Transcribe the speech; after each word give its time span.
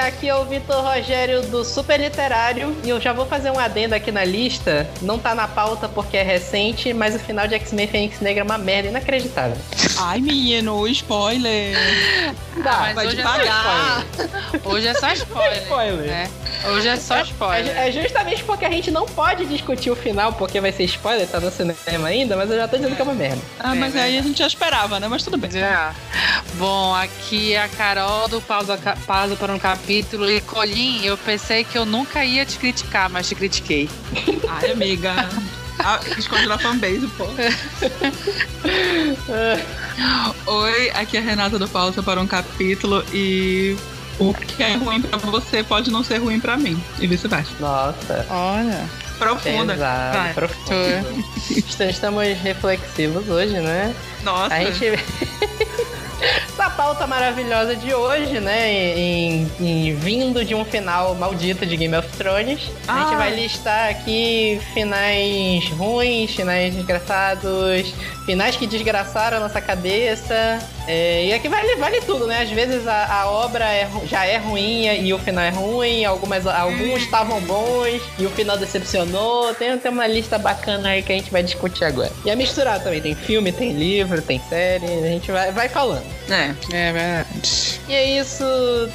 aqui 0.00 0.28
é 0.28 0.34
o 0.34 0.44
Vitor 0.44 0.82
Rogério 0.82 1.42
do 1.42 1.64
Super 1.64 2.00
Literário 2.00 2.76
e 2.82 2.88
eu 2.88 3.00
já 3.00 3.12
vou 3.12 3.26
fazer 3.26 3.50
um 3.50 3.58
adendo 3.58 3.94
aqui 3.94 4.10
na 4.10 4.24
lista. 4.24 4.88
Não 5.02 5.18
tá 5.18 5.34
na 5.34 5.46
pauta 5.46 5.88
porque 5.88 6.16
é 6.16 6.22
recente, 6.22 6.92
mas 6.92 7.14
o 7.14 7.18
final 7.18 7.46
de 7.46 7.54
X-Men 7.54 7.86
Fênix 7.86 8.20
Negra 8.20 8.42
é 8.42 8.44
uma 8.44 8.58
merda 8.58 8.88
inacreditável. 8.88 9.56
Ai, 9.98 10.20
menino, 10.20 10.86
spoiler. 10.88 11.76
Dá, 12.62 12.72
ah, 12.72 12.92
vai 12.94 13.06
hoje 13.06 13.16
devagar. 13.16 14.06
É 14.18 14.68
hoje 14.68 14.86
é 14.88 14.94
só 14.94 15.12
spoiler. 15.12 15.62
spoiler. 15.62 16.06
Né? 16.06 16.30
Hoje 16.64 16.88
é 16.88 16.96
só 16.96 17.16
é, 17.16 17.22
spoiler. 17.22 17.76
É, 17.76 17.88
é, 17.88 17.92
justamente 17.92 18.44
porque 18.44 18.64
a 18.64 18.70
gente 18.70 18.90
não 18.90 19.06
pode 19.06 19.46
discutir 19.46 19.90
o 19.90 19.96
final 19.96 20.32
porque 20.32 20.60
vai 20.60 20.72
ser 20.72 20.84
spoiler, 20.84 21.26
tá 21.26 21.40
no 21.40 21.50
cinema 21.50 22.08
ainda, 22.08 22.36
mas 22.36 22.50
eu 22.50 22.56
já 22.56 22.68
tô 22.68 22.76
dizendo 22.76 22.94
que 22.94 23.00
é 23.00 23.04
uma 23.04 23.14
merda. 23.14 23.40
Ah, 23.58 23.74
mas 23.74 23.94
é, 23.94 24.02
aí 24.02 24.18
a 24.18 24.22
gente 24.22 24.38
já 24.38 24.46
esperava, 24.46 25.00
né? 25.00 25.08
Mas 25.08 25.22
tudo 25.22 25.38
bem. 25.38 25.50
Bom, 26.54 26.94
aqui 26.94 27.54
é 27.54 27.62
a 27.62 27.68
Carol 27.68 28.28
do 28.28 28.40
Pausa, 28.40 28.78
Pausa 29.06 29.36
para 29.36 29.52
um 29.52 29.58
Capítulo 29.90 30.30
e 30.30 30.40
Colim, 30.42 31.04
eu 31.04 31.18
pensei 31.18 31.64
que 31.64 31.76
eu 31.76 31.84
nunca 31.84 32.24
ia 32.24 32.46
te 32.46 32.56
criticar, 32.58 33.10
mas 33.10 33.28
te 33.28 33.34
critiquei. 33.34 33.90
Ai, 34.48 34.70
amiga. 34.70 35.28
Ah, 35.80 35.98
esconde 36.16 36.46
na 36.46 36.56
fanbase, 36.56 37.08
pô. 37.18 37.24
Oi, 40.46 40.90
aqui 40.90 41.16
é 41.16 41.20
a 41.20 41.22
Renata 41.24 41.58
do 41.58 41.68
Pausa 41.68 42.04
para 42.04 42.20
um 42.20 42.26
Capítulo 42.28 43.04
e 43.12 43.76
o 44.20 44.32
que 44.32 44.62
é 44.62 44.76
ruim 44.76 45.02
pra 45.02 45.18
você 45.18 45.64
pode 45.64 45.90
não 45.90 46.04
ser 46.04 46.18
ruim 46.18 46.38
pra 46.38 46.56
mim. 46.56 46.80
E 47.00 47.08
vice-versa. 47.08 47.50
Nossa. 47.58 48.24
Olha. 48.30 48.88
Profunda. 49.18 49.74
Exato, 49.74 50.18
Vai. 50.18 50.34
profunda. 50.34 51.04
Estamos 51.90 52.24
reflexivos 52.40 53.28
hoje, 53.28 53.58
né? 53.58 53.92
Nossa. 54.22 54.54
A 54.54 54.70
gente. 54.70 54.84
Essa 56.60 56.68
pauta 56.68 57.06
maravilhosa 57.06 57.74
de 57.74 57.94
hoje, 57.94 58.38
né? 58.38 58.70
Em, 58.70 59.50
em, 59.58 59.94
vindo 59.94 60.44
de 60.44 60.54
um 60.54 60.62
final 60.62 61.14
maldito 61.14 61.64
de 61.64 61.74
Game 61.74 61.96
of 61.96 62.06
Thrones, 62.18 62.70
ah. 62.86 62.96
a 62.96 63.00
gente 63.00 63.16
vai 63.16 63.34
listar 63.34 63.88
aqui 63.88 64.60
finais 64.74 65.66
ruins, 65.70 66.34
finais 66.34 66.74
desgraçados, 66.74 67.94
finais 68.26 68.56
que 68.56 68.66
desgraçaram 68.66 69.38
a 69.38 69.40
nossa 69.40 69.58
cabeça. 69.58 70.58
É, 70.86 71.26
e 71.26 71.32
aqui 71.32 71.48
vale, 71.48 71.76
vale 71.76 72.00
tudo, 72.02 72.26
né? 72.26 72.42
Às 72.42 72.50
vezes 72.50 72.86
a, 72.86 73.20
a 73.20 73.30
obra 73.30 73.64
é, 73.64 73.88
já 74.04 74.26
é 74.26 74.36
ruim 74.36 74.86
e 74.86 75.14
o 75.14 75.18
final 75.18 75.44
é 75.44 75.50
ruim, 75.50 76.04
algumas, 76.04 76.46
alguns 76.46 77.02
estavam 77.02 77.40
bons 77.40 78.02
e 78.18 78.26
o 78.26 78.30
final 78.30 78.58
decepcionou. 78.58 79.54
Tem, 79.54 79.78
tem 79.78 79.90
uma 79.90 80.06
lista 80.06 80.36
bacana 80.36 80.90
aí 80.90 81.02
que 81.02 81.10
a 81.10 81.16
gente 81.16 81.30
vai 81.30 81.42
discutir 81.42 81.84
agora. 81.84 82.12
E 82.24 82.28
é 82.28 82.36
misturado 82.36 82.84
também, 82.84 83.00
tem 83.00 83.14
filme, 83.14 83.50
tem 83.50 83.72
livro, 83.72 84.20
tem 84.20 84.38
série, 84.48 84.84
a 84.84 85.08
gente 85.08 85.32
vai, 85.32 85.52
vai 85.52 85.68
falando. 85.68 86.04
É, 86.28 86.49
é 86.72 86.92
verdade. 86.92 87.80
E 87.88 87.94
é 87.94 88.20
isso, 88.20 88.44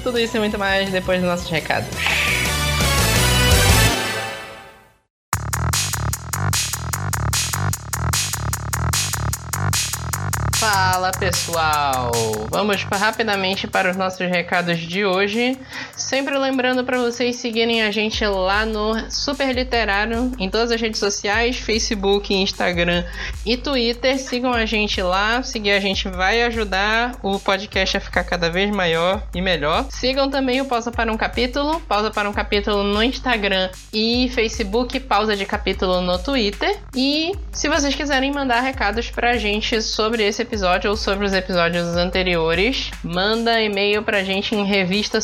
tudo 0.03 0.19
isso 0.19 0.37
e 0.37 0.39
muito 0.39 0.57
mais 0.57 0.89
depois 0.89 1.19
dos 1.19 1.29
nossos 1.29 1.49
recados. 1.49 1.89
Fala 10.55 11.11
pessoal! 11.11 12.11
Vamos 12.49 12.83
rapidamente 12.83 13.67
para 13.67 13.91
os 13.91 13.95
nossos 13.95 14.27
recados 14.27 14.79
de 14.79 15.05
hoje. 15.05 15.59
Sempre 16.05 16.37
lembrando 16.37 16.83
para 16.83 16.99
vocês 16.99 17.37
seguirem 17.37 17.81
a 17.81 17.89
gente 17.89 18.23
lá 18.27 18.63
no 18.63 19.09
Super 19.09 19.51
Literário, 19.51 20.31
em 20.37 20.47
todas 20.47 20.71
as 20.71 20.79
redes 20.79 20.99
sociais: 20.99 21.57
Facebook, 21.57 22.31
Instagram 22.31 23.03
e 23.43 23.57
Twitter. 23.57 24.19
Sigam 24.19 24.53
a 24.53 24.67
gente 24.67 25.01
lá, 25.01 25.41
seguir 25.41 25.71
a 25.71 25.79
gente 25.79 26.07
vai 26.07 26.44
ajudar 26.44 27.15
o 27.23 27.39
podcast 27.39 27.97
a 27.97 27.99
ficar 27.99 28.23
cada 28.23 28.51
vez 28.51 28.69
maior 28.69 29.23
e 29.33 29.41
melhor. 29.41 29.88
Sigam 29.89 30.29
também 30.29 30.61
o 30.61 30.65
Pausa 30.65 30.91
para 30.91 31.11
um 31.11 31.17
Capítulo, 31.17 31.79
Pausa 31.81 32.11
para 32.11 32.29
um 32.29 32.33
Capítulo 32.33 32.83
no 32.83 33.01
Instagram 33.01 33.71
e 33.91 34.29
Facebook, 34.29 34.99
Pausa 34.99 35.35
de 35.35 35.44
Capítulo 35.44 36.01
no 36.01 36.19
Twitter. 36.19 36.77
E 36.95 37.31
se 37.51 37.67
vocês 37.67 37.95
quiserem 37.95 38.31
mandar 38.31 38.59
recados 38.59 39.09
para 39.09 39.31
a 39.31 39.38
gente 39.38 39.81
sobre 39.81 40.23
esse 40.23 40.44
episódio, 40.44 40.91
ou 40.91 40.95
sobre 40.95 41.25
os 41.25 41.33
episódios 41.33 41.95
anteriores, 41.95 42.91
manda 43.03 43.59
e-mail 43.59 44.03
pra 44.03 44.23
gente 44.23 44.53
em 44.53 44.63
revista 44.63 45.19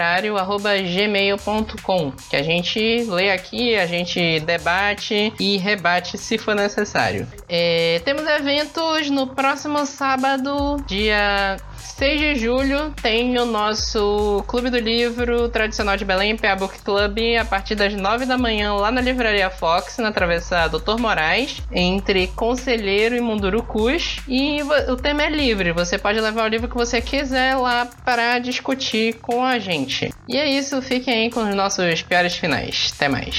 superliterário@gmail.com, 0.00 2.12
que 2.30 2.36
a 2.36 2.42
gente 2.42 3.04
lê 3.04 3.30
aqui, 3.30 3.76
a 3.76 3.86
gente 3.86 4.40
debate 4.40 5.32
e 5.38 5.58
rebate 5.58 6.16
se 6.16 6.38
for 6.38 6.54
necessário. 6.54 7.26
É, 7.48 8.00
temos 8.04 8.26
eventos 8.26 9.10
no 9.10 9.26
próximo 9.26 9.84
sábado, 9.84 10.82
dia 10.86 11.58
6 12.00 12.18
de 12.18 12.34
julho 12.36 12.94
tem 13.02 13.38
o 13.38 13.44
nosso 13.44 14.42
Clube 14.46 14.70
do 14.70 14.78
Livro 14.78 15.50
tradicional 15.50 15.98
de 15.98 16.04
Belém, 16.06 16.34
PA 16.34 16.56
Book 16.56 16.78
Club, 16.78 17.18
a 17.38 17.44
partir 17.44 17.74
das 17.74 17.92
9 17.92 18.24
da 18.24 18.38
manhã 18.38 18.72
lá 18.72 18.90
na 18.90 19.02
Livraria 19.02 19.50
Fox, 19.50 19.98
na 19.98 20.10
Travessa 20.10 20.66
Doutor 20.66 20.98
Moraes, 20.98 21.60
entre 21.70 22.28
Conselheiro 22.28 23.14
e 23.14 23.20
Mundurucus. 23.20 24.16
E 24.26 24.62
o 24.88 24.96
tema 24.96 25.24
é 25.24 25.28
livre, 25.28 25.72
você 25.72 25.98
pode 25.98 26.18
levar 26.18 26.46
o 26.46 26.48
livro 26.48 26.70
que 26.70 26.74
você 26.74 27.02
quiser 27.02 27.54
lá 27.56 27.86
para 28.02 28.38
discutir 28.38 29.16
com 29.16 29.44
a 29.44 29.58
gente. 29.58 30.10
E 30.26 30.38
é 30.38 30.48
isso, 30.48 30.80
fiquem 30.80 31.24
aí 31.24 31.30
com 31.30 31.46
os 31.46 31.54
nossos 31.54 32.00
piores 32.00 32.34
finais. 32.34 32.94
Até 32.96 33.10
mais. 33.10 33.36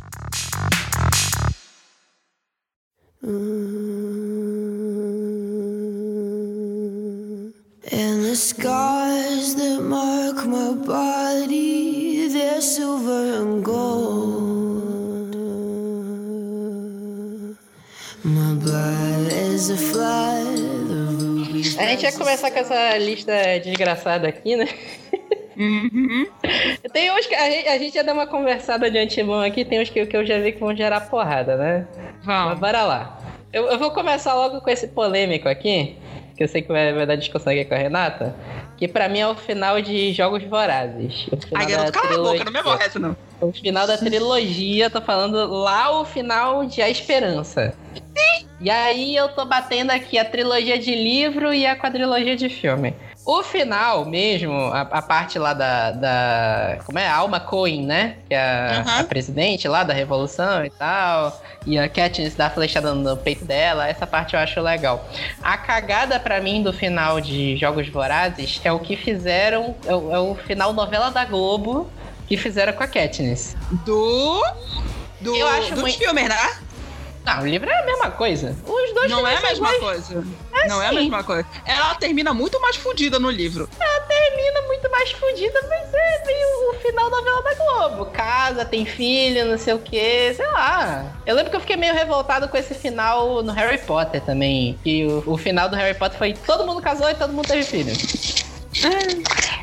And 7.90 8.24
the 8.24 8.36
scars 8.36 9.56
that 9.56 9.82
mark 9.82 10.46
my 10.46 10.74
body, 10.86 12.28
they're 12.28 12.62
silver 12.62 13.42
and 13.42 13.66
gold. 13.66 15.32
My 18.24 18.54
blood 18.54 19.32
is 19.32 19.72
a 19.72 19.78
flood 19.78 20.62
A 21.80 21.88
gente 21.88 22.04
vai 22.04 22.12
começar 22.12 22.52
com 22.52 22.60
essa 22.60 22.98
lista 23.00 23.34
desgraçada 23.64 24.28
aqui, 24.28 24.56
né? 24.56 24.68
Uhum. 25.58 26.28
Tem 26.94 27.12
uns 27.12 27.26
que 27.26 27.34
a 27.34 27.50
gente, 27.50 27.68
a 27.68 27.78
gente 27.80 27.96
já 27.96 28.04
dá 28.04 28.14
uma 28.14 28.28
conversada 28.28 28.92
de 28.92 28.98
antemão 29.00 29.42
aqui, 29.42 29.66
tem 29.66 29.82
uns 29.82 29.90
que, 29.90 30.06
que 30.06 30.16
eu 30.16 30.26
já 30.26 30.38
vi 30.40 30.52
que 30.52 30.60
vão 30.60 30.76
gerar 30.76 31.02
porrada, 31.02 31.58
né? 31.58 31.88
Vamos. 32.24 32.52
Mas 32.52 32.60
bora 32.60 32.84
lá. 32.84 33.20
Eu, 33.52 33.66
eu 33.66 33.80
vou 33.80 33.90
começar 33.90 34.36
logo 34.36 34.62
com 34.62 34.70
esse 34.70 34.88
polêmico 34.88 35.50
aqui 35.50 35.98
que 36.42 36.44
eu 36.44 36.48
sei 36.48 36.62
que 36.64 36.70
vai, 36.70 36.92
vai 36.92 37.06
dar 37.06 37.16
discussão 37.16 37.54
aqui 37.54 37.66
com 37.66 37.76
a 37.76 37.78
Renata, 37.78 38.36
que 38.78 38.88
pra 38.88 39.08
mim 39.08 39.20
é 39.20 39.28
o 39.28 39.36
final 39.36 39.80
de 39.80 40.12
Jogos 40.12 40.44
Vorazes. 40.44 41.28
Ai, 41.54 41.68
da 41.68 41.92
cala 41.92 42.08
trilogia. 42.08 42.16
a 42.16 42.18
boca, 42.18 42.46
não 42.46 42.52
me 42.52 42.60
aborrece, 42.60 43.00
não. 43.00 43.16
O 43.40 43.52
final 43.52 43.86
da 43.86 43.98
trilogia, 43.98 44.90
tô 44.90 45.02
falando 45.02 45.48
lá 45.48 46.00
o 46.00 46.06
final 46.06 46.66
de 46.66 46.82
A 46.82 46.90
Esperança. 46.90 47.76
E 48.60 48.70
aí 48.70 49.16
eu 49.16 49.30
tô 49.30 49.46
batendo 49.46 49.92
aqui 49.92 50.18
a 50.18 50.26
trilogia 50.26 50.80
de 50.80 50.96
livro 50.96 51.54
e 51.54 51.66
a 51.66 51.76
quadrilogia 51.76 52.36
de 52.36 52.50
filme. 52.50 52.96
O 53.32 53.44
final 53.44 54.04
mesmo, 54.04 54.54
a, 54.74 54.82
a, 54.82 55.02
parte 55.02 55.40
lá 55.40 55.54
da, 55.54 55.92
da. 55.92 56.80
Como 56.86 57.00
é? 57.00 57.08
Alma 57.08 57.40
Cohen, 57.40 57.86
né? 57.86 58.18
Que 58.28 58.34
é 58.34 58.42
a, 58.42 58.84
uhum. 58.86 59.00
a, 59.00 59.04
presidente 59.06 59.70
lá 59.70 59.86
da 59.86 59.94
Revolução 59.94 60.66
e 60.66 60.70
tal. 60.70 61.42
E 61.66 61.80
a 61.80 61.88
Katniss 61.88 62.36
dá 62.36 62.48
a 62.48 62.50
flechada 62.50 62.94
no 62.94 63.16
peito 63.16 63.46
dela. 63.46 63.88
Essa 63.88 64.06
parte 64.06 64.34
eu 64.34 64.40
acho 64.42 64.60
legal. 64.60 65.08
A 65.42 65.56
cagada 65.56 66.20
para 66.20 66.42
mim 66.42 66.62
do 66.62 66.74
final 66.74 67.22
de 67.22 67.56
Jogos 67.56 67.88
Vorazes 67.88 68.60
é 68.66 68.72
o 68.74 68.80
que 68.80 68.98
fizeram. 68.98 69.78
É 69.86 69.96
o, 69.96 70.14
é 70.14 70.20
o 70.20 70.36
final 70.36 70.74
novela 70.74 71.10
da 71.10 71.24
Globo 71.24 71.90
que 72.28 72.36
fizeram 72.36 72.74
com 72.74 72.84
a 72.84 72.88
Katniss. 72.88 73.56
Do. 73.86 74.44
Do, 75.22 75.34
eu 75.34 75.48
acho 75.48 75.70
dos 75.70 75.82
muito... 75.84 75.98
filmes, 75.98 76.28
né? 76.28 76.58
Não, 77.26 77.42
o 77.42 77.48
livro 77.48 77.70
é 77.70 77.80
a 77.80 77.86
mesma 77.86 78.12
coisa. 78.12 78.56
Os 78.66 78.94
dois 78.94 79.12
Não 79.12 79.28
é 79.28 79.36
a 79.36 79.42
mesma 79.42 79.74
coisa. 79.80 80.24
É 80.54 80.68
não 80.68 80.78
sim. 80.78 80.84
é 80.84 80.88
a 80.88 80.92
mesma 80.92 81.24
coisa. 81.24 81.46
Ela 81.66 81.96
termina 81.96 82.34
muito 82.34 82.60
mais 82.60 82.76
fodida 82.76 83.20
no 83.20 83.30
livro. 83.30 83.70
Ela 83.80 84.00
termina 84.02 84.62
muito 84.64 84.90
mais 84.90 85.12
fodida, 85.12 85.60
mas 85.70 85.94
é 85.94 86.24
meio 86.26 86.72
o 86.72 86.74
final 86.80 87.10
da 87.10 87.18
novela 87.18 87.42
da 87.44 87.54
Globo. 87.54 88.06
Casa, 88.12 88.66
tem 88.66 88.86
filho, 88.86 89.46
não 89.46 89.58
sei 89.58 89.74
o 89.74 89.80
que, 89.80 90.34
sei 90.34 90.48
lá. 90.48 91.06
Eu 91.26 91.36
lembro 91.36 91.52
que 91.52 91.56
eu 91.58 91.62
fiquei 91.62 91.76
meio 91.78 91.94
revoltado 91.94 92.48
com 92.50 92.58
esse 92.58 92.74
final 92.74 93.44
no 93.44 93.52
Harry 93.54 93.78
Potter 93.80 94.22
também. 94.22 94.78
Que 94.84 95.06
o, 95.06 95.24
o 95.34 95.38
final 95.38 95.70
do 95.70 95.76
Harry 95.76 95.98
Potter 95.98 96.18
foi 96.18 96.34
todo 96.34 96.66
mundo 96.66 96.82
casou 96.82 97.10
e 97.10 97.16
todo 97.16 97.34
mundo 97.34 97.48
teve 97.48 97.64
filho. 97.64 97.94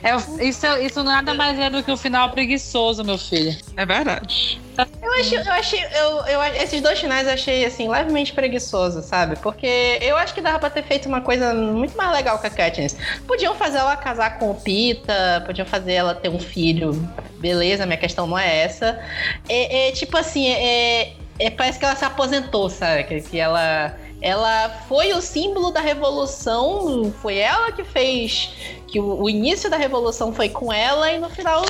É, 0.03 0.45
isso, 0.45 0.67
isso 0.81 1.03
nada 1.03 1.35
mais 1.35 1.59
é 1.59 1.69
do 1.69 1.83
que 1.83 1.91
um 1.91 1.97
final 1.97 2.31
preguiçoso, 2.31 3.05
meu 3.05 3.19
filho. 3.19 3.57
É 3.77 3.85
verdade. 3.85 4.61
Eu 5.03 5.13
achei, 5.15 5.39
eu 5.39 5.53
achei, 5.53 5.81
eu, 5.85 6.27
eu, 6.27 6.43
esses 6.63 6.81
dois 6.81 7.01
finais 7.01 7.27
eu 7.27 7.33
achei, 7.33 7.65
assim, 7.65 7.89
levemente 7.89 8.33
preguiçoso, 8.33 9.03
sabe? 9.03 9.35
Porque 9.37 9.99
eu 10.01 10.17
acho 10.17 10.33
que 10.33 10.41
dava 10.41 10.61
pra 10.61 10.71
ter 10.71 10.85
feito 10.85 11.09
uma 11.09 11.21
coisa 11.21 11.53
muito 11.53 11.97
mais 11.97 12.13
legal 12.13 12.39
com 12.39 12.47
a 12.47 12.51
Katniss. 12.51 12.97
Podiam 13.27 13.57
fazer 13.57 13.79
ela 13.79 13.97
casar 13.97 14.39
com 14.39 14.53
o 14.53 14.55
Pita, 14.55 15.43
podiam 15.45 15.67
fazer 15.67 15.95
ela 15.95 16.15
ter 16.15 16.29
um 16.29 16.39
filho. 16.39 16.93
Beleza, 17.39 17.87
minha 17.87 17.99
questão 17.99 18.27
não 18.27 18.39
é 18.39 18.59
essa. 18.61 19.01
É, 19.49 19.89
é 19.89 19.93
tipo 19.93 20.17
assim, 20.17 20.49
é, 20.49 21.15
é, 21.41 21.51
parece 21.51 21.79
que 21.79 21.85
ela 21.85 21.97
se 21.97 22.05
aposentou, 22.05 22.71
sabe? 22.71 23.03
Que, 23.05 23.21
que 23.21 23.39
ela 23.41 23.97
ela 24.21 24.69
foi 24.89 25.13
o 25.13 25.21
símbolo 25.21 25.71
da 25.71 25.81
revolução, 25.81 27.13
foi 27.23 27.37
ela 27.37 27.71
que 27.71 27.85
fez 27.85 28.51
que 28.89 28.99
o, 28.99 29.23
o, 29.23 29.29
início 29.29 29.69
da 29.71 29.77
revolução 29.77 30.33
foi 30.33 30.49
com 30.49 30.73
ela 30.73 31.13
e 31.13 31.19
no 31.19 31.29
final 31.29 31.63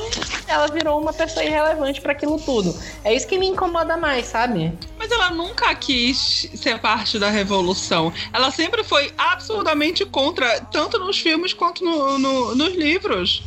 ela 0.46 0.68
virou 0.68 1.00
uma 1.00 1.12
pessoa 1.12 1.44
irrelevante 1.44 2.00
para 2.00 2.12
aquilo 2.12 2.38
tudo. 2.38 2.74
É 3.04 3.12
isso 3.12 3.26
que 3.26 3.36
me 3.36 3.48
incomoda 3.48 3.96
mais, 3.96 4.26
sabe? 4.26 4.72
Mas 4.96 5.10
ela 5.10 5.30
nunca 5.30 5.74
quis 5.74 6.48
ser 6.54 6.78
parte 6.78 7.18
da 7.18 7.28
revolução. 7.28 8.12
Ela 8.32 8.50
sempre 8.50 8.84
foi 8.84 9.12
absolutamente 9.18 10.06
contra, 10.06 10.60
tanto 10.60 10.98
nos 10.98 11.18
filmes 11.18 11.52
quanto 11.52 11.84
no, 11.84 12.18
no, 12.18 12.54
nos 12.54 12.74
livros. 12.74 13.42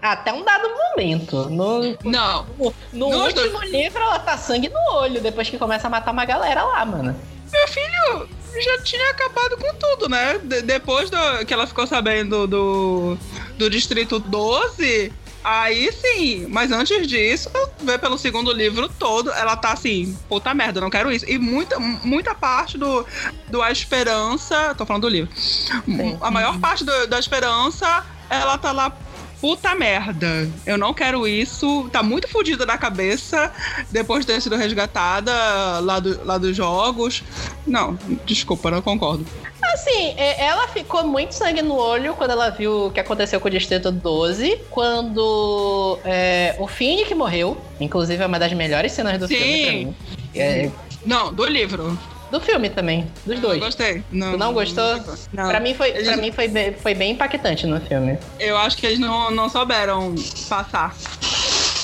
Até 0.00 0.32
um 0.32 0.44
dado 0.44 0.68
momento. 0.68 1.48
No, 1.50 1.80
Não. 2.04 2.46
No, 2.58 2.74
no 2.92 3.06
último 3.06 3.58
dois... 3.58 3.70
livro, 3.70 4.00
ela 4.00 4.18
tá 4.18 4.36
sangue 4.36 4.68
no 4.68 4.98
olho 4.98 5.20
depois 5.20 5.48
que 5.48 5.58
começa 5.58 5.86
a 5.86 5.90
matar 5.90 6.12
uma 6.12 6.24
galera 6.24 6.62
lá, 6.62 6.84
mano. 6.84 7.16
Meu 7.52 7.68
filho, 7.68 8.28
já 8.60 8.82
tinha 8.82 9.10
acabado 9.10 9.56
com 9.56 9.74
tudo, 9.74 10.08
né? 10.08 10.38
De 10.38 10.62
depois 10.62 11.10
do, 11.10 11.16
que 11.46 11.52
ela 11.52 11.66
ficou 11.66 11.86
sabendo 11.86 12.46
do, 12.46 13.18
do 13.56 13.70
Distrito 13.70 14.18
12, 14.18 15.12
aí 15.42 15.90
sim. 15.92 16.46
Mas 16.48 16.70
antes 16.70 17.06
disso, 17.06 17.50
vê 17.80 17.98
pelo 17.98 18.18
segundo 18.18 18.52
livro 18.52 18.88
todo, 18.88 19.30
ela 19.32 19.56
tá 19.56 19.72
assim, 19.72 20.16
puta 20.28 20.52
merda, 20.54 20.80
não 20.80 20.90
quero 20.90 21.10
isso. 21.12 21.24
E 21.28 21.38
muita, 21.38 21.78
muita 21.78 22.34
parte 22.34 22.76
do, 22.78 23.06
do 23.48 23.62
A 23.62 23.70
Esperança. 23.70 24.74
Tô 24.76 24.84
falando 24.86 25.02
do 25.02 25.08
livro. 25.08 25.30
Sim. 25.34 26.18
A 26.20 26.30
maior 26.30 26.58
parte 26.58 26.84
do, 26.84 27.06
da 27.06 27.18
Esperança, 27.18 28.04
ela 28.28 28.58
tá 28.58 28.72
lá 28.72 28.96
puta 29.40 29.74
merda, 29.74 30.48
eu 30.66 30.76
não 30.76 30.92
quero 30.92 31.26
isso, 31.26 31.88
tá 31.90 32.02
muito 32.02 32.28
fodida 32.28 32.66
da 32.66 32.76
cabeça 32.76 33.52
depois 33.90 34.24
de 34.24 34.32
ter 34.32 34.40
sido 34.40 34.56
resgatada 34.56 35.32
lá, 35.80 35.98
do, 35.98 36.24
lá 36.24 36.38
dos 36.38 36.56
jogos. 36.56 37.22
Não, 37.66 37.98
desculpa, 38.26 38.70
não 38.70 38.82
concordo. 38.82 39.24
Assim, 39.62 40.14
é, 40.16 40.44
ela 40.44 40.66
ficou 40.68 41.06
muito 41.06 41.32
sangue 41.32 41.62
no 41.62 41.74
olho 41.74 42.14
quando 42.14 42.30
ela 42.30 42.50
viu 42.50 42.86
o 42.86 42.90
que 42.90 43.00
aconteceu 43.00 43.40
com 43.40 43.48
o 43.48 43.50
Distrito 43.50 43.90
12, 43.90 44.58
quando 44.70 45.98
é, 46.04 46.56
o 46.58 46.66
Finnick 46.66 47.14
morreu, 47.14 47.56
inclusive 47.78 48.22
é 48.22 48.26
uma 48.26 48.38
das 48.38 48.52
melhores 48.52 48.92
cenas 48.92 49.18
do 49.18 49.28
Sim. 49.28 49.36
filme 49.36 49.62
pra 49.62 49.72
mim. 49.72 49.94
É, 50.34 50.70
não, 51.04 51.32
do 51.32 51.44
livro. 51.44 51.98
Do 52.30 52.40
filme 52.40 52.70
também, 52.70 53.10
dos 53.26 53.40
dois. 53.40 53.58
Eu 53.58 53.64
gostei. 53.64 54.04
Não, 54.10 54.32
tu 54.32 54.38
não 54.38 54.52
gostou? 54.52 55.00
Não. 55.32 55.48
Pra 55.48 55.58
mim, 55.58 55.74
foi, 55.74 55.90
eles... 55.90 56.06
pra 56.06 56.16
mim 56.16 56.30
foi, 56.30 56.48
bem, 56.48 56.72
foi 56.74 56.94
bem 56.94 57.12
impactante 57.12 57.66
no 57.66 57.80
filme. 57.80 58.18
Eu 58.38 58.56
acho 58.56 58.76
que 58.76 58.86
eles 58.86 58.98
não, 58.98 59.30
não 59.30 59.48
souberam 59.48 60.14
passar. 60.48 60.94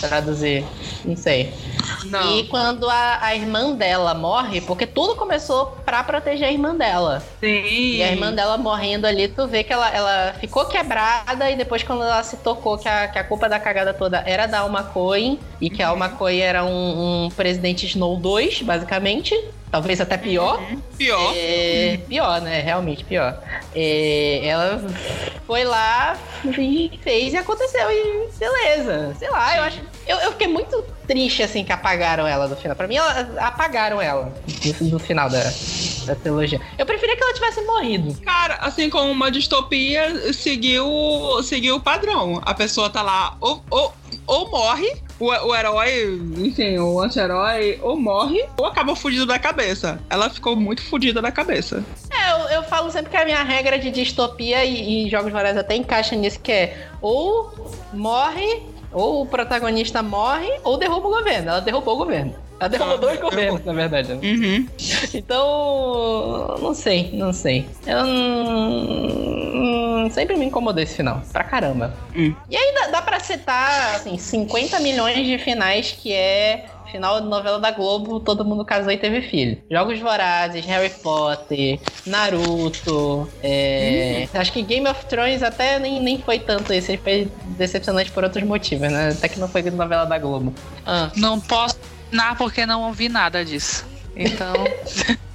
Traduzir. 0.00 0.64
Não 1.04 1.16
sei. 1.16 1.52
Não. 2.04 2.38
E 2.38 2.44
quando 2.44 2.88
a, 2.88 3.18
a, 3.22 3.34
irmã 3.34 3.72
dela 3.72 4.14
morre, 4.14 4.60
porque 4.60 4.86
tudo 4.86 5.14
começou 5.14 5.76
pra 5.84 6.04
proteger 6.04 6.48
a 6.48 6.52
irmã 6.52 6.74
dela. 6.74 7.22
Sim. 7.40 7.62
E 7.64 8.02
a 8.02 8.10
irmã 8.10 8.32
dela 8.32 8.56
morrendo 8.56 9.06
ali, 9.06 9.28
tu 9.28 9.46
vê 9.46 9.64
que 9.64 9.72
ela, 9.72 9.88
ela 9.90 10.34
ficou 10.38 10.66
quebrada 10.66 11.50
e 11.50 11.56
depois 11.56 11.82
quando 11.82 12.02
ela 12.02 12.22
se 12.22 12.36
tocou 12.38 12.78
que 12.78 12.88
a, 12.88 13.08
que 13.08 13.18
a 13.18 13.24
culpa 13.24 13.48
da 13.48 13.58
cagada 13.58 13.94
toda 13.94 14.22
era 14.26 14.46
da 14.46 14.60
Alma 14.60 14.82
Coin 14.84 15.38
e 15.60 15.70
que 15.70 15.82
a 15.82 15.88
Alma 15.88 16.08
Coin 16.08 16.38
era 16.38 16.64
um, 16.64 17.26
um 17.26 17.28
presidente 17.30 17.86
Snow 17.86 18.16
2, 18.16 18.62
basicamente. 18.62 19.34
Talvez 19.70 20.00
até 20.00 20.16
pior. 20.16 20.60
Uhum. 20.60 20.80
Pior. 20.96 21.32
É, 21.36 21.98
pior, 22.08 22.40
né? 22.40 22.60
Realmente 22.60 23.04
pior. 23.04 23.42
É, 23.74 24.46
ela 24.46 24.82
foi 25.46 25.64
lá 25.64 26.16
e 26.44 26.98
fez 27.02 27.34
e 27.34 27.36
aconteceu 27.36 27.90
e 27.90 28.28
beleza. 28.38 29.14
Sei 29.18 29.28
lá, 29.28 29.56
eu 29.56 29.62
acho. 29.64 29.80
Eu, 30.06 30.16
eu 30.18 30.32
fiquei 30.32 30.46
muito 30.46 30.82
triste, 31.06 31.42
assim, 31.42 31.64
que 31.64 31.72
apagaram 31.72 32.26
ela 32.26 32.46
do 32.46 32.56
final. 32.56 32.76
Pra 32.76 32.86
mim, 32.86 32.96
ela, 32.96 33.28
apagaram 33.38 34.00
ela 34.00 34.32
no, 34.80 34.88
no 34.88 34.98
final 34.98 35.28
da, 35.28 35.42
da 36.06 36.14
trilogia. 36.14 36.60
Eu 36.78 36.86
preferia 36.86 37.16
que 37.16 37.22
ela 37.22 37.34
tivesse 37.34 37.60
morrido. 37.62 38.20
Cara, 38.22 38.54
assim 38.60 38.88
como 38.88 39.10
uma 39.10 39.30
distopia, 39.30 40.32
seguiu, 40.32 40.86
seguiu 41.42 41.76
o 41.76 41.80
padrão. 41.80 42.40
A 42.44 42.54
pessoa 42.54 42.88
tá 42.88 43.02
lá 43.02 43.36
ou, 43.40 43.64
ou, 43.68 43.92
ou 44.26 44.50
morre 44.50 45.05
o, 45.18 45.26
o 45.26 45.54
herói, 45.54 46.20
enfim, 46.36 46.78
o 46.78 47.00
anti-herói, 47.00 47.78
ou 47.82 47.96
morre 47.96 48.44
ou 48.58 48.66
acaba 48.66 48.94
fudido 48.94 49.26
da 49.26 49.38
cabeça. 49.38 49.98
Ela 50.10 50.28
ficou 50.30 50.56
muito 50.56 50.82
fudida 50.82 51.22
da 51.22 51.32
cabeça. 51.32 51.84
É, 52.10 52.32
eu, 52.32 52.58
eu 52.58 52.62
falo 52.64 52.90
sempre 52.90 53.10
que 53.10 53.16
a 53.16 53.24
minha 53.24 53.42
regra 53.42 53.78
de 53.78 53.90
distopia 53.90 54.64
e, 54.64 55.06
e 55.06 55.10
Jogos 55.10 55.32
Vorazes 55.32 55.58
até 55.58 55.74
encaixa 55.76 56.14
nisso, 56.14 56.40
que 56.40 56.52
é 56.52 56.88
ou 57.00 57.70
morre, 57.92 58.62
ou 58.92 59.22
o 59.22 59.26
protagonista 59.26 60.02
morre, 60.02 60.50
ou 60.62 60.76
derruba 60.76 61.08
o 61.08 61.10
governo. 61.10 61.50
Ela 61.50 61.60
derrubou 61.60 61.94
o 61.94 61.98
governo. 61.98 62.45
Ela 62.58 62.68
derrubou 62.68 62.98
dois 62.98 63.20
governos, 63.20 63.64
na 63.64 63.72
verdade. 63.72 64.14
Né? 64.14 64.20
Uhum. 64.22 64.68
Então, 65.14 66.56
não 66.60 66.74
sei, 66.74 67.10
não 67.12 67.32
sei. 67.32 67.66
Eu 67.86 68.04
não... 68.04 70.10
sempre 70.10 70.36
me 70.36 70.46
incomodou 70.46 70.82
esse 70.82 70.96
final, 70.96 71.22
pra 71.32 71.44
caramba. 71.44 71.94
Hum. 72.14 72.34
E 72.50 72.56
aí 72.56 72.74
dá, 72.74 72.88
dá 72.88 73.02
pra 73.02 73.20
citar, 73.20 73.96
assim, 73.96 74.16
50 74.16 74.80
milhões 74.80 75.26
de 75.26 75.38
finais 75.38 75.92
que 75.92 76.12
é 76.12 76.66
final 76.90 77.20
de 77.20 77.26
novela 77.26 77.58
da 77.58 77.70
Globo, 77.70 78.20
todo 78.20 78.44
mundo 78.44 78.64
casou 78.64 78.92
e 78.92 78.96
teve 78.96 79.22
filho. 79.22 79.58
Jogos 79.70 79.98
Vorazes, 79.98 80.64
Harry 80.64 80.90
Potter, 80.90 81.80
Naruto, 82.06 83.28
é... 83.42 84.28
hum. 84.32 84.38
acho 84.38 84.52
que 84.52 84.62
Game 84.62 84.88
of 84.88 85.04
Thrones 85.06 85.42
até 85.42 85.78
nem, 85.78 86.00
nem 86.00 86.18
foi 86.18 86.38
tanto 86.38 86.72
esse, 86.72 86.96
foi 86.96 87.28
decepcionante 87.58 88.10
por 88.10 88.24
outros 88.24 88.44
motivos, 88.44 88.90
né? 88.90 89.10
Até 89.10 89.28
que 89.28 89.38
não 89.38 89.48
foi 89.48 89.62
novela 89.62 90.04
da 90.04 90.18
Globo. 90.18 90.52
Ah. 90.86 91.10
Não 91.16 91.40
posso 91.40 91.76
não, 92.16 92.34
porque 92.36 92.66
não 92.66 92.82
ouvi 92.82 93.08
nada 93.08 93.44
disso. 93.44 93.84
Então. 94.16 94.54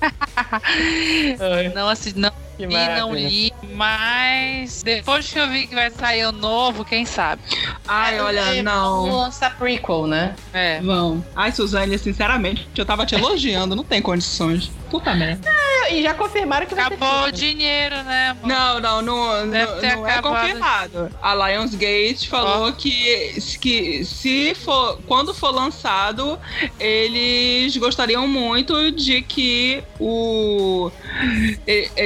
não 1.75 1.87
assisti, 1.87 2.17
não, 2.19 2.33
e 2.59 2.67
não 2.67 3.13
li, 3.13 3.51
mas 3.73 4.83
depois 4.83 5.31
que 5.31 5.39
eu 5.39 5.49
vi 5.49 5.67
que 5.67 5.75
vai 5.75 5.89
sair 5.89 6.25
o 6.25 6.31
novo, 6.31 6.85
quem 6.85 7.05
sabe? 7.05 7.41
Ai, 7.87 8.17
é, 8.17 8.21
olha, 8.21 8.39
é, 8.39 8.61
não. 8.61 9.05
Lançar 9.09 9.57
prequel, 9.57 10.07
né? 10.07 10.35
É. 10.53 10.79
Vão. 10.81 11.23
Ai, 11.35 11.51
Suzane, 11.51 11.97
sinceramente, 11.97 12.67
eu 12.75 12.85
tava 12.85 13.05
te 13.05 13.15
elogiando, 13.15 13.75
não 13.75 13.83
tem 13.83 14.01
condições. 14.01 14.71
Puta 14.89 15.13
merda. 15.13 15.49
É, 15.49 15.95
e 15.95 16.03
já 16.03 16.13
confirmaram 16.13 16.65
que 16.65 16.73
Acabou 16.73 16.97
vai 16.97 17.23
ter 17.23 17.29
o 17.29 17.31
dinheiro, 17.31 17.95
né? 18.03 18.29
Amor? 18.29 18.47
Não, 18.47 18.79
não, 18.79 19.01
não, 19.01 19.49
Deve 19.49 19.87
não, 19.87 19.95
não 20.01 20.07
é 20.07 20.21
confirmado. 20.21 21.09
A 21.21 21.33
Lionsgate 21.33 22.27
falou 22.27 22.67
oh. 22.67 22.73
que, 22.73 23.37
que 23.59 24.03
se 24.03 24.53
for, 24.53 24.99
quando 25.07 25.33
for 25.33 25.51
lançado, 25.51 26.37
eles 26.79 27.75
gostariam 27.77 28.27
muito 28.27 28.91
de 28.91 29.21
que 29.21 29.83
o 29.99 30.91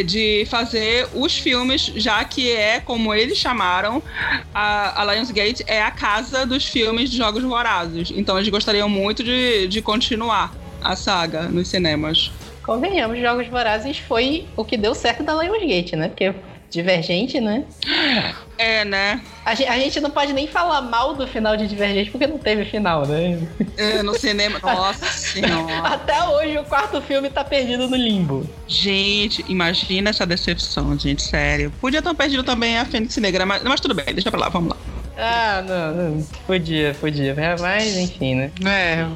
de 0.06 0.45
fazer 0.46 1.08
os 1.14 1.38
filmes, 1.38 1.92
já 1.96 2.24
que 2.24 2.52
é 2.52 2.80
como 2.80 3.14
eles 3.14 3.38
chamaram 3.38 4.02
a, 4.54 5.02
a 5.02 5.14
Lionsgate 5.14 5.64
é 5.68 5.82
a 5.82 5.92
casa 5.92 6.46
dos 6.46 6.66
filmes 6.66 7.10
de 7.10 7.18
Jogos 7.18 7.44
Vorazes. 7.44 8.12
Então 8.16 8.38
eles 8.38 8.50
gostariam 8.50 8.90
muito 8.90 9.24
de, 9.24 9.68
de 9.68 9.82
continuar 9.82 10.54
a 10.82 10.96
saga 10.96 11.44
nos 11.44 11.68
cinemas. 11.68 12.32
Convenhamos, 12.64 13.20
Jogos 13.20 13.48
Vorazes 13.48 13.98
foi 14.00 14.48
o 14.56 14.66
que 14.66 14.78
deu 14.78 14.96
certo 14.96 15.24
da 15.24 15.34
Lionsgate, 15.36 15.96
né? 15.96 16.08
Porque 16.08 16.34
Divergente, 16.76 17.40
né? 17.40 17.64
É, 18.58 18.84
né? 18.84 19.22
A 19.46 19.56
gente, 19.56 19.70
a 19.70 19.80
gente, 19.80 20.02
não 20.02 20.10
pode 20.10 20.34
nem 20.34 20.46
falar 20.46 20.82
mal 20.82 21.16
do 21.16 21.26
final 21.26 21.56
de 21.56 21.68
Divergente 21.68 22.12
porque 22.12 22.28
não 22.28 22.38
teve 22.38 22.66
final, 22.66 23.06
né? 23.08 23.40
É, 23.78 24.04
no 24.04 24.14
cinema. 24.20 24.60
Nossa 24.62 25.06
senhora. 25.06 25.80
Até 25.88 26.22
hoje 26.24 26.58
o 26.58 26.66
quarto 26.66 27.02
filme 27.02 27.30
tá 27.30 27.46
perdido 27.46 27.88
no 27.88 27.96
limbo. 27.96 28.46
Gente, 28.68 29.46
imagina 29.48 30.10
essa 30.10 30.26
decepção, 30.26 31.00
gente, 31.00 31.22
sério. 31.22 31.72
Podia 31.80 32.02
ter 32.02 32.14
perdido 32.14 32.44
também 32.44 32.78
a 32.78 32.84
Fênix 32.84 33.16
Negra, 33.18 33.46
mas, 33.46 33.64
mas 33.64 33.80
tudo 33.80 33.94
bem, 33.94 34.06
deixa 34.14 34.30
pra 34.30 34.42
lá, 34.42 34.50
vamos 34.50 34.72
lá. 34.72 34.78
Ah, 35.18 35.64
não, 35.66 35.94
não. 35.94 36.28
Podia, 36.46 36.94
podia. 37.00 37.34
Mas, 37.60 37.96
enfim, 37.96 38.36
né? 38.36 38.52
É. 38.66 39.08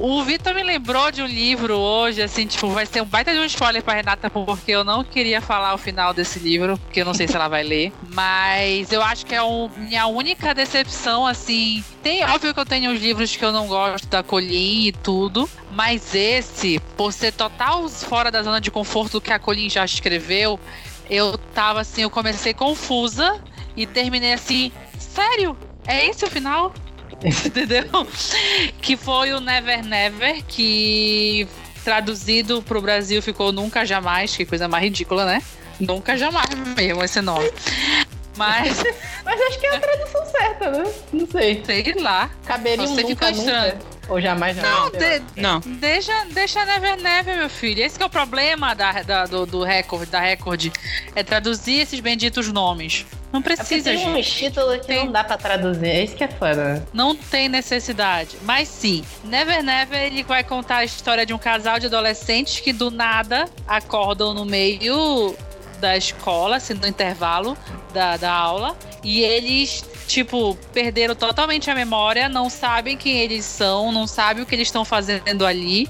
O, 0.00 0.22
Vitor 0.22 0.54
me 0.54 0.62
lembrou 0.62 1.10
de 1.10 1.22
um 1.22 1.26
livro 1.26 1.74
hoje, 1.74 2.22
assim, 2.22 2.46
tipo, 2.46 2.68
vai 2.68 2.86
ser 2.86 3.02
um 3.02 3.04
baita 3.04 3.32
de 3.32 3.38
um 3.38 3.44
spoiler 3.44 3.82
pra 3.82 3.94
Renata, 3.94 4.30
porque 4.30 4.70
eu 4.70 4.84
não 4.84 5.02
queria 5.02 5.40
falar 5.40 5.74
o 5.74 5.78
final 5.78 6.14
desse 6.14 6.38
livro, 6.38 6.78
porque 6.78 7.00
eu 7.00 7.04
não 7.04 7.14
sei 7.14 7.26
se 7.26 7.34
ela 7.34 7.48
vai 7.48 7.62
ler. 7.62 7.92
Mas 8.14 8.92
eu 8.92 9.02
acho 9.02 9.26
que 9.26 9.34
é 9.34 9.42
um, 9.42 9.68
minha 9.76 10.06
única 10.06 10.54
decepção, 10.54 11.26
assim. 11.26 11.82
Tem, 12.02 12.24
óbvio 12.24 12.54
que 12.54 12.60
eu 12.60 12.66
tenho 12.66 12.92
os 12.92 13.00
livros 13.00 13.34
que 13.34 13.44
eu 13.44 13.52
não 13.52 13.66
gosto 13.66 14.06
da 14.08 14.22
Colin 14.22 14.86
e 14.86 14.92
tudo, 14.92 15.48
mas 15.72 16.14
esse, 16.14 16.78
por 16.96 17.12
ser 17.12 17.32
total 17.32 17.88
fora 17.88 18.30
da 18.30 18.42
zona 18.42 18.60
de 18.60 18.70
conforto 18.70 19.20
que 19.20 19.32
a 19.32 19.38
Colin 19.38 19.68
já 19.68 19.84
escreveu, 19.84 20.58
eu 21.10 21.36
tava 21.54 21.80
assim, 21.80 22.02
eu 22.02 22.10
comecei 22.10 22.54
confusa 22.54 23.40
e 23.76 23.86
terminei 23.86 24.32
assim, 24.32 24.70
sério? 24.98 25.56
É 25.86 26.06
esse 26.06 26.24
o 26.24 26.30
final? 26.30 26.72
Entendeu? 27.24 27.84
Que 28.80 28.96
foi 28.96 29.32
o 29.32 29.40
Never 29.40 29.84
Never, 29.84 30.42
que 30.46 31.46
traduzido 31.84 32.62
pro 32.62 32.80
Brasil 32.80 33.20
ficou 33.22 33.50
Nunca 33.52 33.84
Jamais, 33.84 34.36
que 34.36 34.44
coisa 34.44 34.68
mais 34.68 34.84
ridícula, 34.84 35.24
né? 35.24 35.42
Nunca 35.80 36.16
Jamais 36.16 36.48
mesmo 36.76 37.02
esse 37.04 37.20
nome. 37.20 37.50
Mas, 38.36 38.82
Mas 39.24 39.40
acho 39.40 39.58
que 39.58 39.66
é 39.66 39.76
a 39.76 39.80
tradução 39.80 40.26
certa, 40.26 40.70
né? 40.70 40.92
Não 41.12 41.26
sei. 41.26 41.62
sei 41.64 41.94
lá. 41.94 42.30
Caberia 42.46 42.84
um 42.84 42.94
Você 42.94 43.02
nunca, 43.02 43.26
ficou 43.26 43.30
estranho. 43.30 43.74
nunca. 43.74 43.98
Ou 44.10 44.20
jamais, 44.20 44.56
jamais. 44.56 44.92
Não, 44.92 45.00
sei 45.00 45.18
de- 45.18 45.24
Não. 45.42 45.60
Deixa, 45.60 46.24
deixa 46.30 46.64
Never 46.64 46.96
Never, 47.02 47.36
meu 47.36 47.50
filho. 47.50 47.82
Esse 47.82 47.96
que 47.98 48.02
é 48.02 48.06
o 48.06 48.10
problema 48.10 48.74
da, 48.74 49.02
da- 49.02 49.26
do, 49.26 49.44
do 49.44 49.64
recorde, 49.64 50.10
da 50.10 50.20
Record. 50.20 50.66
É 51.16 51.22
traduzir 51.24 51.80
esses 51.80 51.98
benditos 52.00 52.50
nomes. 52.52 53.04
Não 53.32 53.40
É 53.40 53.42
precisa, 53.42 53.90
tem 53.90 53.98
gente. 53.98 54.20
uns 54.20 54.30
títulos 54.30 54.76
que 54.78 54.86
Tem. 54.86 55.04
não 55.04 55.12
dá 55.12 55.22
pra 55.22 55.36
traduzir. 55.36 55.86
É 55.86 56.02
isso 56.04 56.14
que 56.16 56.24
é 56.24 56.28
foda. 56.28 56.86
Não 56.94 57.14
tem 57.14 57.48
necessidade. 57.48 58.36
Mas 58.42 58.68
sim, 58.68 59.04
Never 59.24 59.62
Never 59.62 60.00
ele 60.00 60.22
vai 60.22 60.42
contar 60.42 60.78
a 60.78 60.84
história 60.84 61.26
de 61.26 61.34
um 61.34 61.38
casal 61.38 61.78
de 61.78 61.86
adolescentes 61.86 62.60
que 62.60 62.72
do 62.72 62.90
nada 62.90 63.44
acordam 63.66 64.32
no 64.32 64.44
meio 64.46 65.34
da 65.78 65.96
escola, 65.96 66.56
assim, 66.56 66.74
no 66.74 66.86
intervalo 66.86 67.56
da, 67.92 68.16
da 68.16 68.32
aula. 68.32 68.76
E 69.04 69.20
eles, 69.20 69.84
tipo, 70.06 70.56
perderam 70.72 71.14
totalmente 71.14 71.70
a 71.70 71.74
memória, 71.74 72.28
não 72.28 72.48
sabem 72.50 72.96
quem 72.96 73.18
eles 73.18 73.44
são, 73.44 73.92
não 73.92 74.06
sabem 74.06 74.42
o 74.42 74.46
que 74.46 74.54
eles 74.54 74.68
estão 74.68 74.84
fazendo 74.84 75.44
ali. 75.46 75.88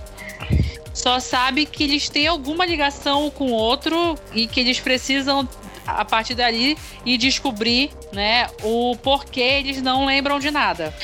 Só 0.92 1.20
sabe 1.20 1.64
que 1.64 1.84
eles 1.84 2.08
têm 2.08 2.26
alguma 2.26 2.66
ligação 2.66 3.30
com 3.30 3.46
o 3.46 3.52
outro 3.52 4.16
e 4.34 4.46
que 4.48 4.58
eles 4.58 4.80
precisam, 4.80 5.48
a 5.96 6.04
partir 6.04 6.34
dali, 6.34 6.76
ir 7.04 7.18
descobrir, 7.18 7.90
né, 8.12 8.48
o 8.62 8.96
porquê 8.96 9.40
eles 9.40 9.82
não 9.82 10.06
lembram 10.06 10.38
de 10.38 10.50
nada. 10.50 10.94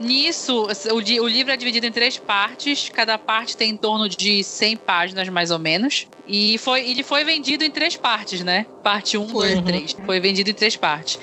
Nisso, 0.00 0.66
o, 0.90 0.96
o 0.96 1.28
livro 1.28 1.52
é 1.52 1.56
dividido 1.56 1.86
em 1.86 1.92
três 1.92 2.18
partes, 2.18 2.88
cada 2.88 3.16
parte 3.16 3.56
tem 3.56 3.70
em 3.70 3.76
torno 3.76 4.08
de 4.08 4.42
100 4.42 4.76
páginas, 4.78 5.28
mais 5.28 5.50
ou 5.50 5.58
menos. 5.58 6.08
E 6.26 6.58
foi, 6.58 6.88
ele 6.90 7.02
foi 7.02 7.24
vendido 7.24 7.62
em 7.62 7.70
três 7.70 7.96
partes, 7.96 8.42
né? 8.42 8.66
Parte 8.82 9.16
1, 9.16 9.28
Foi. 9.28 9.48
2 9.54 9.58
e 9.58 9.62
3. 9.62 9.96
Foi 10.04 10.20
vendido 10.20 10.50
em 10.50 10.54
três 10.54 10.76
partes. 10.76 11.18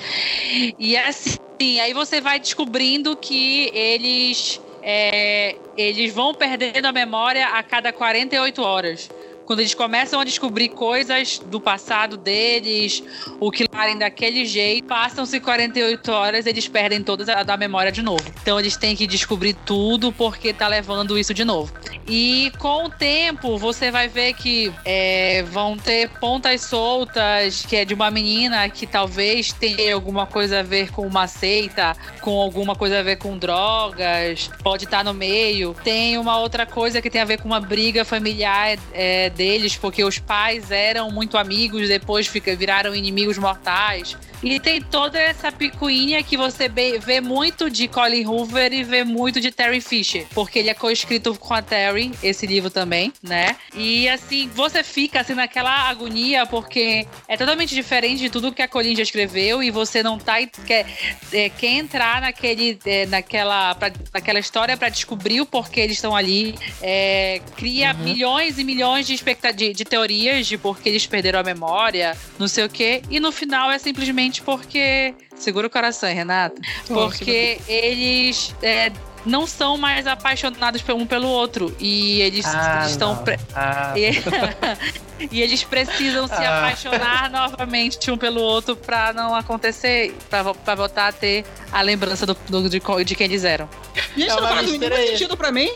E 0.78 0.96
assim, 0.96 1.80
aí 1.80 1.92
você 1.92 2.20
vai 2.20 2.38
descobrindo 2.38 3.16
que 3.16 3.70
eles. 3.74 4.60
é, 4.82 5.56
eles 5.76 6.12
vão 6.14 6.34
perdendo 6.34 6.86
a 6.86 6.92
memória 6.92 7.48
a 7.48 7.62
cada 7.62 7.92
48 7.92 8.62
horas. 8.62 9.10
Quando 9.44 9.60
eles 9.60 9.74
começam 9.74 10.20
a 10.20 10.24
descobrir 10.24 10.68
coisas 10.68 11.38
do 11.38 11.60
passado 11.60 12.16
deles, 12.16 13.02
o 13.40 13.50
que 13.50 13.64
larem 13.74 13.98
daquele 13.98 14.44
jeito, 14.44 14.86
passam-se 14.86 15.40
48 15.40 16.12
horas, 16.12 16.46
eles 16.46 16.68
perdem 16.68 17.02
todas 17.02 17.28
a 17.28 17.42
da 17.42 17.56
memória 17.56 17.90
de 17.90 18.02
novo. 18.02 18.22
Então 18.42 18.58
eles 18.58 18.76
têm 18.76 18.94
que 18.94 19.06
descobrir 19.06 19.54
tudo 19.66 20.12
porque 20.12 20.52
tá 20.52 20.68
levando 20.68 21.18
isso 21.18 21.34
de 21.34 21.44
novo. 21.44 21.72
E 22.06 22.50
com 22.58 22.86
o 22.86 22.90
tempo, 22.90 23.56
você 23.56 23.90
vai 23.90 24.08
ver 24.08 24.34
que 24.34 24.72
é, 24.84 25.44
vão 25.44 25.76
ter 25.76 26.08
pontas 26.18 26.62
soltas, 26.62 27.64
que 27.64 27.76
é 27.76 27.84
de 27.84 27.94
uma 27.94 28.10
menina 28.10 28.68
que 28.68 28.86
talvez 28.86 29.52
tenha 29.52 29.94
alguma 29.94 30.26
coisa 30.26 30.60
a 30.60 30.62
ver 30.62 30.90
com 30.90 31.06
uma 31.06 31.28
seita, 31.28 31.96
com 32.20 32.40
alguma 32.40 32.74
coisa 32.74 32.98
a 32.98 33.02
ver 33.02 33.16
com 33.16 33.38
drogas, 33.38 34.50
pode 34.62 34.84
estar 34.84 35.04
no 35.04 35.14
meio. 35.14 35.74
Tem 35.84 36.18
uma 36.18 36.38
outra 36.38 36.66
coisa 36.66 37.00
que 37.00 37.08
tem 37.08 37.20
a 37.20 37.24
ver 37.24 37.40
com 37.40 37.46
uma 37.46 37.60
briga 37.60 38.04
familiar 38.04 38.76
é, 38.92 39.30
deles, 39.40 39.74
porque 39.74 40.04
os 40.04 40.18
pais 40.18 40.70
eram 40.70 41.10
muito 41.10 41.38
amigos, 41.38 41.88
depois 41.88 42.26
fica, 42.26 42.54
viraram 42.54 42.94
inimigos 42.94 43.38
mortais. 43.38 44.14
E 44.42 44.58
tem 44.58 44.80
toda 44.80 45.18
essa 45.18 45.52
picuinha 45.52 46.22
que 46.22 46.34
você 46.34 46.70
vê 47.02 47.20
muito 47.20 47.68
de 47.68 47.86
Colin 47.86 48.24
Hoover 48.26 48.72
e 48.72 48.82
vê 48.82 49.04
muito 49.04 49.38
de 49.38 49.50
Terry 49.50 49.82
Fisher, 49.82 50.26
porque 50.34 50.58
ele 50.58 50.70
é 50.70 50.74
co-escrito 50.74 51.34
com 51.34 51.52
a 51.52 51.60
Terry, 51.60 52.10
esse 52.22 52.46
livro 52.46 52.70
também, 52.70 53.12
né? 53.22 53.56
E 53.74 54.08
assim, 54.08 54.50
você 54.54 54.82
fica 54.82 55.20
assim 55.20 55.34
naquela 55.34 55.88
agonia, 55.90 56.46
porque 56.46 57.06
é 57.28 57.36
totalmente 57.36 57.74
diferente 57.74 58.20
de 58.20 58.30
tudo 58.30 58.50
que 58.50 58.62
a 58.62 58.68
Colin 58.68 58.96
já 58.96 59.02
escreveu 59.02 59.62
e 59.62 59.70
você 59.70 60.02
não 60.02 60.18
tá 60.18 60.36
quer, 60.66 60.86
é, 61.32 61.50
quer 61.50 61.74
entrar 61.74 62.22
naquele, 62.22 62.78
é, 62.86 63.04
naquela, 63.06 63.74
pra, 63.74 63.92
naquela 64.12 64.38
história 64.38 64.74
para 64.76 64.88
descobrir 64.88 65.42
o 65.42 65.46
porquê 65.46 65.80
eles 65.80 65.96
estão 65.96 66.16
ali. 66.16 66.54
É, 66.82 67.42
cria 67.56 67.90
Uhum. 67.94 68.04
milhões 68.04 68.58
e 68.58 68.64
milhões 68.64 69.06
de, 69.06 69.19
expecta- 69.20 69.52
de, 69.52 69.72
de 69.72 69.84
teorias 69.84 70.46
de 70.46 70.56
por 70.58 70.78
que 70.80 70.88
eles 70.88 71.06
perderam 71.06 71.40
a 71.40 71.42
memória, 71.42 72.16
não 72.38 72.48
sei 72.48 72.64
o 72.64 72.68
quê, 72.68 73.02
e 73.10 73.20
no 73.20 73.30
final 73.30 73.70
é 73.70 73.78
simplesmente 73.78 74.42
porque. 74.42 75.14
Segura 75.36 75.66
o 75.66 75.70
coração, 75.70 76.08
Renata. 76.12 76.60
Porque 76.86 77.58
eles. 77.68 78.54
é, 78.62 78.90
não 79.24 79.46
são 79.46 79.76
mais 79.76 80.06
apaixonados 80.06 80.82
um 80.88 81.06
pelo 81.06 81.28
outro. 81.28 81.74
E 81.78 82.20
eles 82.22 82.44
Ah, 82.46 82.84
estão. 82.86 83.16
pre- 83.18 83.38
Ah, 83.54 83.92
e, 85.30 85.40
eles 85.42 85.62
precisam 85.64 86.26
se 86.26 86.34
Ah. 86.34 86.58
apaixonar 86.58 87.30
novamente 87.30 88.10
um 88.10 88.16
pelo 88.18 88.40
outro 88.40 88.74
pra 88.76 89.12
não 89.12 89.34
acontecer, 89.34 90.14
pra 90.28 90.42
voltar 90.74 91.08
a 91.08 91.12
ter 91.12 91.44
a 91.72 91.80
lembrança 91.82 92.24
do, 92.26 92.34
do- 92.48 92.68
de, 92.68 92.80
de 93.04 93.14
quem 93.14 93.26
eles 93.26 93.44
eram. 93.44 93.68
Gente, 94.16 94.30
É 94.30 94.34
não 94.34 94.48
faz 94.48 94.68
o 94.68 94.72
mínimo 94.72 94.96
sentido 94.96 95.36
pra 95.36 95.52
mim. 95.52 95.70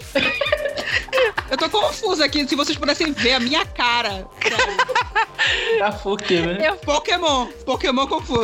Eu 1.50 1.56
tô 1.58 1.68
confusa 1.70 2.24
aqui, 2.24 2.46
se 2.48 2.54
vocês 2.56 2.76
pudessem 2.76 3.12
ver 3.12 3.34
a 3.34 3.40
minha 3.40 3.64
cara. 3.66 4.26
tá 5.78 5.92
fuque, 5.92 6.40
né? 6.40 6.72
Pokémon, 6.84 7.46
Pokémon 7.64 8.06
confuso. 8.06 8.42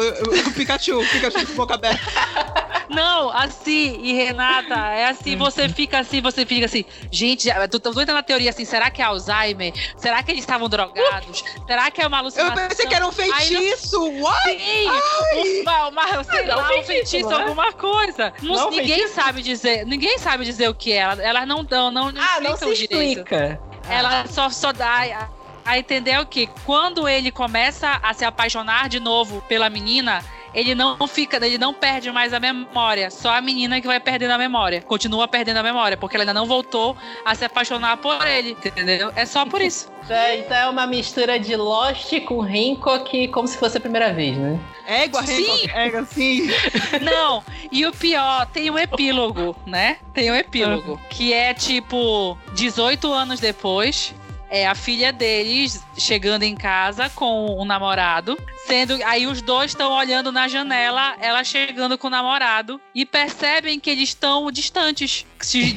O 0.48 0.52
Pikachu, 0.52 1.00
Pikachu 1.10 1.46
com 1.46 1.54
boca 1.54 1.74
aberta. 1.74 2.00
Não, 2.88 3.30
assim, 3.30 4.00
e 4.02 4.12
Renata, 4.14 4.74
é 4.74 5.06
assim, 5.06 5.36
você 5.36 5.68
fica 5.68 6.00
assim, 6.00 6.20
você 6.20 6.44
fica 6.44 6.66
assim, 6.66 6.84
gente, 7.08 7.44
já- 7.44 7.68
tô, 7.68 7.78
tô 7.78 7.90
entrando 7.90 8.14
na 8.16 8.22
teoria 8.22 8.50
assim, 8.50 8.64
será 8.64 8.90
que 8.90 9.00
é 9.00 9.04
Alzheimer? 9.04 9.72
Será 9.96 10.20
que 10.24 10.32
eles 10.32 10.42
estavam 10.42 10.68
drogados? 10.68 11.44
Será 11.68 11.88
que 11.92 12.02
é 12.02 12.06
uma 12.08 12.16
Eu 12.16 12.20
alucinação? 12.22 12.68
pensei 12.68 12.86
que 12.88 12.94
era 12.94 13.06
um 13.06 13.12
feitiço. 13.12 14.02
What? 14.20 14.42
Sim, 14.44 15.62
uma, 15.62 15.86
uma, 15.88 16.24
sei 16.24 16.40
Mas 16.40 16.48
é 16.48 16.54
um 16.54 16.58
lá, 16.58 16.64
um 16.64 16.66
feitiço, 16.66 16.86
feitiço, 16.88 17.30
não 17.30 17.38
é? 17.38 17.42
alguma 17.42 17.72
coisa. 17.72 18.32
Não- 18.42 18.54
Não 18.56 18.66
é 18.66 18.70
ninguém 18.72 18.86
feitiço? 18.96 19.14
sabe 19.14 19.42
dizer, 19.42 19.86
ninguém 19.86 20.18
sabe 20.18 20.44
dizer 20.44 20.68
o 20.68 20.74
que 20.74 20.92
é. 20.92 20.96
Elas, 21.20 21.46
não 21.46 21.62
dão, 21.62 21.92
não, 21.92 22.10
não 22.10 22.20
Ah, 22.40 22.50
não 22.50 22.56
se 22.56 22.68
explica. 22.70 23.60
Ela 23.88 24.26
só, 24.26 24.48
só 24.50 24.72
dá 24.72 25.02
a, 25.02 25.28
a 25.64 25.78
entender 25.78 26.18
o 26.20 26.26
que 26.26 26.48
quando 26.64 27.08
ele 27.08 27.30
começa 27.30 28.00
a 28.02 28.12
se 28.14 28.24
apaixonar 28.24 28.88
de 28.88 29.00
novo 29.00 29.42
pela 29.42 29.68
menina, 29.70 30.24
ele 30.54 30.74
não 30.74 31.06
fica, 31.06 31.44
ele 31.44 31.58
não 31.58 31.72
perde 31.72 32.10
mais 32.10 32.32
a 32.32 32.40
memória. 32.40 33.10
Só 33.10 33.30
a 33.30 33.40
menina 33.40 33.80
que 33.80 33.86
vai 33.86 34.00
perdendo 34.00 34.32
a 34.32 34.38
memória. 34.38 34.82
Continua 34.82 35.28
perdendo 35.28 35.58
a 35.58 35.62
memória, 35.62 35.96
porque 35.96 36.16
ela 36.16 36.24
ainda 36.24 36.34
não 36.34 36.46
voltou 36.46 36.96
a 37.24 37.34
se 37.34 37.44
apaixonar 37.44 37.96
por 37.98 38.26
ele, 38.26 38.56
entendeu? 38.64 39.12
É 39.14 39.24
só 39.24 39.44
por 39.46 39.60
isso. 39.60 39.90
É, 40.08 40.38
então 40.38 40.56
é 40.56 40.68
uma 40.68 40.86
mistura 40.86 41.38
de 41.38 41.54
Lost 41.54 42.12
com 42.22 42.42
Hancock 42.42 43.28
como 43.28 43.46
se 43.46 43.56
fosse 43.56 43.76
a 43.76 43.80
primeira 43.80 44.12
vez, 44.12 44.36
né? 44.36 44.58
Égua, 44.86 45.22
Sim. 45.24 45.44
Hancock, 45.44 45.70
égua, 45.72 46.04
sim. 46.04 46.48
Não, 47.00 47.44
e 47.70 47.86
o 47.86 47.92
pior, 47.92 48.46
tem 48.46 48.70
um 48.70 48.78
epílogo, 48.78 49.54
né? 49.66 49.98
Tem 50.12 50.30
um 50.30 50.34
epílogo. 50.34 51.00
Que 51.10 51.32
é 51.32 51.54
tipo 51.54 52.36
18 52.54 53.12
anos 53.12 53.38
depois. 53.38 54.14
É 54.50 54.66
a 54.66 54.74
filha 54.74 55.12
deles 55.12 55.80
chegando 55.96 56.42
em 56.42 56.56
casa 56.56 57.08
com 57.10 57.46
o 57.56 57.64
namorado. 57.64 58.36
Sendo. 58.66 58.98
Aí 59.04 59.26
os 59.26 59.40
dois 59.40 59.70
estão 59.70 59.92
olhando 59.92 60.32
na 60.32 60.48
janela, 60.48 61.14
ela 61.20 61.44
chegando 61.44 61.96
com 61.96 62.08
o 62.08 62.10
namorado. 62.10 62.80
E 62.94 63.06
percebem 63.06 63.78
que 63.78 63.88
eles 63.90 64.08
estão 64.10 64.50
distantes. 64.50 65.24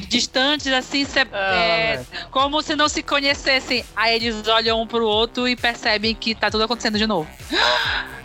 Distantes, 0.08 0.72
assim, 0.72 1.04
se- 1.04 1.20
Ah, 1.32 1.54
é, 1.54 2.04
como 2.30 2.60
se 2.62 2.74
não 2.74 2.88
se 2.88 3.02
conhecessem. 3.02 3.84
Aí 3.94 4.16
eles 4.16 4.46
olham 4.48 4.82
um 4.82 4.86
pro 4.86 5.06
outro 5.06 5.46
e 5.48 5.54
percebem 5.56 6.14
que 6.14 6.34
tá 6.34 6.50
tudo 6.50 6.64
acontecendo 6.64 6.98
de 6.98 7.06
novo. 7.06 7.28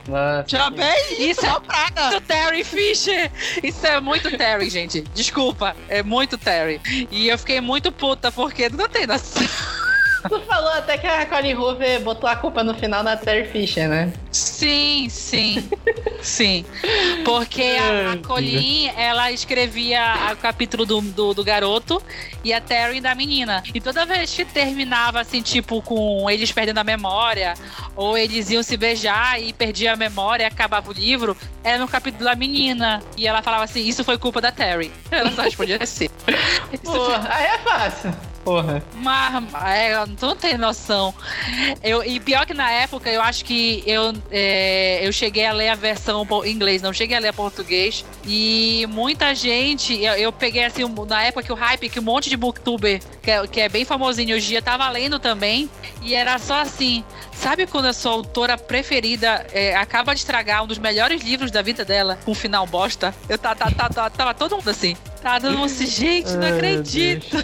Nossa. 0.08 0.46
Já 0.48 0.70
bem 0.72 0.89
isso, 1.13 1.22
Isso 1.22 1.46
é 1.46 1.60
praga. 1.60 2.01
muito 2.10 2.22
Terry 2.22 2.63
Fisher. 2.63 3.32
Isso 3.63 3.86
é 3.86 4.00
muito 4.01 4.36
Terry, 4.36 4.68
gente. 4.70 5.01
Desculpa, 5.13 5.75
é 5.88 6.01
muito 6.01 6.38
Terry. 6.38 6.82
E 7.12 7.27
eu 7.27 7.38
fiquei 7.38 7.62
muito 7.62 7.91
puta 7.91 8.32
porque 8.32 8.68
não 8.70 8.89
tem 8.89 9.06
noção. 9.06 9.48
Tu 10.28 10.40
falou 10.42 10.72
até 10.74 10.98
que 10.98 11.08
a 11.08 11.26
Colin 11.26 11.54
Hoover 11.54 12.02
botou 12.02 12.30
a 12.30 12.36
culpa 12.36 12.64
no 12.64 12.74
final 12.74 13.04
na 13.04 13.16
Terry 13.16 13.48
Fisher, 13.48 13.88
né? 13.88 14.12
Sim, 14.32 15.08
sim. 15.10 15.70
Sim. 16.22 16.66
Porque 17.24 17.62
a, 17.62 18.14
a 18.14 18.18
Colleen, 18.18 18.92
ela 18.98 19.32
escrevia 19.32 20.34
o 20.34 20.38
capítulo 20.38 20.86
do, 20.86 21.02
do, 21.02 21.34
do 21.34 21.44
garoto 21.44 22.02
e 22.44 22.54
a 22.54 22.60
Terry 22.60 23.00
da 23.00 23.16
menina. 23.16 23.64
E 23.74 23.80
toda 23.80 24.06
vez 24.06 24.34
que 24.34 24.44
terminava, 24.44 25.22
assim, 25.22 25.42
tipo, 25.42 25.82
com 25.82 26.30
eles 26.30 26.52
perdendo 26.52 26.80
a 26.80 26.84
memória, 26.84 27.54
ou 27.96 28.18
eles 28.18 28.50
iam 28.50 28.64
se 28.64 28.76
beijar 28.76 29.42
e 29.42 29.54
perdia 29.54 29.94
a 29.94 29.96
memória 29.96 30.44
e 30.44 30.48
acabava 30.48 30.90
o 30.90 30.94
livro, 30.94 31.38
era 31.64 31.78
no 31.78 31.88
capítulo 31.88 32.26
da 32.26 32.36
menina. 32.36 33.02
E 33.18 33.28
ela 33.28 33.42
falava 33.42 33.64
assim: 33.64 33.88
Isso 33.88 34.04
foi 34.04 34.18
culpa 34.18 34.42
da 34.42 34.52
Terry. 34.52 34.92
Ela 35.12 35.32
só 35.32 35.42
respondia 35.44 35.78
assim. 35.82 36.10
Isso 36.72 36.84
Pô, 36.84 37.12
aí 37.30 37.46
é 37.46 37.58
fácil. 37.60 38.14
Porra. 38.50 38.84
Mas, 38.96 39.53
é, 39.63 40.06
tu 40.18 40.25
não 40.25 40.36
tem 40.36 40.58
noção. 40.58 41.13
Eu, 41.84 42.03
e 42.03 42.20
pior 42.20 42.48
que 42.48 42.53
na 42.53 42.72
época, 42.72 43.10
eu 43.10 43.22
acho 43.22 43.46
que 43.46 43.84
eu, 43.86 44.13
é, 44.32 45.06
eu 45.06 45.12
cheguei 45.13 45.46
a 45.46 45.53
ler 45.53 45.70
a 45.70 45.75
versão 45.75 46.27
em 46.44 46.51
inglês, 46.51 46.82
não 46.82 46.91
cheguei 46.91 47.15
a 47.15 47.20
ler 47.20 47.27
a 47.27 47.34
português. 47.34 48.03
E 48.25 48.88
muita 48.89 49.36
gente, 49.36 49.94
eu, 50.03 50.13
eu 50.13 50.32
peguei 50.32 50.65
assim, 50.65 50.84
na 51.08 51.24
época 51.24 51.44
que 51.44 51.51
o 51.51 51.56
hype, 51.56 51.89
que 51.89 52.00
um 52.00 52.03
monte 52.03 52.29
de 52.29 52.36
booktuber, 52.36 53.00
que 53.22 53.29
é, 53.29 53.48
que 53.48 53.62
é 53.62 53.70
bem 53.70 53.86
famosinho 53.86 54.36
hoje 54.36 54.48
em 54.48 54.50
dia, 54.50 54.62
tava 54.62 54.89
lendo 54.89 55.20
também. 55.20 55.70
E 56.01 56.15
era 56.15 56.39
só 56.39 56.62
assim, 56.62 57.03
sabe 57.32 57.68
quando 57.68 57.86
a 57.86 57.94
sua 57.94 58.13
autora 58.13 58.58
preferida 58.58 59.46
é, 59.53 59.75
acaba 59.75 60.13
de 60.13 60.22
estragar 60.22 60.63
um 60.63 60.68
dos 60.68 60.79
melhores 60.79 61.22
livros 61.22 61.51
da 61.51 61.62
vida 61.62 61.86
dela 61.86 62.18
com 62.25 62.32
um 62.32 62.36
final 62.36 62.65
bosta? 62.65 63.13
Eu 63.27 63.38
tava, 63.38 63.56
tava, 63.56 63.94
tava, 63.94 64.10
tava 64.10 64.34
todo 64.34 64.56
mundo 64.56 64.70
assim. 64.70 64.96
Tá 65.22 65.36
assim, 65.36 65.86
gente, 65.86 66.32
não 66.32 66.48
acredito. 66.48 67.38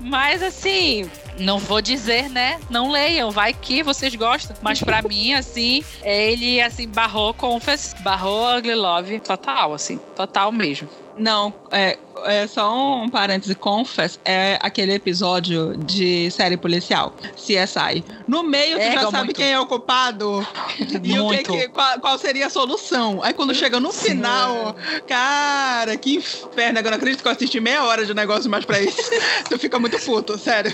Mas 0.00 0.42
assim, 0.42 1.08
não 1.38 1.58
vou 1.58 1.80
dizer, 1.80 2.28
né? 2.28 2.60
Não 2.68 2.90
leiam, 2.90 3.30
vai 3.30 3.52
que 3.52 3.82
vocês 3.82 4.14
gostam. 4.14 4.56
Mas 4.60 4.82
para 4.82 5.02
mim, 5.06 5.32
assim, 5.32 5.84
ele 6.02 6.60
assim 6.60 6.88
barrou 6.88 7.32
Confess, 7.32 7.94
barrou 8.00 8.56
Ugly 8.56 8.74
Love 8.74 9.20
total, 9.20 9.74
assim, 9.74 9.98
total 10.16 10.50
mesmo. 10.50 10.88
Não, 11.20 11.52
é, 11.70 11.98
é 12.24 12.46
só 12.46 12.74
um 12.74 13.08
parêntese, 13.08 13.54
Confess 13.54 14.18
é 14.24 14.58
aquele 14.60 14.94
episódio 14.94 15.76
de 15.76 16.30
série 16.30 16.56
policial, 16.56 17.14
CSI. 17.36 18.02
No 18.26 18.42
meio, 18.42 18.76
tu 18.76 18.82
é, 18.82 18.92
já 18.92 19.02
sabe 19.02 19.16
muito. 19.24 19.36
quem 19.36 19.52
é 19.52 19.60
o 19.60 19.66
culpado 19.66 20.46
e 21.02 21.18
o 21.18 21.28
que, 21.28 21.42
que 21.42 21.68
qual, 21.68 22.00
qual, 22.00 22.18
seria 22.18 22.46
a 22.46 22.50
solução. 22.50 23.20
Aí 23.22 23.34
quando 23.34 23.54
chega 23.54 23.78
no 23.78 23.92
Sim. 23.92 24.10
final, 24.12 24.74
cara, 25.06 25.94
que 25.98 26.16
inferno. 26.16 26.78
Agora 26.78 26.92
não 26.92 26.96
acredito 26.96 27.20
que 27.20 27.28
eu 27.28 27.32
assisti 27.32 27.60
meia 27.60 27.84
hora 27.84 28.06
de 28.06 28.14
negócio 28.14 28.50
mais 28.50 28.64
pra 28.64 28.80
isso. 28.80 29.10
tu 29.48 29.58
fica 29.58 29.78
muito 29.78 29.98
puto, 29.98 30.38
sério. 30.38 30.72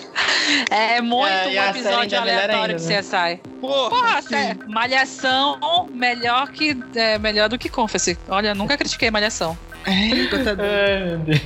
É 0.70 1.00
muito 1.00 1.26
é, 1.26 1.48
um 1.48 1.70
episódio 1.70 2.20
aleatório 2.20 2.76
ainda, 2.76 2.94
de 2.94 3.02
CSI. 3.02 3.12
Né? 3.12 3.40
Porra, 3.60 3.90
Porra 3.90 4.58
Malhação 4.68 5.88
melhor 5.92 6.50
que 6.52 6.76
é, 6.94 7.18
melhor 7.18 7.48
do 7.48 7.58
que 7.58 7.68
Confess. 7.68 8.16
Olha, 8.28 8.54
nunca 8.54 8.76
critiquei 8.76 9.10
Malhação. 9.10 9.58
É, 9.86 11.04
meu 11.04 11.18
Deus. 11.18 11.40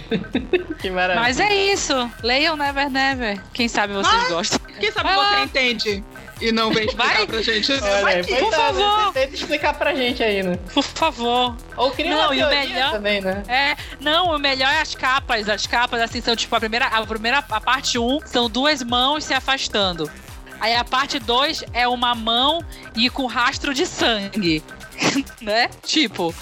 Que 0.80 0.90
maravilha. 0.90 1.20
Mas 1.20 1.38
é 1.38 1.54
isso. 1.54 2.10
Leiam 2.22 2.56
Never 2.56 2.88
Never. 2.88 3.38
Quem 3.52 3.68
sabe 3.68 3.92
vocês 3.92 4.22
Mas, 4.22 4.28
gostam. 4.30 4.60
Quem 4.80 4.90
sabe 4.90 5.10
Vai 5.10 5.16
você 5.16 5.34
lá. 5.34 5.44
entende. 5.44 6.04
E 6.40 6.52
não 6.52 6.72
vem 6.72 6.86
explicar 6.86 7.12
Vai. 7.16 7.26
pra 7.26 7.42
gente. 7.42 7.70
Olha, 7.70 8.00
Vai, 8.00 8.24
por 8.24 8.50
tá, 8.50 8.56
favor. 8.56 9.12
Tenta 9.12 9.34
explicar 9.34 9.74
pra 9.74 9.94
gente 9.94 10.22
aí, 10.22 10.42
né? 10.42 10.58
Por 10.72 10.82
favor. 10.82 11.54
Ou 11.76 11.90
cria 11.90 12.10
não, 12.10 12.24
uma 12.24 12.34
e 12.34 12.42
o 12.42 12.48
melhor 12.48 12.92
também, 12.92 13.20
né? 13.20 13.42
É, 13.46 13.76
não, 14.00 14.34
o 14.34 14.38
melhor 14.38 14.72
é 14.72 14.80
as 14.80 14.94
capas. 14.94 15.46
As 15.50 15.66
capas, 15.66 16.00
assim, 16.00 16.22
são 16.22 16.34
tipo 16.34 16.56
a 16.56 16.60
primeira, 16.60 16.86
a 16.86 17.06
primeira, 17.06 17.44
a 17.46 17.60
parte 17.60 17.98
1 17.98 18.02
um, 18.02 18.20
são 18.24 18.48
duas 18.48 18.82
mãos 18.82 19.24
se 19.24 19.34
afastando. 19.34 20.10
Aí 20.58 20.74
a 20.74 20.84
parte 20.84 21.18
2 21.18 21.64
é 21.74 21.86
uma 21.86 22.14
mão 22.14 22.64
e 22.96 23.10
com 23.10 23.26
rastro 23.26 23.74
de 23.74 23.84
sangue. 23.84 24.62
né? 25.40 25.70
Tipo. 25.82 26.34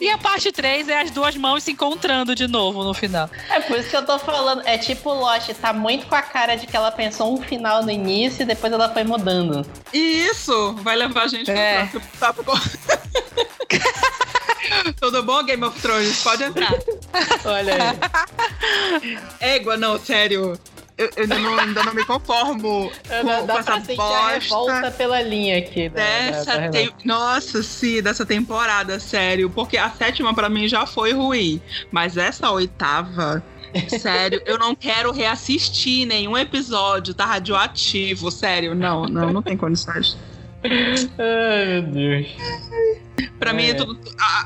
E 0.00 0.08
a 0.08 0.18
parte 0.18 0.52
3 0.52 0.88
é 0.88 1.00
as 1.00 1.10
duas 1.10 1.36
mãos 1.36 1.62
se 1.62 1.72
encontrando 1.72 2.34
de 2.34 2.46
novo 2.46 2.84
no 2.84 2.94
final. 2.94 3.28
É 3.48 3.60
por 3.60 3.78
isso 3.78 3.90
que 3.90 3.96
eu 3.96 4.04
tô 4.04 4.18
falando. 4.18 4.62
É 4.66 4.78
tipo 4.78 5.12
Lost, 5.12 5.50
tá 5.54 5.72
muito 5.72 6.06
com 6.06 6.14
a 6.14 6.22
cara 6.22 6.56
de 6.56 6.66
que 6.66 6.76
ela 6.76 6.90
pensou 6.90 7.32
um 7.32 7.42
final 7.42 7.82
no 7.82 7.90
início 7.90 8.42
e 8.42 8.46
depois 8.46 8.72
ela 8.72 8.92
foi 8.92 9.04
mudando. 9.04 9.66
E 9.92 10.26
isso 10.26 10.74
vai 10.80 10.96
levar 10.96 11.24
a 11.24 11.28
gente 11.28 11.50
é. 11.50 11.86
pro 11.86 12.44
próximo 12.44 12.82
Tudo 15.00 15.22
bom, 15.22 15.42
Game 15.44 15.64
of 15.64 15.80
Thrones? 15.80 16.22
Pode 16.22 16.44
entrar. 16.44 16.72
Olha 17.44 17.74
aí. 17.74 19.18
Égua, 19.40 19.76
não, 19.76 19.98
sério 19.98 20.58
eu, 20.98 21.10
eu 21.16 21.22
ainda, 21.22 21.38
não, 21.38 21.58
ainda 21.58 21.82
não 21.84 21.94
me 21.94 22.04
conformo 22.04 22.90
com, 22.90 23.46
dá, 23.46 23.54
com 23.54 23.58
essa 23.58 23.78
bosta. 23.78 24.02
A 24.02 24.28
revolta 24.30 24.90
pela 24.90 25.22
linha 25.22 25.58
aqui. 25.58 25.88
dessa 25.88 26.58
da, 26.58 26.70
te... 26.70 26.92
Nossa, 27.04 27.62
sim, 27.62 28.02
dessa 28.02 28.26
temporada, 28.26 28.98
sério. 29.00 29.50
Porque 29.50 29.76
a 29.76 29.90
sétima 29.90 30.34
para 30.34 30.48
mim 30.48 30.68
já 30.68 30.86
foi 30.86 31.12
ruim. 31.12 31.60
Mas 31.90 32.16
essa 32.16 32.50
oitava. 32.50 33.42
Sério, 33.88 34.42
eu 34.44 34.58
não 34.58 34.74
quero 34.74 35.10
reassistir 35.12 36.06
nenhum 36.06 36.36
episódio, 36.36 37.14
tá 37.14 37.24
radioativo, 37.24 38.30
sério. 38.30 38.74
Não, 38.74 39.06
não, 39.06 39.32
não 39.32 39.40
tem 39.40 39.56
condições. 39.56 40.14
Ai, 41.18 41.80
meu 41.80 41.82
Deus. 41.82 42.26
Pra 43.38 43.50
é. 43.50 43.52
mim, 43.54 43.66
é 43.66 43.74
tudo, 43.74 43.98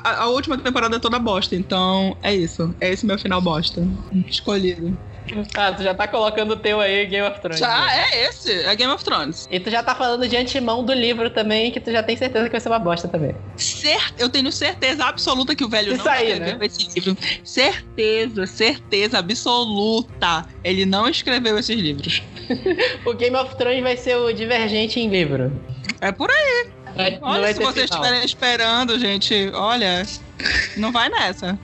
a, 0.05 0.23
a, 0.23 0.27
última 0.29 0.57
temporada 0.57 0.97
é 0.97 0.99
toda 0.99 1.19
bosta, 1.19 1.55
então 1.55 2.17
é 2.23 2.35
isso. 2.35 2.75
É 2.81 2.91
esse 2.91 3.05
meu 3.05 3.19
final 3.19 3.41
bosta. 3.41 3.87
Escolhido. 4.29 4.97
Ah, 5.57 5.73
tu 5.73 5.83
já 5.83 5.95
tá 5.95 6.07
colocando 6.07 6.53
o 6.53 6.57
teu 6.57 6.81
aí, 6.81 7.07
Game 7.07 7.27
of 7.27 7.41
Thrones. 7.41 7.59
Já, 7.59 7.87
né? 7.87 8.05
é 8.13 8.29
esse, 8.29 8.53
é 8.53 8.75
Game 8.77 8.93
of 8.93 9.05
Thrones. 9.05 9.49
E 9.51 9.59
tu 9.59 9.71
já 9.71 9.83
tá 9.83 9.95
falando 9.95 10.29
de 10.29 10.37
antemão 10.37 10.85
do 10.85 10.93
livro 10.93 11.31
também, 11.31 11.71
que 11.71 11.81
tu 11.81 11.91
já 11.91 12.03
tem 12.03 12.17
certeza 12.17 12.47
que 12.47 12.53
vai 12.53 12.61
ser 12.61 12.69
uma 12.69 12.79
bosta 12.79 13.09
também. 13.09 13.35
Eu 14.19 14.29
tenho 14.29 14.51
certeza 14.53 15.05
absoluta 15.05 15.55
que 15.55 15.65
o 15.65 15.69
velho 15.69 15.95
Isso 15.95 16.05
não 16.05 16.13
aí, 16.13 16.33
escreveu 16.33 16.59
né? 16.59 16.67
esse 16.67 16.89
livro. 16.95 17.17
Certeza, 17.45 18.47
certeza 18.47 19.19
absoluta. 19.19 20.47
Ele 20.63 20.87
não 20.87 21.09
escreveu 21.09 21.59
esses 21.59 21.79
livros. 21.79 22.23
o 23.05 23.13
Game 23.15 23.37
of 23.37 23.57
Thrones 23.57 23.83
vai 23.83 23.97
ser 23.97 24.17
o 24.17 24.33
divergente 24.33 25.01
em 25.01 25.09
livro. 25.09 25.53
É 26.01 26.13
por 26.13 26.31
aí. 26.31 26.71
É, 26.99 27.19
olha, 27.21 27.53
se 27.53 27.63
vocês 27.63 27.91
estiverem 27.91 28.25
esperando, 28.25 28.99
gente, 28.99 29.51
olha, 29.53 30.03
não 30.77 30.91
vai 30.91 31.09
nessa. 31.11 31.59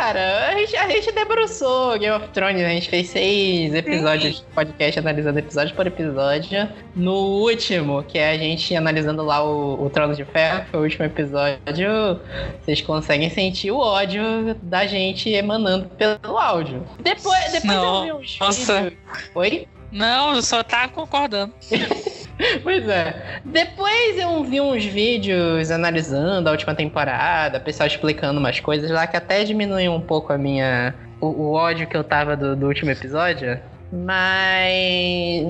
Cara, 0.00 0.48
a 0.48 0.54
gente, 0.54 0.74
a 0.76 0.88
gente 0.88 1.12
debruçou 1.12 1.98
Game 1.98 2.16
of 2.16 2.28
Thrones, 2.28 2.64
a 2.64 2.70
gente 2.70 2.88
fez 2.88 3.10
seis 3.10 3.74
episódios 3.74 4.38
Sim. 4.38 4.44
de 4.46 4.54
podcast 4.54 4.98
analisando 4.98 5.38
episódio 5.38 5.76
por 5.76 5.86
episódio. 5.86 6.66
No 6.96 7.12
último, 7.12 8.02
que 8.04 8.16
é 8.18 8.30
a 8.30 8.38
gente 8.38 8.74
analisando 8.74 9.22
lá 9.22 9.44
o, 9.44 9.84
o 9.84 9.90
Trono 9.90 10.14
de 10.14 10.24
Ferro, 10.24 10.64
foi 10.70 10.80
o 10.80 10.82
último 10.84 11.04
episódio, 11.04 12.18
vocês 12.62 12.80
conseguem 12.80 13.28
sentir 13.28 13.72
o 13.72 13.76
ódio 13.76 14.54
da 14.62 14.86
gente 14.86 15.28
emanando 15.28 15.90
pelo 15.90 16.38
áudio. 16.38 16.82
Depois, 17.00 17.52
depois 17.52 17.64
Não. 17.64 18.06
eu 18.06 18.16
vi 18.20 18.24
uns 18.24 18.38
Nossa. 18.40 18.82
vídeos. 18.84 18.98
Oi? 19.34 19.68
Não, 19.92 20.40
só 20.40 20.62
tá 20.62 20.88
concordando. 20.88 21.52
pois 22.62 22.88
é. 22.88 23.40
Depois 23.44 24.18
eu 24.18 24.42
vi 24.44 24.60
uns 24.60 24.84
vídeos 24.84 25.70
analisando 25.70 26.48
a 26.48 26.52
última 26.52 26.74
temporada, 26.74 27.60
pessoal 27.60 27.86
explicando 27.86 28.38
umas 28.40 28.60
coisas 28.60 28.90
lá 28.90 29.06
que 29.06 29.16
até 29.16 29.44
diminuiu 29.44 29.92
um 29.92 30.00
pouco 30.00 30.32
a 30.32 30.38
minha. 30.38 30.94
o, 31.20 31.26
o 31.26 31.52
ódio 31.52 31.86
que 31.86 31.96
eu 31.96 32.04
tava 32.04 32.36
do, 32.36 32.56
do 32.56 32.66
último 32.66 32.90
episódio. 32.90 33.58
Mas 33.92 35.42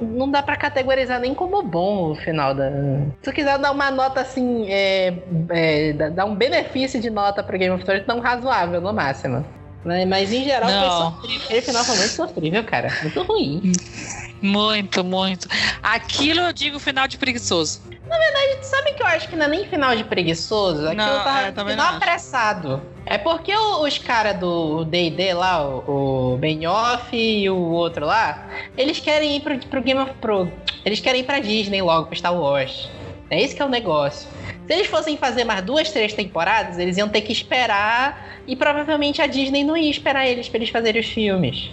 não 0.00 0.30
dá 0.30 0.40
para 0.40 0.56
categorizar 0.56 1.18
nem 1.18 1.34
como 1.34 1.62
bom 1.62 2.12
o 2.12 2.14
final 2.14 2.54
da. 2.54 2.70
Se 2.70 3.22
tu 3.22 3.32
quiser 3.32 3.58
dar 3.58 3.72
uma 3.72 3.90
nota 3.90 4.20
assim, 4.20 4.66
é, 4.70 5.14
é, 5.50 5.92
dar 5.92 6.26
um 6.26 6.36
benefício 6.36 7.00
de 7.00 7.10
nota 7.10 7.42
pro 7.42 7.58
Game 7.58 7.74
of 7.74 7.84
Thrones, 7.84 8.06
tão 8.06 8.20
razoável 8.20 8.80
no 8.80 8.92
máximo. 8.92 9.44
Mas, 9.84 10.06
mas 10.06 10.32
em 10.32 10.44
geral 10.44 10.70
não. 10.70 10.80
foi 10.80 10.90
sofrível. 10.90 11.44
Aquele 11.44 11.62
final 11.62 11.84
foi 11.84 11.96
muito 11.96 12.10
sofrível, 12.10 12.64
cara. 12.64 12.88
Muito 13.02 13.22
ruim. 13.24 13.72
Muito, 14.40 15.02
muito. 15.02 15.48
Aquilo 15.82 16.40
eu 16.40 16.52
digo 16.52 16.78
final 16.78 17.08
de 17.08 17.18
preguiçoso. 17.18 17.80
Na 18.08 18.16
verdade, 18.18 18.64
sabe 18.64 18.92
que 18.92 19.02
eu 19.02 19.06
acho 19.06 19.28
que 19.28 19.34
não 19.34 19.46
é 19.46 19.48
nem 19.48 19.66
final 19.66 19.96
de 19.96 20.04
preguiçoso? 20.04 20.86
Aquilo 20.86 20.96
não, 20.96 21.24
tá 21.24 21.42
é, 21.48 21.52
final 21.52 21.94
apressado. 21.96 22.82
É 23.04 23.18
porque 23.18 23.52
os 23.56 23.98
caras 23.98 24.38
do 24.38 24.84
D&D 24.84 25.34
lá, 25.34 25.66
o, 25.66 26.34
o 26.34 26.38
Benioff 26.38 27.16
e 27.16 27.50
o 27.50 27.56
outro 27.56 28.06
lá, 28.06 28.48
eles 28.76 29.00
querem 29.00 29.36
ir 29.36 29.40
pro, 29.40 29.58
pro 29.58 29.82
Game 29.82 30.00
of 30.00 30.12
Pro. 30.20 30.50
Eles 30.84 31.00
querem 31.00 31.22
ir 31.22 31.24
pra 31.24 31.40
Disney 31.40 31.82
logo, 31.82 32.06
pro 32.06 32.16
Star 32.16 32.34
Wars. 32.34 32.88
É 33.28 33.42
esse 33.42 33.56
que 33.56 33.62
é 33.62 33.64
o 33.64 33.68
negócio. 33.68 34.28
Se 34.66 34.72
eles 34.72 34.86
fossem 34.86 35.16
fazer 35.16 35.44
mais 35.44 35.62
duas, 35.62 35.90
três 35.90 36.12
temporadas, 36.12 36.78
eles 36.78 36.96
iam 36.96 37.08
ter 37.08 37.22
que 37.22 37.32
esperar 37.32 38.40
e 38.46 38.54
provavelmente 38.54 39.20
a 39.20 39.26
Disney 39.26 39.64
não 39.64 39.76
ia 39.76 39.90
esperar 39.90 40.26
eles 40.26 40.48
para 40.48 40.58
eles 40.58 40.70
fazerem 40.70 41.00
os 41.00 41.08
filmes. 41.08 41.70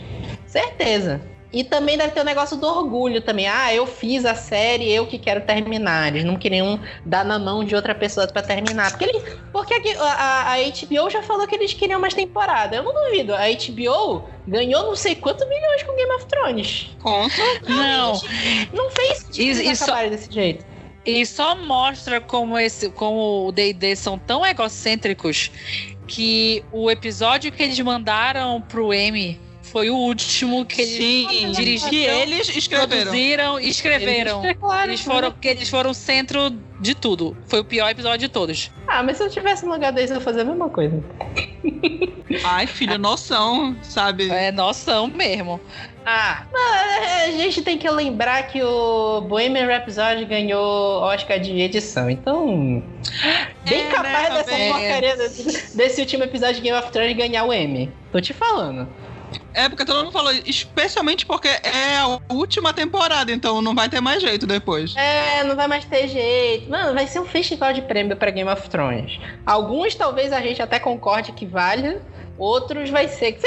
Certeza. 0.48 1.22
E 1.54 1.64
também 1.64 1.96
deve 1.96 2.12
ter 2.12 2.22
o 2.22 2.24
um 2.24 2.26
negócio 2.26 2.58
do 2.58 2.66
orgulho 2.66 3.22
também. 3.22 3.48
Ah, 3.48 3.72
eu 3.72 3.86
fiz 3.86 4.26
a 4.26 4.34
série, 4.34 4.92
eu 4.92 5.06
que 5.06 5.20
quero 5.20 5.42
terminar. 5.42 6.08
Eles 6.08 6.26
não 6.26 6.36
queriam 6.36 6.80
dar 7.06 7.24
na 7.24 7.38
mão 7.38 7.64
de 7.64 7.76
outra 7.76 7.94
pessoa 7.94 8.26
para 8.28 8.42
terminar. 8.42 8.90
Porque, 8.90 9.06
ele, 9.06 9.22
porque 9.52 9.74
a, 10.00 10.54
a, 10.54 10.58
HBO 10.58 11.12
já 11.12 11.22
falou 11.22 11.48
que 11.48 11.54
eles 11.54 11.72
queriam 11.72 12.00
mais 12.00 12.16
temporada. 12.16 12.78
Eu 12.78 12.84
não 12.84 12.92
duvido. 12.92 13.36
A 13.36 13.44
HBO 13.50 14.28
ganhou 14.48 14.84
não 14.84 14.96
sei 14.96 15.14
quantos 15.14 15.48
milhões 15.48 15.84
com 15.84 15.96
Game 15.96 16.12
of 16.14 16.26
Thrones. 16.26 16.90
Conta? 17.00 17.36
Não. 17.70 18.20
Não 18.74 18.90
fez 18.90 19.30
isso, 19.38 19.62
isso 19.62 19.86
desse 20.10 20.34
jeito. 20.34 20.66
E 21.06 21.24
só 21.24 21.56
mostra 21.56 22.20
como 22.20 22.58
esse, 22.58 22.90
como 22.90 23.48
o 23.48 23.52
D&D 23.52 23.96
são 23.96 24.18
tão 24.18 24.44
egocêntricos 24.44 25.52
que 26.08 26.64
o 26.72 26.90
episódio 26.90 27.52
que 27.52 27.62
eles 27.62 27.80
mandaram 27.80 28.60
pro 28.62 28.92
M 28.92 29.40
foi 29.64 29.90
o 29.90 29.96
último 29.96 30.66
que 30.66 30.82
eles 30.82 30.98
Sim, 30.98 31.52
dirigiram, 31.52 31.90
que 31.90 31.96
eles 32.22 32.50
escreveram. 32.56 32.88
produziram 33.04 33.60
e 33.60 33.70
escreveram. 33.70 34.44
Eles- 34.44 34.58
claro, 34.60 34.90
Eles 34.92 35.02
foram, 35.02 35.32
porque 35.32 35.48
eles 35.48 35.70
foram 35.70 35.90
o 35.92 35.94
centro 35.94 36.52
de 36.80 36.94
tudo. 36.94 37.36
Foi 37.48 37.60
o 37.62 37.66
pior 37.66 37.90
episódio 37.90 38.20
de 38.20 38.30
todos. 38.30 38.70
Ah, 38.88 39.02
mas 39.02 39.18
se 39.18 39.24
eu 39.24 39.30
tivesse 39.30 39.66
no 39.66 39.72
lugar 39.74 39.92
deles, 39.92 40.12
eu 40.12 40.18
ia 40.18 40.22
fazer 40.22 40.42
a 40.42 40.46
mesma 40.46 40.70
coisa. 40.70 41.02
Ai, 42.44 42.68
filho, 42.68 42.98
noção, 42.98 43.76
sabe? 43.82 44.30
É 44.30 44.52
noção 44.52 45.08
mesmo. 45.08 45.60
Ah, 46.06 46.46
mas 46.52 47.34
a 47.36 47.38
gente 47.38 47.62
tem 47.62 47.78
que 47.78 47.90
lembrar 47.90 48.44
que 48.48 48.62
o 48.62 49.22
Bohemian 49.22 49.66
Rhapsody 49.68 50.26
ganhou 50.26 51.02
Oscar 51.02 51.40
de 51.40 51.62
edição, 51.62 52.10
então. 52.10 52.84
Bem 53.68 53.82
É, 53.84 53.88
capaz 53.90 54.30
né, 54.30 54.36
dessa 54.36 54.50
também. 54.52 54.72
porcaria 54.74 55.16
desse, 55.16 55.78
desse 55.78 56.02
último 56.02 56.24
episódio 56.26 56.56
de 56.56 56.62
Game 56.62 56.78
of 56.78 56.92
Thrones 56.92 57.16
ganhar 57.16 57.46
o 57.46 57.54
Emmy. 57.54 57.90
Tô 58.12 58.20
te 58.20 58.34
falando. 58.34 58.88
É 59.54 59.70
porque 59.70 59.86
todo 59.86 60.00
mundo 60.00 60.12
falou, 60.12 60.32
especialmente 60.46 61.26
porque 61.26 61.48
é 61.48 61.98
a 61.98 62.20
última 62.30 62.74
temporada, 62.74 63.32
então 63.32 63.62
não 63.62 63.76
vai 63.76 63.88
ter 63.88 64.02
mais 64.02 64.22
jeito 64.22 64.48
depois. 64.48 64.96
É, 64.96 65.44
não 65.44 65.56
vai 65.56 65.68
mais 65.68 65.86
ter 65.86 66.08
jeito. 66.08 66.70
Mano, 66.70 66.94
vai 66.94 67.08
ser 67.08 67.20
um 67.20 67.26
festival 67.26 67.72
de 67.74 67.82
prêmio 67.82 68.16
pra 68.18 68.32
Game 68.32 68.50
of 68.50 68.70
Thrones. 68.70 69.20
Alguns 69.46 69.96
talvez 69.96 70.34
a 70.34 70.42
gente 70.42 70.62
até 70.62 70.80
concorde 70.80 71.32
que 71.32 71.46
valha. 71.46 72.02
Outros 72.38 72.90
vai 72.90 73.08
ser. 73.08 73.38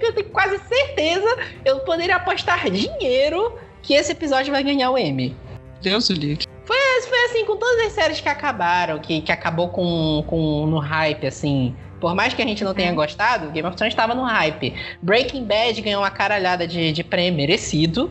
Eu 0.00 0.12
tenho 0.12 0.28
quase 0.30 0.58
certeza. 0.68 1.36
Eu 1.64 1.80
poderia 1.80 2.16
apostar 2.16 2.70
dinheiro 2.70 3.58
que 3.82 3.94
esse 3.94 4.12
episódio 4.12 4.52
vai 4.52 4.62
ganhar 4.62 4.90
o 4.90 4.98
Emmy. 4.98 5.34
Deus 5.80 6.08
o 6.10 6.12
livre. 6.12 6.46
Mas 6.68 7.06
foi 7.06 7.24
assim, 7.26 7.44
com 7.44 7.56
todas 7.56 7.86
as 7.86 7.92
séries 7.92 8.20
que 8.20 8.28
acabaram, 8.28 8.98
que, 8.98 9.20
que 9.20 9.30
acabou 9.30 9.68
com, 9.68 10.24
com 10.26 10.66
no 10.66 10.78
hype, 10.78 11.26
assim. 11.26 11.74
Por 12.00 12.14
mais 12.14 12.34
que 12.34 12.42
a 12.42 12.46
gente 12.46 12.62
não 12.64 12.74
tenha 12.74 12.92
gostado, 12.92 13.50
Game 13.50 13.66
of 13.66 13.76
Thrones 13.76 13.92
estava 13.92 14.14
no 14.14 14.24
hype. 14.24 14.74
Breaking 15.00 15.44
Bad 15.44 15.80
ganhou 15.80 16.02
uma 16.02 16.10
caralhada 16.10 16.66
de, 16.66 16.92
de 16.92 17.02
prêmio 17.02 17.36
merecido. 17.36 18.10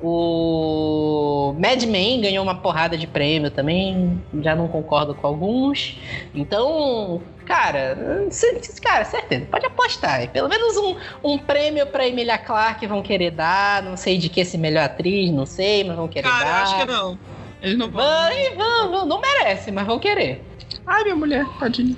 O 0.00 1.54
Mad 1.58 1.82
Men 1.84 2.20
ganhou 2.20 2.42
uma 2.42 2.54
porrada 2.54 2.96
de 2.96 3.06
prêmio 3.06 3.50
também. 3.50 4.22
Já 4.40 4.54
não 4.54 4.68
concordo 4.68 5.14
com 5.14 5.26
alguns. 5.26 5.98
Então, 6.34 7.22
cara, 7.46 7.96
cara, 8.82 9.04
certeza, 9.04 9.46
pode 9.50 9.66
apostar. 9.66 10.28
Pelo 10.30 10.48
menos 10.48 10.76
um, 10.76 10.96
um 11.22 11.38
prêmio 11.38 11.86
pra 11.86 12.06
Emilia 12.06 12.38
Clarke 12.38 12.86
vão 12.86 13.02
querer 13.02 13.30
dar. 13.30 13.82
Não 13.82 13.96
sei 13.96 14.18
de 14.18 14.28
que 14.28 14.40
esse 14.40 14.58
melhor 14.58 14.84
atriz, 14.84 15.30
não 15.30 15.46
sei, 15.46 15.84
mas 15.84 15.96
vão 15.96 16.08
querer 16.08 16.28
Cara, 16.28 16.44
eu 16.44 16.46
dar. 16.46 16.62
acho 16.62 16.76
que 16.78 16.84
não. 16.86 17.18
Eles 17.62 17.78
não 17.78 17.88
vão. 17.90 18.04
Vai, 18.04 18.54
vão, 18.54 18.90
vão. 18.90 19.06
Não 19.06 19.20
merece, 19.20 19.70
mas 19.70 19.86
vão 19.86 19.98
querer. 19.98 20.44
Ai, 20.86 21.04
minha 21.04 21.16
mulher, 21.16 21.46
tadinha. 21.60 21.96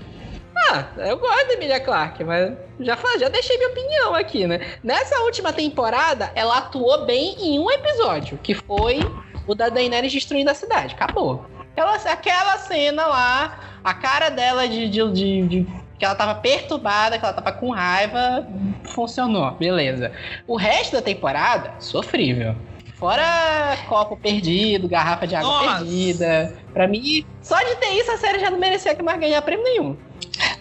Ah, 0.71 0.85
eu 0.97 1.19
gosto 1.19 1.47
da 1.49 1.55
Emilia 1.55 1.81
Clarke, 1.81 2.25
mas 2.25 2.53
já, 2.81 2.97
já 3.19 3.29
deixei 3.29 3.57
minha 3.59 3.69
opinião 3.71 4.15
aqui, 4.15 4.47
né? 4.47 4.61
Nessa 4.83 5.21
última 5.21 5.53
temporada, 5.53 6.31
ela 6.35 6.59
atuou 6.59 7.05
bem 7.05 7.37
em 7.39 7.59
um 7.59 7.71
episódio, 7.71 8.39
que 8.43 8.55
foi 8.55 9.01
o 9.47 9.55
da 9.55 9.69
Daenerys 9.69 10.13
destruindo 10.13 10.51
a 10.51 10.55
cidade. 10.55 10.95
Acabou. 10.95 11.45
Aquela, 11.73 11.95
aquela 11.97 12.59
cena 12.59 13.07
lá, 13.07 13.59
a 13.83 13.95
cara 13.95 14.29
dela 14.31 14.67
de, 14.67 14.89
de, 14.89 15.11
de- 15.13 15.43
de- 15.49 15.67
que 15.99 16.05
ela 16.05 16.15
tava 16.15 16.35
perturbada, 16.37 17.19
que 17.19 17.25
ela 17.25 17.35
tava 17.35 17.53
com 17.53 17.71
raiva, 17.71 18.47
funcionou, 18.95 19.51
beleza. 19.53 20.13
O 20.47 20.57
resto 20.57 20.93
da 20.97 21.03
temporada, 21.03 21.73
sofrível. 21.79 22.55
Fora 22.95 23.77
copo 23.89 24.17
perdido, 24.17 24.89
garrafa 24.89 25.27
de 25.27 25.35
água 25.37 25.51
Nossa. 25.51 25.77
perdida. 25.79 26.55
Pra 26.73 26.89
mim, 26.89 27.25
só 27.43 27.57
de 27.59 27.77
ter 27.77 27.91
isso, 27.99 28.11
a 28.11 28.17
série 28.17 28.39
já 28.39 28.51
não 28.51 28.59
merecia 28.59 28.95
que 28.95 29.03
mais 29.03 29.21
ganhar 29.21 29.43
prêmio 29.43 29.65
nenhum. 29.65 29.97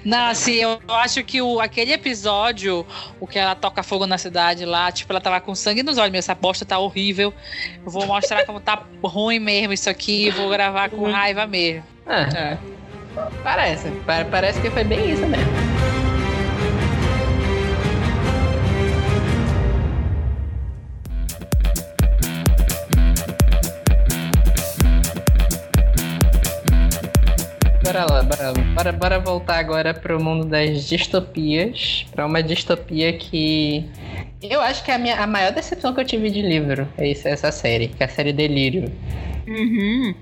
Não, 0.06 0.28
assim, 0.28 0.56
eu 0.56 0.80
acho 0.90 1.24
que 1.24 1.42
o, 1.42 1.60
aquele 1.60 1.94
episódio, 1.94 2.86
o 3.20 3.26
que 3.28 3.40
ela 3.40 3.56
toca 3.56 3.82
fogo 3.84 4.06
na 4.06 4.18
cidade 4.18 4.66
lá, 4.66 4.92
tipo, 4.92 5.12
ela 5.14 5.22
tava 5.22 5.40
com 5.40 5.56
sangue 5.56 5.82
nos 5.84 5.98
olhos, 5.98 6.12
meu, 6.12 6.20
essa 6.20 6.36
bosta 6.36 6.66
tá 6.66 6.78
horrível. 6.78 7.34
Eu 7.86 7.92
vou 7.92 8.06
mostrar 8.06 8.46
como 8.46 8.60
tá 8.60 8.84
ruim 9.04 9.40
mesmo 9.40 9.72
isso 9.74 9.90
aqui, 9.90 10.30
vou 10.32 10.50
gravar 10.50 10.90
com 10.90 11.10
raiva 11.10 11.48
mesmo. 11.48 11.84
Ah, 12.06 12.28
É. 12.38 12.58
parece. 13.44 13.90
Pa- 14.06 14.26
Parece 14.30 14.60
que 14.60 14.70
foi 14.70 14.84
bem 14.84 15.12
isso 15.12 15.26
mesmo. 15.26 16.03
Bora 27.94 28.12
lá, 28.12 28.24
bora, 28.24 28.48
lá. 28.48 28.54
bora, 28.74 28.92
bora 28.92 29.20
voltar 29.20 29.60
agora 29.60 29.94
pro 29.94 30.20
mundo 30.22 30.48
das 30.48 30.84
distopias. 30.86 32.08
Pra 32.12 32.26
uma 32.26 32.42
distopia 32.42 33.14
que. 33.14 33.88
Eu 34.42 34.60
acho 34.62 34.84
que 34.84 34.90
é 34.90 34.96
a, 34.96 34.98
minha, 34.98 35.22
a 35.22 35.28
maior 35.28 35.52
decepção 35.52 35.94
que 35.94 36.02
eu 36.02 36.06
tive 36.06 36.32
de 36.32 36.42
livro 36.42 36.90
é 36.98 37.10
isso, 37.10 37.28
essa 37.28 37.52
série, 37.52 37.90
que 37.90 38.02
é 38.02 38.08
a 38.08 38.10
série 38.10 38.34
Delírio. 38.34 38.92
Uhum. 39.48 40.16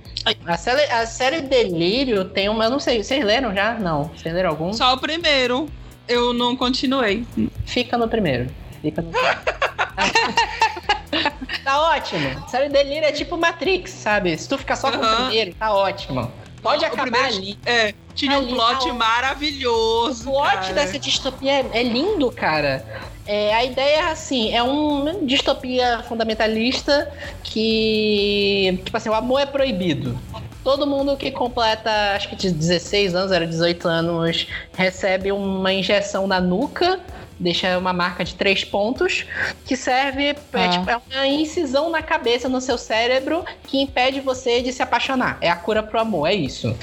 A 0.45 0.57
série, 0.57 0.81
a 0.91 1.05
série 1.05 1.39
Delírio 1.43 2.25
tem 2.25 2.49
uma. 2.49 2.65
Eu 2.65 2.71
não 2.71 2.79
sei, 2.79 3.01
vocês 3.01 3.23
leram 3.23 3.55
já? 3.55 3.75
Não. 3.75 4.11
Vocês 4.15 4.35
leram 4.35 4.49
algum? 4.49 4.73
Só 4.73 4.93
o 4.93 4.97
primeiro. 4.97 5.69
Eu 6.09 6.33
não 6.33 6.57
continuei. 6.57 7.25
Fica 7.65 7.97
no 7.97 8.09
primeiro. 8.09 8.47
Fica 8.81 9.01
no 9.01 9.11
primeiro. 9.11 9.39
tá 11.63 11.93
ótimo. 11.93 12.27
A 12.45 12.49
série 12.49 12.67
Delírio 12.67 13.05
é 13.05 13.13
tipo 13.13 13.37
Matrix, 13.37 13.91
sabe? 13.91 14.37
Se 14.37 14.49
tu 14.49 14.57
ficar 14.57 14.75
só 14.75 14.91
com 14.91 14.97
o 14.97 15.15
primeiro, 15.15 15.53
tá 15.53 15.73
ótimo. 15.73 16.29
Pode 16.61 16.83
O 16.83 16.87
acabar 16.87 17.03
primeiro- 17.11 17.27
ali. 17.37 17.59
É, 17.65 17.93
tinha 18.13 18.37
um 18.37 18.43
Ali, 18.43 18.53
plot 18.53 18.85
tá. 18.87 18.91
O 18.91 18.97
maravilhoso. 18.97 20.23
plot 20.25 20.51
cara. 20.51 20.73
dessa 20.73 20.99
distopia 20.99 21.51
é, 21.51 21.65
é 21.73 21.83
lindo, 21.83 22.31
cara. 22.31 22.85
É, 23.25 23.53
a 23.53 23.63
ideia 23.63 23.97
é 23.97 24.11
assim, 24.11 24.53
é 24.53 24.61
uma 24.61 25.13
distopia 25.23 26.03
fundamentalista 26.07 27.09
que, 27.43 28.79
tipo 28.83 28.95
assim, 28.97 29.09
o 29.09 29.13
amor 29.13 29.39
é 29.41 29.45
proibido. 29.45 30.17
Todo 30.63 30.85
mundo 30.85 31.15
que 31.17 31.31
completa, 31.31 31.89
acho 32.15 32.29
que 32.29 32.35
de 32.35 32.51
16 32.51 33.15
anos, 33.15 33.31
era 33.31 33.47
18 33.47 33.87
anos, 33.87 34.47
recebe 34.75 35.31
uma 35.31 35.73
injeção 35.73 36.27
na 36.27 36.39
nuca, 36.39 36.99
deixa 37.41 37.77
uma 37.77 37.91
marca 37.91 38.23
de 38.23 38.35
três 38.35 38.63
pontos, 38.63 39.25
que 39.65 39.75
serve, 39.75 40.27
é, 40.27 40.35
Ah. 40.53 40.69
tipo, 40.69 40.89
é 40.89 40.97
uma 40.97 41.27
incisão 41.27 41.89
na 41.89 42.01
cabeça, 42.01 42.47
no 42.47 42.61
seu 42.61 42.77
cérebro, 42.77 43.43
que 43.67 43.81
impede 43.81 44.19
você 44.21 44.61
de 44.61 44.71
se 44.71 44.81
apaixonar. 44.83 45.37
É 45.41 45.49
a 45.49 45.55
cura 45.55 45.81
pro 45.81 45.99
amor, 45.99 46.27
é 46.27 46.33
isso. 46.33 46.75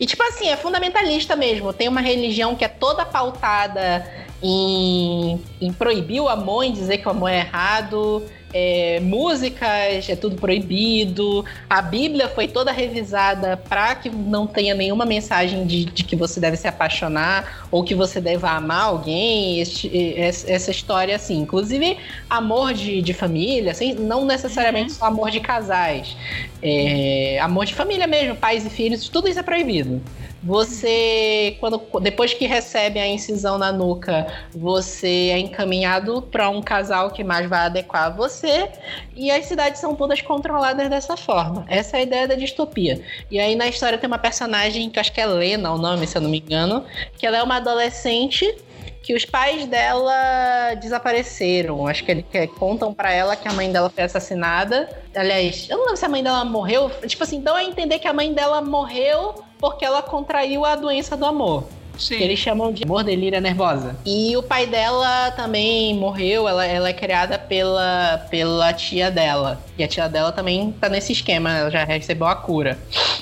E 0.00 0.06
tipo 0.06 0.22
assim, 0.22 0.48
é 0.48 0.56
fundamentalista 0.56 1.36
mesmo. 1.36 1.72
Tem 1.72 1.88
uma 1.88 2.00
religião 2.00 2.56
que 2.56 2.64
é 2.64 2.68
toda 2.68 3.04
pautada 3.04 4.04
em, 4.42 5.40
em 5.60 5.72
proibir 5.72 6.20
o 6.20 6.28
amor, 6.28 6.64
em 6.64 6.72
dizer 6.72 6.98
que 6.98 7.06
o 7.06 7.10
amor 7.10 7.28
é 7.30 7.38
errado. 7.40 8.22
É, 8.52 9.00
músicas 9.00 10.08
é 10.08 10.16
tudo 10.16 10.36
proibido. 10.36 11.44
A 11.68 11.82
Bíblia 11.82 12.28
foi 12.28 12.48
toda 12.48 12.72
revisada 12.72 13.56
para 13.56 13.94
que 13.94 14.08
não 14.08 14.46
tenha 14.46 14.74
nenhuma 14.74 15.04
mensagem 15.04 15.66
de, 15.66 15.84
de 15.84 16.04
que 16.04 16.16
você 16.16 16.40
deve 16.40 16.56
se 16.56 16.66
apaixonar 16.66 17.68
ou 17.70 17.84
que 17.84 17.94
você 17.94 18.20
deve 18.20 18.46
amar 18.46 18.84
alguém. 18.84 19.60
Este- 19.60 19.90
essa 20.18 20.50
essa 20.50 20.70
história 20.70 21.14
assim. 21.14 21.38
Inclusive, 21.38 21.98
amor 22.28 22.72
de, 22.74 23.02
de 23.02 23.12
família, 23.14 23.72
assim, 23.72 23.94
não 23.94 24.24
necessariamente 24.24 24.92
só 24.92 25.06
amor 25.06 25.30
de 25.30 25.40
casais. 25.40 26.16
É, 26.62 27.38
amor 27.40 27.66
de 27.66 27.74
família 27.74 28.06
mesmo, 28.06 28.34
pais 28.36 28.66
e 28.66 28.70
filhos, 28.70 29.08
tudo 29.08 29.28
isso 29.28 29.38
é 29.38 29.42
proibido. 29.42 30.02
Você, 30.42 31.56
quando 31.58 31.80
depois 32.00 32.32
que 32.32 32.46
recebe 32.46 33.00
a 33.00 33.06
incisão 33.06 33.58
na 33.58 33.72
nuca, 33.72 34.26
você 34.54 35.30
é 35.32 35.38
encaminhado 35.38 36.22
para 36.22 36.48
um 36.48 36.62
casal 36.62 37.10
que 37.10 37.24
mais 37.24 37.48
vai 37.48 37.60
adequar 37.60 38.04
a 38.04 38.10
você, 38.10 38.68
e 39.16 39.30
as 39.30 39.46
cidades 39.46 39.80
são 39.80 39.94
todas 39.94 40.20
controladas 40.20 40.88
dessa 40.88 41.16
forma. 41.16 41.64
Essa 41.68 41.96
é 41.96 42.00
a 42.00 42.02
ideia 42.02 42.28
da 42.28 42.34
distopia. 42.34 43.02
E 43.30 43.40
aí 43.40 43.56
na 43.56 43.66
história 43.66 43.98
tem 43.98 44.06
uma 44.06 44.18
personagem 44.18 44.88
que 44.90 45.00
acho 45.00 45.12
que 45.12 45.20
é 45.20 45.26
Lena, 45.26 45.72
o 45.72 45.78
nome, 45.78 46.06
se 46.06 46.16
eu 46.16 46.22
não 46.22 46.30
me 46.30 46.38
engano, 46.38 46.84
que 47.16 47.26
ela 47.26 47.38
é 47.38 47.42
uma 47.42 47.56
adolescente 47.56 48.56
que 49.02 49.14
os 49.14 49.24
pais 49.24 49.66
dela 49.66 50.74
desapareceram. 50.74 51.86
Acho 51.86 52.04
que, 52.04 52.10
ele, 52.10 52.22
que 52.22 52.46
contam 52.46 52.92
pra 52.92 53.12
ela 53.12 53.34
que 53.36 53.48
a 53.48 53.52
mãe 53.52 53.72
dela 53.72 53.88
foi 53.88 54.04
assassinada. 54.04 54.88
Aliás, 55.14 55.66
eu 55.70 55.78
não 55.78 55.84
lembro 55.84 55.96
se 55.96 56.04
a 56.04 56.08
mãe 56.08 56.22
dela 56.22 56.44
morreu. 56.44 56.90
Tipo 57.06 57.24
assim, 57.24 57.36
então 57.36 57.56
é 57.56 57.64
entender 57.64 57.98
que 57.98 58.06
a 58.06 58.12
mãe 58.12 58.32
dela 58.34 58.60
morreu 58.60 59.47
porque 59.58 59.84
ela 59.84 60.02
contraiu 60.02 60.64
a 60.64 60.76
doença 60.76 61.16
do 61.16 61.26
amor. 61.26 61.64
Sim. 61.98 62.16
Que 62.16 62.24
eles 62.24 62.38
chamam 62.38 62.72
de 62.72 62.84
amor 62.84 63.02
delíria 63.02 63.40
nervosa. 63.40 63.96
E 64.06 64.36
o 64.36 64.42
pai 64.42 64.66
dela 64.66 65.30
também 65.32 65.94
morreu, 65.96 66.48
ela, 66.48 66.64
ela 66.64 66.88
é 66.88 66.92
criada 66.92 67.38
pela, 67.38 68.26
pela 68.30 68.72
tia 68.72 69.10
dela. 69.10 69.60
E 69.76 69.84
a 69.84 69.88
tia 69.88 70.08
dela 70.08 70.32
também 70.32 70.72
tá 70.72 70.88
nesse 70.88 71.12
esquema, 71.12 71.56
ela 71.56 71.70
já 71.70 71.84
recebeu 71.84 72.26
a 72.26 72.34
cura. 72.34 72.78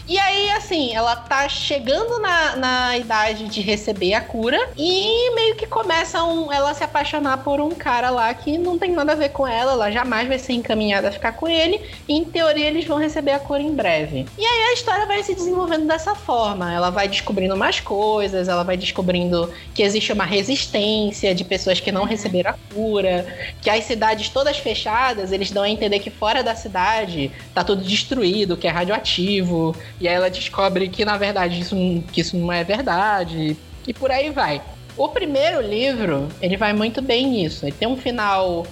E 0.09 0.19
aí, 0.19 0.51
assim, 0.51 0.95
ela 0.95 1.17
tá 1.17 1.49
chegando 1.49 2.19
na, 2.21 2.57
na 2.57 2.97
idade 2.97 3.49
de 3.49 3.61
receber 3.61 4.15
a 4.15 4.21
cura 4.21 4.59
e 4.77 5.35
meio 5.35 5.57
que 5.57 5.67
começa 5.67 6.23
um, 6.23 6.53
ela 6.53 6.73
se 6.75 6.85
apaixonar 6.85 7.39
por 7.39 7.61
um 7.61 7.71
cara 7.71 8.11
lá 8.11 8.33
que 8.33 8.57
não 8.57 8.79
tem 8.79 8.93
nada 8.93 9.13
a 9.13 9.17
ver 9.17 9.31
com 9.31 9.47
ela, 9.47 9.73
ela 9.73 9.91
jamais 9.91 10.29
vai 10.29 10.39
ser 10.39 10.53
encaminhada 10.53 11.09
a 11.09 11.13
ficar 11.13 11.33
com 11.33 11.49
ele. 11.49 11.81
E, 12.09 12.15
em 12.15 12.25
teoria, 12.25 12.67
eles 12.67 12.85
vão 12.85 12.99
receber 12.99 13.33
a 13.33 13.39
cura 13.39 13.63
em 13.63 13.75
breve. 13.75 14.27
E 14.39 14.45
aí 14.45 14.63
a 14.71 14.73
história 14.73 15.07
vai 15.07 15.23
se 15.23 15.35
desenvolvendo 15.35 15.87
dessa 15.87 16.15
forma. 16.15 16.73
Ela 16.73 16.91
vai 16.91 17.09
descobrindo 17.09 17.57
mais 17.57 17.81
coisas, 17.81 18.49
ela 18.49 18.63
vai 18.67 18.77
descobrindo 18.77 19.51
que 19.75 19.83
existe 19.83 20.13
uma 20.13 20.25
resistência 20.25 21.35
de 21.35 21.45
pessoas 21.45 21.81
que 21.81 21.91
não 21.91 22.05
receberam 22.05 22.51
a 22.51 22.75
cura, 22.75 23.27
que 23.63 23.71
as 23.71 23.85
cidades 23.85 24.29
todas 24.29 24.59
fechadas, 24.59 25.33
eles 25.33 25.51
dão 25.51 25.63
a 25.63 25.71
entender 25.71 26.01
que 26.01 26.11
fora 26.11 26.43
da 26.43 26.55
cidade 26.55 27.31
tá 27.55 27.65
tudo 27.65 27.83
destruído, 27.83 28.57
que 28.57 28.67
é 28.67 28.71
radioativo. 28.71 29.75
E 30.01 30.09
aí 30.09 30.15
ela 30.15 30.29
descobre 30.29 30.89
que, 30.89 31.05
na 31.05 31.17
verdade, 31.17 31.61
isso, 31.61 31.77
que 32.13 32.21
isso 32.21 32.37
não 32.37 32.53
é 32.53 32.63
verdade. 32.63 33.57
E 33.87 33.95
por 33.95 34.11
aí 34.11 34.31
vai. 34.31 34.61
O 34.97 35.09
primeiro 35.09 35.61
livro, 35.61 36.29
ele 36.41 36.57
vai 36.57 36.73
muito 36.73 37.01
bem 37.01 37.27
nisso. 37.29 37.65
Ele 37.65 37.73
tem 37.73 37.87
um 37.87 37.97
final 37.97 38.67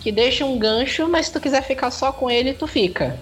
que 0.00 0.10
deixa 0.10 0.44
um 0.44 0.58
gancho, 0.58 1.08
mas 1.08 1.26
se 1.26 1.32
tu 1.32 1.40
quiser 1.40 1.62
ficar 1.62 1.90
só 1.90 2.12
com 2.12 2.30
ele, 2.30 2.54
tu 2.54 2.66
fica. 2.66 3.18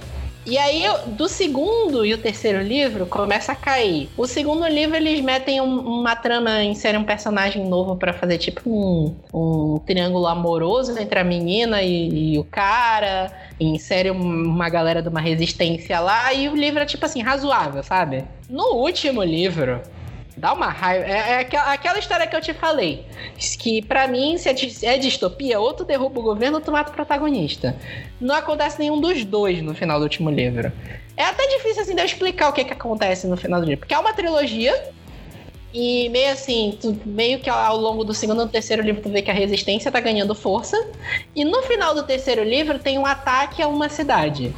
E 0.48 0.56
aí, 0.56 0.84
do 1.08 1.28
segundo 1.28 2.06
e 2.06 2.14
o 2.14 2.18
terceiro 2.18 2.62
livro, 2.62 3.04
começa 3.04 3.52
a 3.52 3.54
cair. 3.54 4.08
O 4.16 4.26
segundo 4.26 4.66
livro, 4.66 4.96
eles 4.96 5.20
metem 5.20 5.60
um, 5.60 5.78
uma 5.78 6.16
trama, 6.16 6.64
inserem 6.64 6.98
um 6.98 7.04
personagem 7.04 7.68
novo 7.68 7.96
para 7.96 8.14
fazer 8.14 8.38
tipo 8.38 8.62
um, 8.66 9.14
um, 9.30 9.78
triângulo 9.80 10.26
amoroso 10.26 10.98
entre 10.98 11.18
a 11.18 11.24
menina 11.24 11.82
e, 11.82 12.32
e 12.32 12.38
o 12.38 12.44
cara. 12.44 13.30
Insere 13.60 14.10
uma 14.10 14.70
galera 14.70 15.02
de 15.02 15.10
uma 15.10 15.20
resistência 15.20 16.00
lá. 16.00 16.32
E 16.32 16.48
o 16.48 16.56
livro 16.56 16.82
é 16.82 16.86
tipo 16.86 17.04
assim, 17.04 17.20
razoável, 17.20 17.82
sabe? 17.82 18.24
No 18.48 18.76
último 18.76 19.22
livro, 19.22 19.82
Dá 20.38 20.52
uma 20.52 20.68
raiva. 20.68 21.04
É, 21.04 21.32
é 21.32 21.38
aquela, 21.40 21.98
história 21.98 22.26
que 22.26 22.34
eu 22.34 22.40
te 22.40 22.54
falei. 22.54 23.04
Que 23.58 23.82
para 23.82 24.06
mim, 24.06 24.38
se 24.38 24.48
é, 24.48 24.94
é 24.94 24.98
distopia, 24.98 25.58
ou 25.58 25.72
tu 25.74 25.84
derruba 25.84 26.20
o 26.20 26.22
governo 26.22 26.58
ou 26.58 26.62
tu 26.62 26.70
mata 26.70 26.90
o 26.90 26.94
protagonista. 26.94 27.76
Não 28.20 28.34
acontece 28.34 28.78
nenhum 28.78 29.00
dos 29.00 29.24
dois 29.24 29.60
no 29.60 29.74
final 29.74 29.98
do 29.98 30.04
último 30.04 30.30
livro. 30.30 30.72
É 31.16 31.24
até 31.24 31.44
difícil 31.48 31.82
assim 31.82 31.94
de 31.94 32.00
eu 32.00 32.06
explicar 32.06 32.48
o 32.48 32.52
que, 32.52 32.64
que 32.64 32.72
acontece 32.72 33.26
no 33.26 33.36
final 33.36 33.60
do 33.60 33.66
livro. 33.66 33.80
Porque 33.80 33.94
é 33.94 33.98
uma 33.98 34.12
trilogia. 34.12 34.90
E 35.74 36.08
meio 36.08 36.32
assim, 36.32 36.78
tu, 36.80 36.96
meio 37.04 37.40
que 37.40 37.50
ao 37.50 37.76
longo 37.76 38.02
do 38.02 38.14
segundo 38.14 38.42
e 38.42 38.48
terceiro 38.48 38.82
livro 38.82 39.02
tu 39.02 39.10
vê 39.10 39.20
que 39.20 39.30
a 39.30 39.34
resistência 39.34 39.90
tá 39.90 40.00
ganhando 40.00 40.34
força. 40.34 40.76
E 41.34 41.44
no 41.44 41.62
final 41.62 41.94
do 41.94 42.04
terceiro 42.04 42.44
livro 42.44 42.78
tem 42.78 42.96
um 42.96 43.04
ataque 43.04 43.60
a 43.60 43.66
uma 43.66 43.88
cidade 43.88 44.54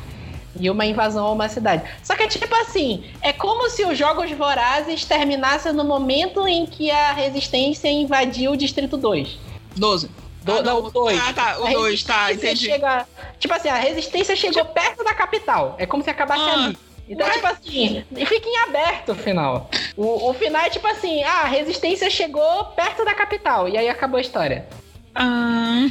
e 0.58 0.68
uma 0.70 0.84
invasão 0.84 1.26
a 1.26 1.32
uma 1.32 1.48
cidade. 1.48 1.82
Só 2.02 2.14
que 2.16 2.22
é 2.22 2.28
tipo 2.28 2.54
assim, 2.56 3.04
é 3.22 3.32
como 3.32 3.68
se 3.70 3.84
os 3.84 3.96
Jogos 3.96 4.30
Vorazes 4.32 5.04
terminassem 5.04 5.72
no 5.72 5.84
momento 5.84 6.46
em 6.46 6.66
que 6.66 6.90
a 6.90 7.12
Resistência 7.12 7.88
invadiu 7.88 8.52
o 8.52 8.56
Distrito 8.56 8.96
2. 8.96 9.38
12. 9.76 10.10
Do, 10.42 10.52
ah, 10.52 10.62
não, 10.62 10.78
o 10.84 10.90
2. 10.90 11.20
Ah, 11.20 11.32
tá, 11.32 11.58
o 11.60 11.68
2, 11.70 12.02
tá, 12.02 12.32
entendi. 12.32 12.66
Chega, 12.66 13.06
tipo 13.38 13.54
assim, 13.54 13.68
a 13.68 13.76
Resistência 13.76 14.34
chegou 14.34 14.62
tipo... 14.62 14.74
perto 14.74 15.04
da 15.04 15.14
capital. 15.14 15.74
É 15.78 15.86
como 15.86 16.02
se 16.02 16.10
acabasse 16.10 16.42
ah. 16.42 16.52
ali. 16.52 16.78
Então, 17.08 17.26
Ué? 17.26 17.32
tipo 17.32 17.46
assim, 17.48 18.04
fica 18.24 18.48
em 18.48 18.56
aberto 18.58 19.12
o 19.12 19.14
final. 19.16 19.68
O, 19.96 20.30
o 20.30 20.34
final 20.34 20.62
é 20.62 20.70
tipo 20.70 20.86
assim, 20.86 21.22
ah, 21.24 21.42
a 21.42 21.46
Resistência 21.46 22.08
chegou 22.08 22.66
perto 22.66 23.04
da 23.04 23.14
capital. 23.14 23.68
E 23.68 23.76
aí 23.76 23.88
acabou 23.88 24.18
a 24.18 24.20
história. 24.20 24.66
Ah, 25.14 25.88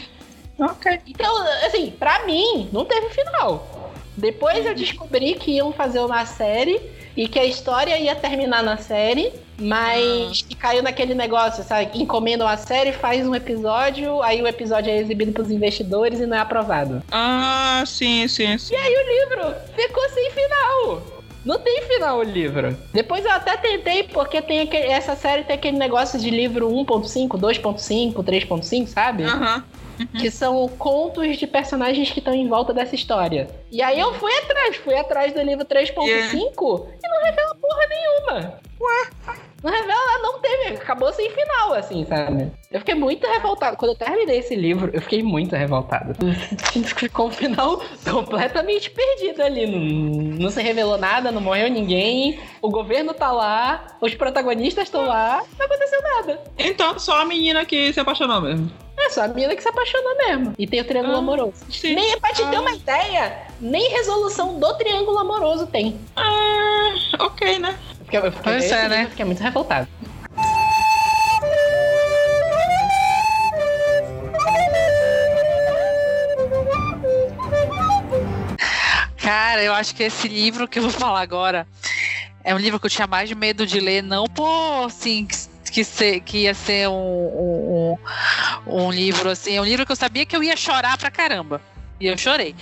ok. 0.57 0.99
Então, 1.05 1.35
assim, 1.65 1.91
pra 1.91 2.25
mim, 2.25 2.69
não 2.71 2.85
teve 2.85 3.09
final. 3.09 3.78
Depois 4.19 4.65
eu 4.65 4.75
descobri 4.75 5.35
que 5.35 5.51
iam 5.51 5.71
fazer 5.71 5.99
uma 5.99 6.25
série 6.25 6.79
e 7.15 7.27
que 7.27 7.39
a 7.39 7.45
história 7.45 7.97
ia 7.97 8.15
terminar 8.15 8.61
na 8.61 8.77
série, 8.77 9.31
mas 9.57 10.41
que 10.41 10.55
caiu 10.55 10.83
naquele 10.83 11.15
negócio, 11.15 11.63
sabe? 11.63 11.89
Encomendam 12.01 12.47
a 12.47 12.57
série, 12.57 12.91
faz 12.91 13.27
um 13.27 13.33
episódio, 13.33 14.21
aí 14.21 14.41
o 14.41 14.47
episódio 14.47 14.91
é 14.91 14.97
exibido 14.97 15.31
pros 15.31 15.49
investidores 15.49 16.19
e 16.19 16.25
não 16.25 16.37
é 16.37 16.39
aprovado. 16.39 17.01
Ah, 17.11 17.83
sim, 17.85 18.27
sim, 18.27 18.57
sim. 18.57 18.73
E 18.73 18.77
aí 18.77 18.93
o 18.93 19.07
livro 19.07 19.55
ficou 19.75 20.09
sem 20.09 20.31
final. 20.31 21.01
Não 21.45 21.57
tem 21.57 21.81
final 21.83 22.19
o 22.19 22.23
livro. 22.23 22.77
Depois 22.93 23.23
eu 23.23 23.31
até 23.31 23.55
tentei, 23.55 24.03
porque 24.03 24.41
tem 24.41 24.59
aquele, 24.59 24.87
essa 24.87 25.15
série 25.15 25.43
tem 25.43 25.55
aquele 25.55 25.77
negócio 25.77 26.19
de 26.19 26.29
livro 26.29 26.69
1.5, 26.69 27.29
2.5, 27.29 28.13
3.5, 28.13 28.87
sabe? 28.87 29.23
Aham. 29.23 29.55
Uhum 29.55 29.78
que 30.07 30.31
são 30.31 30.67
contos 30.67 31.37
de 31.37 31.47
personagens 31.47 32.11
que 32.11 32.19
estão 32.19 32.33
em 32.33 32.47
volta 32.47 32.73
dessa 32.73 32.95
história. 32.95 33.47
E 33.71 33.81
aí 33.81 33.99
eu 33.99 34.13
fui 34.13 34.31
atrás, 34.37 34.75
fui 34.77 34.95
atrás 34.95 35.33
do 35.33 35.41
livro 35.41 35.65
3.5 35.65 36.05
yeah. 36.05 36.33
e 36.33 37.07
não 37.07 37.23
revela 37.23 37.55
porra 37.55 37.87
nenhuma. 37.89 38.59
Ué? 38.79 39.09
Não 39.63 39.71
revela, 39.71 40.19
não 40.21 40.39
teve, 40.39 40.75
acabou 40.75 41.11
sem 41.11 41.29
final, 41.31 41.73
assim, 41.73 42.05
sabe? 42.05 42.49
Eu 42.71 42.79
fiquei 42.79 42.95
muito 42.95 43.27
revoltado. 43.27 43.75
Quando 43.75 43.91
eu 43.91 43.97
terminei 43.97 44.39
esse 44.39 44.55
livro, 44.55 44.89
eu 44.93 45.01
fiquei 45.01 45.21
muito 45.21 45.55
revoltado. 45.55 46.13
Ficou 46.95 47.27
um 47.27 47.31
final 47.31 47.81
completamente 48.09 48.89
perdido 48.89 49.41
ali. 49.41 49.67
Não, 49.67 50.43
não 50.43 50.49
se 50.49 50.61
revelou 50.61 50.97
nada, 50.97 51.31
não 51.31 51.41
morreu 51.41 51.69
ninguém. 51.69 52.39
O 52.61 52.69
governo 52.69 53.13
tá 53.13 53.31
lá, 53.31 53.97
os 53.99 54.15
protagonistas 54.15 54.85
estão 54.85 55.05
lá, 55.05 55.43
não 55.57 55.65
aconteceu 55.65 56.01
nada. 56.01 56.43
Então, 56.57 56.97
só 56.97 57.21
a 57.21 57.25
menina 57.25 57.65
que 57.65 57.91
se 57.91 57.99
apaixonou 57.99 58.41
mesmo. 58.41 58.71
É 58.97 59.09
só 59.09 59.23
a 59.23 59.27
menina 59.27 59.55
que 59.55 59.63
se 59.63 59.69
apaixonou 59.69 60.17
mesmo. 60.17 60.53
E 60.57 60.67
tem 60.67 60.81
o 60.81 60.85
triângulo 60.85 61.15
ah, 61.15 61.19
amoroso. 61.19 61.65
Sim. 61.69 61.95
Nem, 61.95 62.19
pra 62.19 62.33
te 62.33 62.43
ah. 62.43 62.49
ter 62.49 62.59
uma 62.59 62.73
ideia, 62.73 63.47
nem 63.59 63.89
resolução 63.91 64.59
do 64.59 64.73
triângulo 64.77 65.17
amoroso 65.17 65.67
tem. 65.67 65.99
Ah, 66.15 66.93
ok, 67.19 67.59
né? 67.59 67.77
Fiquei, 68.09 68.27
eu 68.27 68.31
fiquei, 68.31 68.53
pois 68.53 68.71
é, 68.71 68.89
né? 68.89 69.07
fiquei 69.07 69.23
muito 69.23 69.39
revoltado. 69.39 69.87
Cara, 79.17 79.61
eu 79.61 79.73
acho 79.73 79.93
que 79.93 80.01
esse 80.01 80.27
livro 80.27 80.67
que 80.67 80.79
eu 80.79 80.83
vou 80.83 80.91
falar 80.91 81.21
agora 81.21 81.67
é 82.43 82.55
um 82.55 82.57
livro 82.57 82.79
que 82.79 82.87
eu 82.87 82.89
tinha 82.89 83.05
mais 83.05 83.31
medo 83.31 83.67
de 83.67 83.79
ler, 83.79 84.01
não 84.01 84.25
por 84.25 84.87
assim 84.87 85.27
que, 85.71 85.83
ser, 85.83 86.21
que 86.21 86.39
ia 86.39 86.55
ser 86.55 86.89
um, 86.89 86.93
um, 86.95 87.97
um, 88.65 88.91
livro 88.91 89.29
assim, 89.29 89.59
um 89.59 89.63
livro 89.63 89.85
que 89.85 89.91
eu 89.91 89.95
sabia 89.95 90.25
que 90.25 90.35
eu 90.35 90.43
ia 90.43 90.57
chorar 90.57 90.97
pra 90.97 91.11
caramba. 91.11 91.61
E 91.99 92.07
eu 92.07 92.17
chorei. 92.17 92.55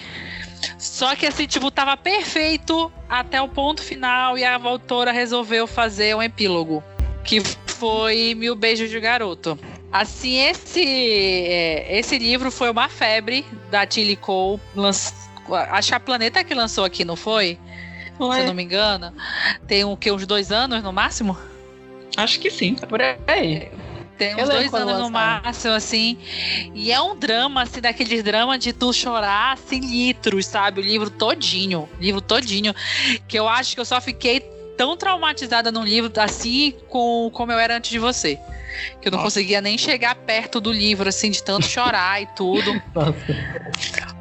Só 0.77 1.15
que 1.15 1.25
assim, 1.25 1.47
tipo, 1.47 1.69
tava 1.71 1.95
perfeito 1.97 2.91
até 3.08 3.41
o 3.41 3.47
ponto 3.47 3.82
final 3.82 4.38
e 4.38 4.43
a 4.43 4.56
autora 4.56 5.12
resolveu 5.12 5.67
fazer 5.67 6.15
um 6.15 6.21
epílogo. 6.21 6.84
Que 7.23 7.41
foi 7.41 8.34
Mil 8.36 8.56
Beijos 8.56 8.89
de 8.89 8.99
Garoto. 8.99 9.60
Assim, 9.91 10.38
esse, 10.38 10.84
é, 10.84 11.97
esse 11.97 12.17
livro 12.17 12.51
foi 12.51 12.69
uma 12.69 12.89
febre 12.89 13.45
da 13.69 13.86
Tilly 13.86 14.15
Cole. 14.15 14.62
Acho 15.69 15.89
que 15.89 15.95
a 15.95 15.99
Planeta 15.99 16.43
que 16.43 16.53
lançou 16.53 16.84
aqui, 16.84 17.06
não 17.06 17.15
foi? 17.15 17.58
Se 18.17 18.39
eu 18.41 18.47
não 18.47 18.53
me 18.53 18.63
engano. 18.63 19.13
Tem 19.67 19.84
o 19.84 19.95
que, 19.95 20.12
uns 20.12 20.25
dois 20.25 20.51
anos 20.51 20.84
no 20.84 20.91
máximo? 20.91 21.38
Acho 22.17 22.39
que 22.39 22.49
sim. 22.49 22.75
Por 22.75 22.99
aí. 23.01 23.69
Tem 24.17 24.36
uns 24.36 24.49
dois 24.49 24.73
anos 24.73 24.99
no 24.99 25.10
máximo, 25.10 25.73
assim. 25.73 26.17
E 26.73 26.91
é 26.91 26.99
um 26.99 27.15
drama, 27.15 27.62
assim, 27.63 27.80
daqueles 27.80 28.23
dramas 28.23 28.60
de 28.60 28.73
tu 28.73 28.91
chorar, 28.91 29.53
assim, 29.53 29.80
litros, 29.80 30.45
sabe? 30.45 30.82
O 30.82 30.84
livro 30.84 31.10
todinho. 31.10 31.88
livro 31.99 32.19
todinho. 32.19 32.73
Que 33.27 33.38
eu 33.38 33.47
acho 33.47 33.75
que 33.75 33.80
eu 33.80 33.86
só 33.86 34.01
fiquei 34.01 34.39
tão 34.77 34.97
traumatizada 34.97 35.71
no 35.71 35.84
livro, 35.84 36.12
assim, 36.17 36.73
com, 36.88 37.30
como 37.34 37.51
eu 37.51 37.60
era 37.60 37.77
antes 37.77 37.91
de 37.91 37.99
você. 37.99 38.39
Que 39.01 39.08
eu 39.08 39.12
não 39.12 39.17
Nossa. 39.17 39.32
conseguia 39.32 39.62
nem 39.62 39.77
chegar 39.77 40.15
perto 40.15 40.60
do 40.60 40.71
livro, 40.71 41.10
assim, 41.10 41.32
de 41.32 41.43
tanto 41.43 41.65
chorar 41.65 42.21
e 42.21 42.25
tudo. 42.27 42.82
Nossa. 42.93 43.15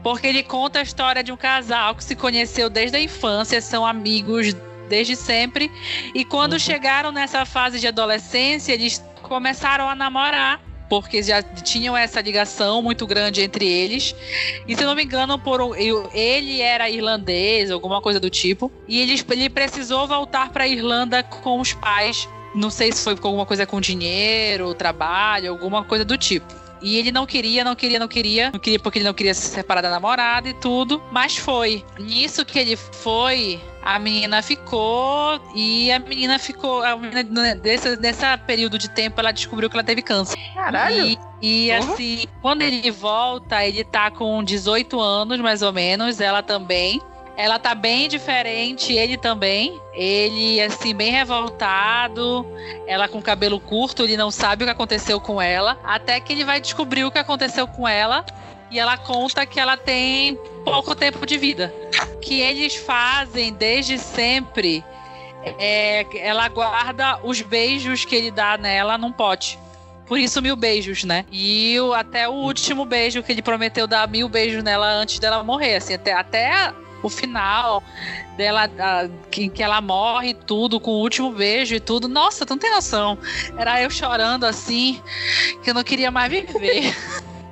Porque 0.02 0.26
ele 0.26 0.42
conta 0.42 0.78
a 0.78 0.82
história 0.82 1.22
de 1.22 1.32
um 1.32 1.36
casal 1.36 1.94
que 1.94 2.04
se 2.04 2.14
conheceu 2.14 2.70
desde 2.70 2.96
a 2.96 3.00
infância, 3.00 3.60
são 3.60 3.84
amigos 3.84 4.54
desde 4.88 5.16
sempre. 5.16 5.70
E 6.14 6.24
quando 6.24 6.54
uhum. 6.54 6.58
chegaram 6.58 7.12
nessa 7.12 7.44
fase 7.44 7.78
de 7.78 7.86
adolescência, 7.86 8.72
eles 8.72 9.02
começaram 9.26 9.88
a 9.88 9.94
namorar 9.94 10.60
porque 10.88 11.22
já 11.22 11.42
tinham 11.42 11.96
essa 11.96 12.20
ligação 12.20 12.80
muito 12.80 13.06
grande 13.06 13.42
entre 13.42 13.66
eles. 13.66 14.14
E 14.66 14.76
se 14.76 14.84
não 14.84 14.94
me 14.94 15.04
engano, 15.04 15.38
por 15.38 15.76
ele 15.76 16.60
era 16.60 16.88
irlandês, 16.88 17.70
alguma 17.70 18.00
coisa 18.00 18.20
do 18.20 18.30
tipo, 18.30 18.70
e 18.86 19.00
ele, 19.00 19.20
ele 19.30 19.50
precisou 19.50 20.06
voltar 20.06 20.50
para 20.50 20.64
a 20.64 20.68
Irlanda 20.68 21.22
com 21.22 21.60
os 21.60 21.72
pais. 21.72 22.28
Não 22.54 22.70
sei 22.70 22.92
se 22.92 23.02
foi 23.02 23.14
alguma 23.14 23.44
coisa 23.44 23.66
com 23.66 23.80
dinheiro, 23.80 24.74
trabalho, 24.74 25.50
alguma 25.50 25.84
coisa 25.84 26.04
do 26.04 26.16
tipo. 26.16 26.65
E 26.86 26.98
ele 26.98 27.10
não 27.10 27.26
queria, 27.26 27.64
não 27.64 27.74
queria, 27.74 27.98
não 27.98 28.06
queria. 28.06 28.50
Não 28.52 28.60
queria 28.60 28.78
porque 28.78 29.00
ele 29.00 29.06
não 29.06 29.12
queria 29.12 29.34
se 29.34 29.48
separar 29.48 29.80
da 29.80 29.90
namorada 29.90 30.48
e 30.48 30.54
tudo. 30.54 31.02
Mas 31.10 31.36
foi. 31.36 31.84
Nisso 31.98 32.44
que 32.44 32.60
ele 32.60 32.76
foi, 32.76 33.60
a 33.82 33.98
menina 33.98 34.40
ficou 34.40 35.40
e 35.52 35.90
a 35.90 35.98
menina 35.98 36.38
ficou. 36.38 36.84
A 36.84 36.96
menina, 36.96 37.56
nesse, 37.56 37.96
nessa 37.96 38.38
período 38.38 38.78
de 38.78 38.88
tempo, 38.88 39.18
ela 39.18 39.32
descobriu 39.32 39.68
que 39.68 39.74
ela 39.74 39.82
teve 39.82 40.00
câncer. 40.00 40.38
Caralho! 40.54 41.06
E, 41.06 41.18
e 41.42 41.72
uhum. 41.72 41.78
assim, 41.78 42.24
quando 42.40 42.62
ele 42.62 42.88
volta, 42.92 43.66
ele 43.66 43.82
tá 43.82 44.08
com 44.08 44.44
18 44.44 45.00
anos, 45.00 45.40
mais 45.40 45.62
ou 45.62 45.72
menos, 45.72 46.20
ela 46.20 46.40
também. 46.40 47.02
Ela 47.36 47.58
tá 47.58 47.74
bem 47.74 48.08
diferente, 48.08 48.94
ele 48.94 49.18
também. 49.18 49.78
Ele, 49.92 50.60
assim, 50.60 50.94
bem 50.94 51.10
revoltado. 51.10 52.46
Ela 52.86 53.08
com 53.08 53.20
cabelo 53.20 53.60
curto, 53.60 54.04
ele 54.04 54.16
não 54.16 54.30
sabe 54.30 54.64
o 54.64 54.66
que 54.66 54.72
aconteceu 54.72 55.20
com 55.20 55.40
ela. 55.40 55.78
Até 55.84 56.18
que 56.18 56.32
ele 56.32 56.44
vai 56.44 56.60
descobrir 56.60 57.04
o 57.04 57.10
que 57.10 57.18
aconteceu 57.18 57.68
com 57.68 57.86
ela. 57.86 58.24
E 58.70 58.78
ela 58.78 58.96
conta 58.96 59.44
que 59.44 59.60
ela 59.60 59.76
tem 59.76 60.36
pouco 60.64 60.94
tempo 60.94 61.26
de 61.26 61.36
vida. 61.36 61.72
Que 62.22 62.40
eles 62.40 62.74
fazem 62.74 63.52
desde 63.52 63.98
sempre. 63.98 64.82
É, 65.58 66.06
ela 66.18 66.48
guarda 66.48 67.20
os 67.22 67.42
beijos 67.42 68.04
que 68.04 68.16
ele 68.16 68.30
dá 68.30 68.56
nela 68.56 68.96
num 68.96 69.12
pote. 69.12 69.58
Por 70.06 70.18
isso, 70.18 70.40
mil 70.40 70.56
beijos, 70.56 71.04
né? 71.04 71.26
E 71.30 71.78
o, 71.80 71.92
até 71.92 72.28
o 72.28 72.32
último 72.32 72.84
beijo 72.84 73.22
que 73.22 73.32
ele 73.32 73.42
prometeu 73.42 73.86
dar 73.86 74.08
mil 74.08 74.28
beijos 74.28 74.62
nela 74.62 74.86
antes 74.86 75.18
dela 75.18 75.42
morrer. 75.42 75.76
Assim, 75.76 75.94
até, 75.94 76.12
até 76.12 76.72
o 77.06 77.10
final 77.10 77.82
dela, 78.36 78.70
a, 78.78 79.08
que, 79.30 79.48
que 79.48 79.62
ela 79.62 79.80
morre 79.80 80.34
tudo, 80.34 80.78
com 80.78 80.90
o 80.92 81.00
último 81.00 81.32
beijo 81.32 81.74
e 81.74 81.80
tudo. 81.80 82.08
Nossa, 82.08 82.44
tu 82.44 82.50
não 82.50 82.58
tem 82.58 82.70
noção. 82.70 83.18
Era 83.56 83.82
eu 83.82 83.90
chorando 83.90 84.44
assim, 84.44 85.00
que 85.62 85.70
eu 85.70 85.74
não 85.74 85.82
queria 85.82 86.10
mais 86.10 86.30
viver. 86.30 86.94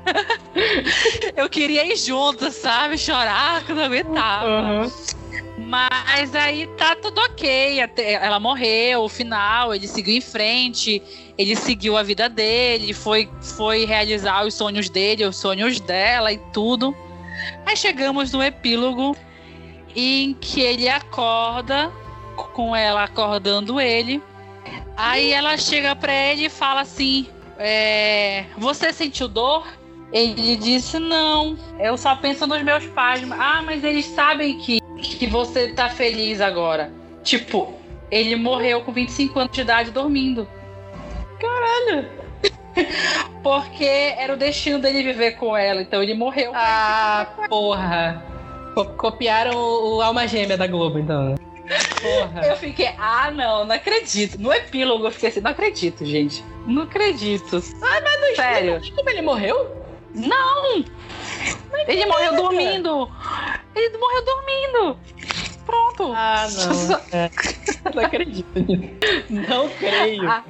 eu 1.36 1.48
queria 1.48 1.86
ir 1.86 1.96
junto, 1.96 2.50
sabe? 2.50 2.98
Chorar, 2.98 3.64
que 3.64 3.72
eu 3.72 3.76
não 3.76 3.84
aguentava. 3.84 4.48
Uhum. 4.48 5.24
Mas 5.56 6.34
aí 6.34 6.66
tá 6.76 6.94
tudo 6.94 7.20
ok. 7.20 7.78
Ela 7.96 8.38
morreu, 8.38 9.02
o 9.02 9.08
final, 9.08 9.74
ele 9.74 9.88
seguiu 9.88 10.16
em 10.16 10.20
frente, 10.20 11.02
ele 11.38 11.56
seguiu 11.56 11.96
a 11.96 12.02
vida 12.02 12.28
dele, 12.28 12.92
foi, 12.92 13.28
foi 13.40 13.84
realizar 13.84 14.44
os 14.44 14.54
sonhos 14.54 14.88
dele, 14.90 15.24
os 15.24 15.36
sonhos 15.36 15.80
dela 15.80 16.32
e 16.32 16.38
tudo. 16.52 16.94
Aí 17.66 17.76
chegamos 17.76 18.32
no 18.32 18.42
epílogo 18.42 19.16
em 19.94 20.34
que 20.34 20.60
ele 20.60 20.88
acorda, 20.88 21.92
com 22.52 22.74
ela 22.74 23.04
acordando 23.04 23.80
ele. 23.80 24.22
Aí 24.96 25.32
ela 25.32 25.56
chega 25.56 25.94
pra 25.94 26.12
ele 26.12 26.46
e 26.46 26.50
fala 26.50 26.82
assim: 26.82 27.26
é, 27.58 28.44
Você 28.56 28.92
sentiu 28.92 29.28
dor? 29.28 29.66
Ele 30.12 30.56
disse: 30.56 30.98
Não, 30.98 31.56
eu 31.78 31.96
só 31.96 32.14
penso 32.16 32.46
nos 32.46 32.62
meus 32.62 32.86
pais. 32.86 33.22
Ah, 33.32 33.62
mas 33.64 33.82
eles 33.82 34.06
sabem 34.06 34.58
que, 34.58 34.80
que 35.00 35.26
você 35.26 35.72
tá 35.72 35.88
feliz 35.88 36.40
agora. 36.40 36.92
Tipo, 37.22 37.74
ele 38.10 38.36
morreu 38.36 38.82
com 38.82 38.92
25 38.92 39.38
anos 39.38 39.52
de 39.52 39.60
idade 39.60 39.90
dormindo. 39.90 40.46
Caralho! 41.40 42.08
Porque 43.42 43.84
era 43.84 44.32
o 44.32 44.36
destino 44.36 44.78
dele 44.78 45.02
viver 45.02 45.32
com 45.32 45.56
ela, 45.56 45.82
então 45.82 46.02
ele 46.02 46.14
morreu. 46.14 46.52
Ah, 46.54 47.26
porra! 47.48 48.33
Copiaram 48.96 49.56
o, 49.56 50.00
Alma 50.00 50.26
Gêmea 50.26 50.56
da 50.56 50.66
Globo, 50.66 50.98
então. 50.98 51.34
Porra. 52.02 52.46
Eu 52.46 52.56
fiquei, 52.56 52.88
ah, 52.98 53.30
não, 53.30 53.64
não 53.64 53.74
acredito. 53.74 54.38
No 54.38 54.52
epílogo 54.52 55.06
eu 55.06 55.10
fiquei 55.10 55.28
assim, 55.30 55.40
não 55.40 55.50
acredito, 55.50 56.04
gente. 56.04 56.44
Não 56.66 56.82
acredito. 56.82 57.62
Ah, 57.80 58.00
mas 58.02 58.20
não 58.20 58.36
Sério. 58.36 58.80
como 58.94 59.10
ele 59.10 59.22
morreu? 59.22 59.84
Não! 60.14 60.84
ele 61.88 62.06
morreu 62.06 62.36
dormindo! 62.36 63.10
Ele 63.74 63.98
morreu 63.98 64.24
dormindo! 64.24 64.98
Pronto! 65.74 66.12
Ah, 66.14 66.46
não. 66.50 67.18
É. 67.18 67.30
não 67.94 68.04
acredito. 68.04 68.48
Não 69.28 69.68
creio. 69.70 70.30
Ah, 70.30 70.44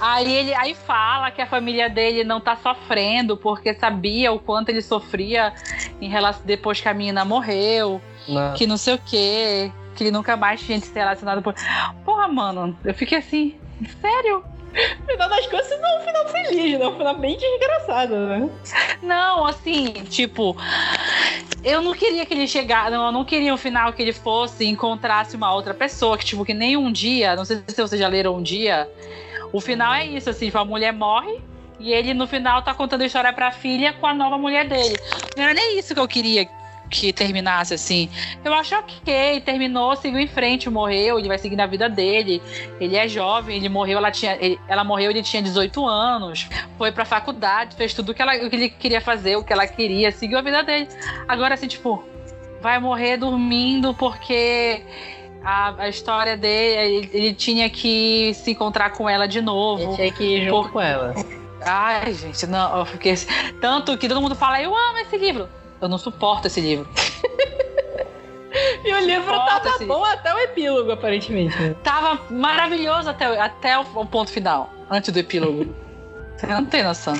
aí 0.00 0.32
ele 0.32 0.54
aí 0.54 0.74
fala 0.74 1.30
que 1.30 1.42
a 1.42 1.46
família 1.46 1.90
dele 1.90 2.24
não 2.24 2.40
tá 2.40 2.56
sofrendo 2.56 3.36
porque 3.36 3.74
sabia 3.74 4.32
o 4.32 4.38
quanto 4.38 4.70
ele 4.70 4.82
sofria 4.82 5.52
em 6.00 6.08
relação 6.08 6.42
depois 6.44 6.80
que 6.80 6.88
a 6.88 6.94
menina 6.94 7.24
morreu, 7.24 8.00
não. 8.28 8.54
que 8.54 8.66
não 8.66 8.76
sei 8.76 8.94
o 8.94 8.98
quê, 8.98 9.70
que 9.94 10.04
ele 10.04 10.10
nunca 10.10 10.36
mais 10.36 10.60
tinha 10.60 10.80
se 10.80 10.92
relacionado 10.92 11.42
por. 11.42 11.54
Porra, 12.04 12.26
mano, 12.28 12.76
eu 12.84 12.94
fiquei 12.94 13.18
assim, 13.18 13.56
sério? 14.00 14.44
Final 15.06 15.28
das 15.28 15.46
contas, 15.46 15.80
não 15.80 15.88
é 15.88 15.98
um 15.98 16.02
final 16.02 16.28
feliz, 16.28 16.78
não 16.78 16.86
é 16.86 16.88
um 16.88 16.96
final 16.96 17.18
bem 17.18 17.36
desgraçado, 17.36 18.16
né? 18.26 18.50
Não, 19.02 19.46
assim, 19.46 19.92
tipo, 20.08 20.56
eu 21.62 21.82
não 21.82 21.92
queria 21.92 22.24
que 22.24 22.32
ele 22.32 22.46
chegasse, 22.48 22.90
não, 22.90 23.06
eu 23.06 23.12
não 23.12 23.24
queria 23.24 23.52
um 23.52 23.58
final 23.58 23.92
que 23.92 24.02
ele 24.02 24.12
fosse 24.12 24.64
e 24.64 24.68
encontrasse 24.68 25.36
uma 25.36 25.52
outra 25.54 25.74
pessoa, 25.74 26.16
que 26.16 26.24
tipo, 26.24 26.44
que 26.44 26.54
nem 26.54 26.76
um 26.76 26.90
dia, 26.90 27.36
não 27.36 27.44
sei 27.44 27.62
se 27.66 27.80
vocês 27.80 28.00
já 28.00 28.08
leram 28.08 28.36
um 28.36 28.42
dia, 28.42 28.88
o 29.52 29.60
final 29.60 29.92
é 29.92 30.06
isso, 30.06 30.30
assim, 30.30 30.46
tipo, 30.46 30.58
a 30.58 30.64
mulher 30.64 30.92
morre 30.92 31.40
e 31.78 31.92
ele 31.92 32.14
no 32.14 32.26
final 32.26 32.62
tá 32.62 32.72
contando 32.72 33.02
a 33.02 33.06
história 33.06 33.32
pra 33.32 33.50
filha 33.50 33.92
com 33.92 34.06
a 34.06 34.14
nova 34.14 34.38
mulher 34.38 34.66
dele. 34.68 34.96
Não 35.36 35.44
era 35.44 35.52
nem 35.52 35.78
isso 35.78 35.94
que 35.94 36.00
eu 36.00 36.08
queria 36.08 36.48
que 36.92 37.10
terminasse 37.10 37.72
assim. 37.72 38.10
Eu 38.44 38.52
acho 38.52 38.74
ok, 38.76 39.40
terminou, 39.40 39.96
seguiu 39.96 40.20
em 40.20 40.28
frente, 40.28 40.68
morreu, 40.68 41.18
ele 41.18 41.26
vai 41.26 41.38
seguir 41.38 41.56
na 41.56 41.66
vida 41.66 41.88
dele. 41.88 42.42
Ele 42.78 42.96
é 42.96 43.08
jovem, 43.08 43.56
ele 43.56 43.68
morreu, 43.70 43.96
ela 43.96 44.10
tinha, 44.10 44.36
ele, 44.38 44.60
ela 44.68 44.84
morreu, 44.84 45.10
ele 45.10 45.22
tinha 45.22 45.42
18 45.42 45.86
anos, 45.86 46.48
foi 46.76 46.92
pra 46.92 47.06
faculdade, 47.06 47.74
fez 47.74 47.94
tudo 47.94 48.12
o 48.12 48.14
que, 48.14 48.20
ela, 48.20 48.36
o 48.36 48.50
que 48.50 48.56
ele 48.56 48.68
queria 48.68 49.00
fazer, 49.00 49.36
o 49.36 49.42
que 49.42 49.52
ela 49.52 49.66
queria, 49.66 50.12
seguiu 50.12 50.38
a 50.38 50.42
vida 50.42 50.62
dele. 50.62 50.86
Agora, 51.26 51.54
assim, 51.54 51.66
tipo, 51.66 52.04
vai 52.60 52.78
morrer 52.78 53.16
dormindo 53.16 53.94
porque 53.94 54.82
a, 55.42 55.84
a, 55.84 55.88
história 55.88 56.36
dele, 56.36 56.96
ele, 56.96 57.10
ele, 57.14 57.34
tinha 57.34 57.70
que 57.70 58.34
se 58.34 58.50
encontrar 58.50 58.90
com 58.90 59.08
ela 59.08 59.26
de 59.26 59.40
novo. 59.40 59.82
Ele 59.82 59.96
tinha 59.96 60.12
que 60.12 60.24
ir 60.24 60.44
junto 60.44 60.64
por... 60.64 60.72
com 60.72 60.80
ela. 60.80 61.14
Ai, 61.64 62.12
gente, 62.12 62.46
não, 62.46 62.78
eu 62.78 62.84
fiquei. 62.84 63.14
Tanto 63.62 63.96
que 63.96 64.08
todo 64.08 64.20
mundo 64.20 64.34
fala, 64.34 64.60
eu 64.60 64.76
amo 64.76 64.98
esse 64.98 65.16
livro. 65.16 65.48
Eu 65.82 65.88
não 65.88 65.98
suporto 65.98 66.46
esse 66.46 66.60
livro. 66.60 66.88
e 68.84 68.94
o 68.94 69.00
livro 69.00 69.32
tava 69.32 69.68
esse... 69.70 69.84
bom 69.84 70.04
até 70.04 70.32
o 70.32 70.38
epílogo, 70.38 70.92
aparentemente. 70.92 71.60
Né? 71.60 71.74
Tava 71.82 72.20
maravilhoso 72.30 73.10
até, 73.10 73.26
até 73.40 73.76
o, 73.76 73.82
o 73.96 74.06
ponto 74.06 74.30
final, 74.30 74.72
antes 74.88 75.12
do 75.12 75.18
epílogo. 75.18 75.74
Você 76.38 76.46
não 76.46 76.64
tem 76.64 76.84
noção. 76.84 77.14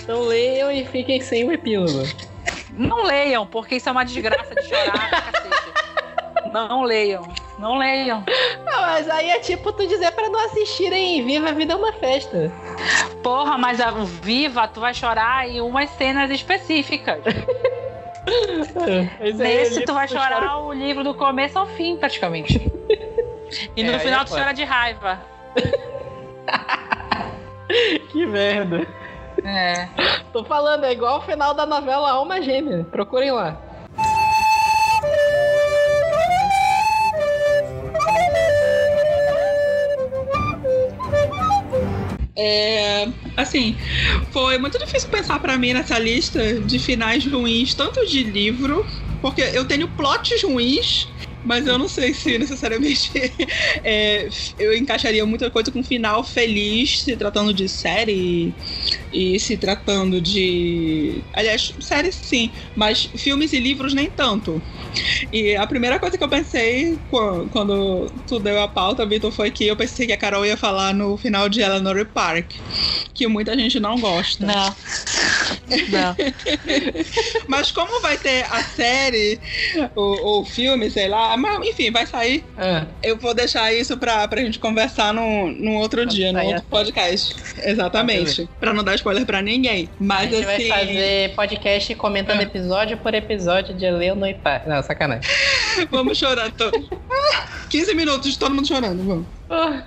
Então 0.00 0.22
leiam 0.22 0.70
e 0.72 0.84
fiquem 0.84 1.20
sem 1.20 1.44
o 1.44 1.52
epílogo. 1.52 2.02
Não 2.72 3.04
leiam, 3.04 3.46
porque 3.46 3.76
isso 3.76 3.88
é 3.88 3.92
uma 3.92 4.04
desgraça 4.04 4.52
de 4.52 4.62
chorar, 4.62 5.10
cacete. 5.10 6.52
Não 6.52 6.82
leiam. 6.82 7.22
Não 7.58 7.76
leiam. 7.76 8.24
Não, 8.64 8.80
mas 8.80 9.08
aí 9.08 9.30
é 9.30 9.38
tipo 9.38 9.72
tu 9.72 9.86
dizer 9.86 10.10
para 10.12 10.28
não 10.28 10.44
assistirem 10.46 11.24
Viva 11.24 11.50
a 11.50 11.52
Vida 11.52 11.72
é 11.72 11.76
uma 11.76 11.92
Festa. 11.92 12.52
Porra, 13.22 13.58
mas 13.58 13.80
a 13.80 13.90
Viva, 13.90 14.66
tu 14.68 14.80
vai 14.80 14.94
chorar 14.94 15.48
em 15.48 15.60
umas 15.60 15.90
cenas 15.90 16.30
específicas. 16.30 17.20
É, 19.20 19.32
Nesse 19.32 19.84
tu 19.84 19.92
vai 19.92 20.08
chorar 20.08 20.40
chora... 20.40 20.56
o 20.58 20.72
livro 20.72 21.04
do 21.04 21.14
começo 21.14 21.58
ao 21.58 21.66
fim, 21.66 21.96
praticamente. 21.96 22.72
E 23.76 23.82
no 23.82 23.92
é, 23.92 23.98
final 23.98 24.24
tu 24.24 24.30
chora 24.30 24.52
de 24.52 24.64
raiva. 24.64 25.20
que 28.10 28.26
merda. 28.26 28.86
É. 29.44 29.88
Tô 30.32 30.44
falando, 30.44 30.84
é 30.84 30.92
igual 30.92 31.18
o 31.18 31.22
final 31.22 31.54
da 31.54 31.66
novela 31.66 32.10
Alma 32.10 32.42
Gêmea. 32.42 32.84
Procurem 32.90 33.30
lá. 33.30 33.56
É, 42.40 43.06
assim, 43.36 43.76
foi 44.30 44.58
muito 44.58 44.78
difícil 44.78 45.08
pensar 45.10 45.40
para 45.40 45.58
mim 45.58 45.72
nessa 45.72 45.98
lista 45.98 46.60
de 46.64 46.78
finais 46.78 47.26
ruins, 47.26 47.74
tanto 47.74 48.06
de 48.06 48.22
livro, 48.22 48.86
porque 49.20 49.40
eu 49.42 49.66
tenho 49.66 49.88
plots 49.88 50.42
ruins 50.44 51.06
mas 51.48 51.66
eu 51.66 51.78
não 51.78 51.88
sei 51.88 52.12
se 52.12 52.36
necessariamente 52.36 53.10
é, 53.82 54.28
eu 54.58 54.76
encaixaria 54.76 55.24
muita 55.24 55.50
coisa 55.50 55.72
com 55.72 55.78
um 55.80 55.82
final 55.82 56.22
feliz, 56.22 57.00
se 57.00 57.16
tratando 57.16 57.54
de 57.54 57.66
série 57.66 58.52
e 59.10 59.40
se 59.40 59.56
tratando 59.56 60.20
de. 60.20 61.22
Aliás, 61.32 61.72
série 61.80 62.12
sim, 62.12 62.50
mas 62.76 63.08
filmes 63.16 63.54
e 63.54 63.58
livros 63.58 63.94
nem 63.94 64.10
tanto. 64.10 64.60
E 65.32 65.56
a 65.56 65.66
primeira 65.66 65.98
coisa 65.98 66.18
que 66.18 66.24
eu 66.24 66.28
pensei 66.28 66.98
quando 67.08 68.12
tu 68.26 68.38
deu 68.38 68.60
a 68.60 68.68
pauta, 68.68 69.06
Vitor, 69.06 69.32
foi 69.32 69.50
que 69.50 69.66
eu 69.66 69.76
pensei 69.76 70.06
que 70.06 70.12
a 70.12 70.18
Carol 70.18 70.44
ia 70.44 70.56
falar 70.56 70.92
no 70.92 71.16
final 71.16 71.48
de 71.48 71.62
Eleanor 71.62 72.04
Park, 72.06 72.52
que 73.14 73.26
muita 73.26 73.56
gente 73.56 73.80
não 73.80 73.98
gosta. 73.98 74.44
Não. 74.44 74.76
Não. 75.88 76.16
mas 77.46 77.70
como 77.70 78.00
vai 78.00 78.16
ter 78.16 78.44
a 78.50 78.62
série 78.62 79.38
ou 79.94 80.40
o 80.40 80.44
filme, 80.44 80.90
sei 80.90 81.08
lá, 81.08 81.36
mas 81.38 81.66
enfim, 81.66 81.90
vai 81.90 82.06
sair. 82.06 82.44
É. 82.56 82.84
Eu 83.02 83.16
vou 83.16 83.34
deixar 83.34 83.72
isso 83.72 83.96
pra, 83.96 84.26
pra 84.28 84.40
gente 84.40 84.58
conversar 84.58 85.12
num, 85.14 85.50
num 85.52 85.76
outro 85.76 86.04
dia, 86.04 86.32
num 86.32 86.44
outro 86.44 86.64
podcast. 86.64 87.34
Exatamente. 87.62 88.48
Pra 88.60 88.72
não 88.72 88.84
dar 88.84 88.94
spoiler 88.94 89.24
pra 89.24 89.40
ninguém. 89.40 89.88
Mas 89.98 90.32
a 90.32 90.36
gente 90.36 90.48
assim. 90.48 90.68
vai 90.68 90.86
fazer 90.86 91.34
podcast 91.34 91.94
comentando 91.94 92.40
é. 92.40 92.44
episódio 92.44 92.96
por 92.98 93.14
episódio 93.14 93.74
de 93.74 93.90
Leo 93.90 94.14
no 94.14 94.26
Ipar. 94.26 94.62
Não, 94.66 94.82
sacanagem. 94.82 95.30
vamos 95.90 96.18
chorar 96.18 96.50
todos. 96.52 96.88
15 97.70 97.94
minutos, 97.94 98.36
todo 98.36 98.54
mundo 98.54 98.66
chorando, 98.66 99.04
vamos. 99.04 99.26
Ah. 99.50 99.82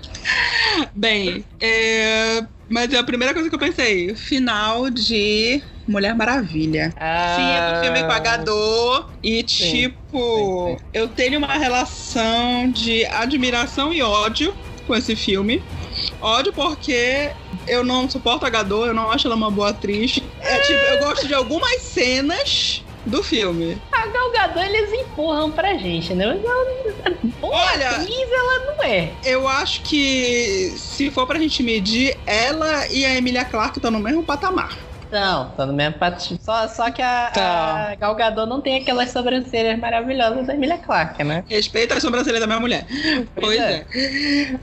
Bem, 0.93 1.45
é 1.60 2.43
Mas 2.69 2.93
é 2.93 2.97
a 2.97 3.03
primeira 3.03 3.34
coisa 3.34 3.49
que 3.49 3.55
eu 3.55 3.60
pensei, 3.60 4.15
final 4.15 4.89
de 4.89 5.62
Mulher 5.88 6.15
Maravilha. 6.15 6.93
Ah, 6.97 7.36
Fim 7.36 7.75
do 7.75 7.81
filme 7.84 8.03
com 8.07 8.12
a 8.13 8.19
Gadot. 8.19 9.05
E, 9.21 9.43
Sim, 9.47 9.71
tipo, 9.71 10.67
sim, 10.69 10.77
sim. 10.77 10.86
eu 10.93 11.07
tenho 11.10 11.38
uma 11.38 11.53
relação 11.57 12.71
de 12.71 13.05
admiração 13.07 13.91
e 13.91 14.01
ódio 14.01 14.53
com 14.88 14.95
esse 14.95 15.15
filme. 15.15 15.62
Ódio 16.21 16.53
porque 16.53 17.31
eu 17.67 17.84
não 17.84 18.10
suporto 18.10 18.45
a 18.45 18.49
Gadot, 18.49 18.88
eu 18.88 18.93
não 18.93 19.12
acho 19.12 19.27
ela 19.27 19.36
uma 19.36 19.51
boa 19.51 19.69
atriz. 19.69 20.19
É, 20.39 20.60
tipo, 20.60 20.86
eu 20.86 20.98
gosto 20.98 21.27
de 21.27 21.33
algumas 21.33 21.81
cenas 21.81 22.83
do 23.06 23.21
filme. 23.23 23.81
A 23.91 24.08
Gal 24.08 24.31
Gadot 24.31 24.60
eles 24.65 24.91
empurram 25.02 25.52
pra 25.52 25.73
gente, 25.75 26.13
né? 26.13 26.25
Ela- 26.25 26.35
Boa 27.39 27.56
Olha- 27.56 27.89
atriz 27.89 28.29
ela 28.31 28.65
não 28.77 28.83
é. 28.83 29.12
Eu 29.23 29.47
acho 29.47 29.81
que 29.81 30.73
se 30.77 31.10
for 31.12 31.25
pra 31.27 31.39
gente 31.39 31.62
medir, 31.63 32.17
ela 32.25 32.87
e 32.87 33.06
a 33.06 33.15
Emilia 33.15 33.43
Clarke 33.45 33.77
estão 33.79 33.91
no 33.91 33.99
mesmo 33.99 34.23
patamar. 34.23 34.77
Não, 35.12 35.49
tá 35.52 35.65
no 35.65 35.73
mesmo 35.73 35.95
patinho. 35.99 36.39
Só, 36.41 36.67
só 36.69 36.89
que 36.89 37.02
a, 37.02 37.31
Tá. 37.33 37.89
a 37.91 37.95
Gal 37.95 38.15
Gadot 38.15 38.47
não 38.47 38.62
tem 38.62 38.77
aquelas 38.81 39.12
sobrancelhas 39.12 39.77
maravilhosas 39.77 40.47
da 40.47 40.54
Emilia 40.54 40.77
Clarke, 40.77 41.21
né? 41.23 41.43
Respeita 41.49 41.95
a 41.95 41.99
sobrancelha 41.99 42.39
da 42.39 42.47
minha 42.47 42.62
mulher. 42.62 42.85
Pois, 43.35 43.58
Pois 43.58 43.60
é. 43.60 43.85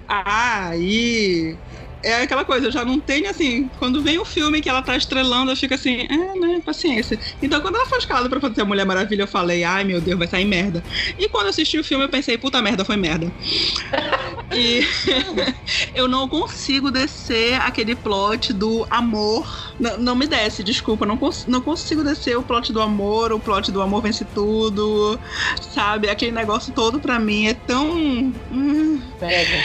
Aí. 0.09 1.57
É 2.03 2.23
aquela 2.23 2.45
coisa, 2.45 2.67
eu 2.67 2.73
já 2.73 2.85
não 2.85 3.01
tenho 3.01 3.29
assim. 3.29 3.69
Quando 3.79 4.03
vem 4.03 4.19
o 4.19 4.25
filme 4.25 4.61
que 4.61 4.69
ela 4.69 4.83
tá 4.83 4.97
estrelando, 4.97 5.51
eu 5.51 5.57
fico 5.57 5.75
assim, 5.75 6.07
é, 6.09 6.39
né, 6.39 6.61
paciência. 6.65 7.19
Então, 7.43 7.61
quando 7.61 7.75
ela 7.77 7.87
foi 7.87 7.99
escalada 7.99 8.29
pra 8.29 8.41
fazer 8.41 8.61
a 8.63 8.65
Mulher 8.65 8.87
Maravilha, 8.87 9.23
eu 9.23 9.27
falei, 9.29 9.65
ai 9.65 9.85
meu 9.85 10.01
Deus, 10.01 10.19
vai 10.19 10.29
sair 10.29 10.45
merda. 10.45 10.83
E 11.19 11.29
quando 11.29 11.45
eu 11.45 11.51
assisti 11.51 11.79
o 11.79 11.85
filme, 11.85 12.05
eu 12.05 12.09
pensei, 12.09 12.39
puta 12.39 12.63
merda, 12.63 12.85
foi 12.85 12.97
merda. 12.97 13.33
e 14.55 14.81
eu 15.95 16.07
não 16.09 16.29
consigo 16.29 16.91
descer 16.91 17.55
aquele 17.61 17.95
plot 17.97 18.53
do 18.53 18.87
amor. 18.91 19.73
Não, 19.79 19.99
não 19.99 20.17
me 20.17 20.27
desce, 20.27 20.63
desculpa, 20.63 21.05
não, 21.05 21.17
cons 21.17 21.47
não 21.47 21.61
consigo 21.61 22.05
descer 22.05 22.37
o 22.37 22.43
plot 22.43 22.73
do 22.73 22.81
amor, 22.81 23.33
o 23.33 23.41
plot 23.41 23.73
do 23.73 23.83
amor 23.83 24.03
vence 24.03 24.25
tudo, 24.25 25.19
sabe? 25.75 26.09
Aquele 26.09 26.33
negócio 26.33 26.73
todo 26.73 27.01
pra 27.01 27.19
mim 27.19 27.47
é 27.47 27.55
tão. 27.55 27.91
hum, 28.51 29.03
Pega. 29.19 29.65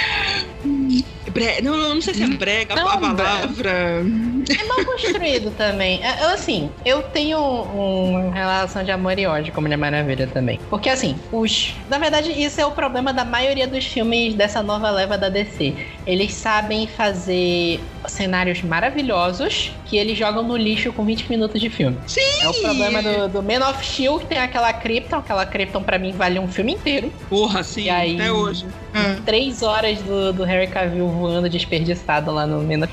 Bre- 1.33 1.61
Não, 1.61 1.75
não, 1.77 1.95
não 1.95 2.01
sei 2.01 2.13
se 2.13 2.23
é 2.23 2.27
brega 2.27 2.75
Não, 2.75 2.87
a 2.87 2.97
palavra. 2.97 3.69
É 3.69 4.63
mal 4.67 4.85
construído 4.85 5.51
também. 5.57 6.03
É, 6.03 6.23
Eu, 6.23 6.29
assim, 6.29 6.69
eu 6.85 7.01
tenho 7.03 7.37
um- 7.39 8.09
uma 8.23 8.33
relação 8.33 8.83
de 8.83 8.91
amor 8.91 9.17
e 9.17 9.25
ódio 9.25 9.51
com 9.53 9.61
Mulher 9.61 9.77
Maravilha 9.77 10.27
também. 10.27 10.59
Porque, 10.69 10.89
assim, 10.89 11.15
os. 11.31 11.73
Na 11.89 11.97
verdade, 11.97 12.31
isso 12.31 12.59
é 12.61 12.65
o 12.65 12.71
problema 12.71 13.13
da 13.13 13.25
maioria 13.25 13.67
dos 13.67 13.85
filmes 13.85 14.33
dessa 14.35 14.61
nova 14.63 14.89
leva 14.89 15.17
da 15.17 15.29
DC. 15.29 15.73
Eles 16.05 16.33
sabem 16.33 16.87
fazer 16.87 17.79
cenários 18.07 18.61
maravilhosos 18.61 19.71
que 19.85 19.97
eles 19.97 20.17
jogam 20.17 20.43
no 20.43 20.57
lixo 20.57 20.91
com 20.91 21.05
20 21.05 21.29
minutos 21.29 21.59
de 21.61 21.69
filme. 21.69 21.97
Sim! 22.07 22.21
É 22.41 22.49
o 22.49 22.53
problema 22.53 23.01
do, 23.01 23.27
do 23.29 23.43
Man 23.43 23.67
of 23.69 23.85
Steel, 23.85 24.19
que 24.19 24.25
tem 24.25 24.37
aquela 24.39 24.71
Krypton. 24.73 25.17
Aquela 25.17 25.45
Krypton, 25.45 25.81
pra 25.83 25.97
mim, 25.97 26.11
vale 26.11 26.39
um 26.39 26.47
filme 26.47 26.73
inteiro. 26.73 27.11
Porra, 27.29 27.63
sim, 27.63 27.89
aí? 27.89 28.15
até 28.15 28.31
hoje. 28.31 28.65
Ah. 28.93 29.17
Três 29.25 29.61
horas 29.61 30.01
do, 30.01 30.31
do 30.33 30.43
Harry 30.43 30.67
Cavill 30.67 31.07
voando 31.07 31.49
desperdiçado 31.49 32.31
lá 32.31 32.45
no 32.45 32.61
Man. 32.61 32.87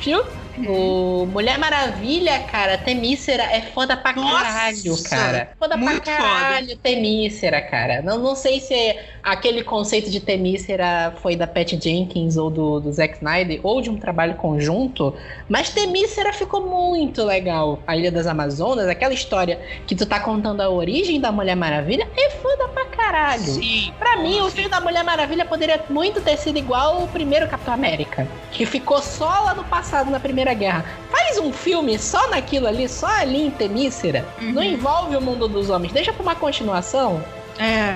O 0.67 1.27
Mulher 1.27 1.59
Maravilha, 1.59 2.39
cara, 2.41 2.77
Temícera 2.77 3.43
é 3.45 3.63
foda 3.63 3.97
pra 3.97 4.13
Nossa, 4.13 4.45
caralho, 4.45 5.03
cara. 5.05 5.51
Foda 5.59 5.79
pra 5.79 6.01
caralho, 6.01 6.77
Temícera, 6.77 7.61
cara. 7.61 8.03
Não, 8.03 8.19
não 8.19 8.35
sei 8.35 8.61
se 8.61 8.97
aquele 9.23 9.63
conceito 9.63 10.11
de 10.11 10.21
Temícera 10.21 11.15
foi 11.23 11.37
da 11.37 11.47
Pat 11.47 11.73
Jenkins 11.81 12.37
ou 12.37 12.51
do, 12.51 12.81
do 12.81 12.93
Zack 12.93 13.17
Snyder 13.17 13.61
ou 13.63 13.81
de 13.81 13.91
um 13.91 13.97
trabalho 13.97 14.35
conjunto, 14.35 15.15
mas 15.49 15.71
Temícera 15.71 16.33
ficou 16.33 16.67
muito 16.67 17.25
legal. 17.25 17.79
A 17.87 17.97
Ilha 17.97 18.11
das 18.11 18.27
Amazonas, 18.27 18.89
aquela 18.89 19.15
história 19.15 19.61
que 19.87 19.95
tu 19.95 20.07
tá 20.07 20.21
contando 20.21 20.61
a 20.61 20.71
origem 20.71 21.21
da 21.21 21.31
Mulher 21.33 21.57
Maravilha, 21.57 22.09
é 22.17 22.31
foda 22.31 22.69
pra 22.69 22.85
caralho. 22.87 23.43
Sim. 23.43 23.93
Pra 23.99 24.17
mim, 24.17 24.41
o 24.41 24.51
filme 24.51 24.69
da 24.69 24.81
Mulher 24.81 25.05
Maravilha 25.05 25.45
poderia 25.45 25.83
muito 25.89 26.21
ter 26.21 26.37
sido 26.37 26.59
igual 26.59 27.03
o 27.03 27.09
primeiro 27.09 27.49
Capitão 27.49 27.75
América, 27.75 28.27
que 28.53 28.67
ficou 28.67 29.01
só 29.01 29.29
lá 29.45 29.55
no 29.55 29.65
passado, 29.65 30.11
na 30.11 30.21
Primeira 30.21 30.50
Guerra. 30.55 30.85
Faz 31.11 31.39
um 31.39 31.53
filme 31.53 31.99
só 31.99 32.29
naquilo 32.29 32.67
ali, 32.67 32.89
só 32.89 33.07
ali 33.07 33.47
em 33.47 33.51
Temícera. 33.51 34.25
Não 34.41 34.63
envolve 34.63 35.17
o 35.17 35.21
mundo 35.21 35.47
dos 35.49 35.71
homens, 35.71 35.93
deixa 35.93 36.13
pra 36.13 36.23
uma 36.23 36.35
continuação. 36.35 37.23
É. 37.59 37.95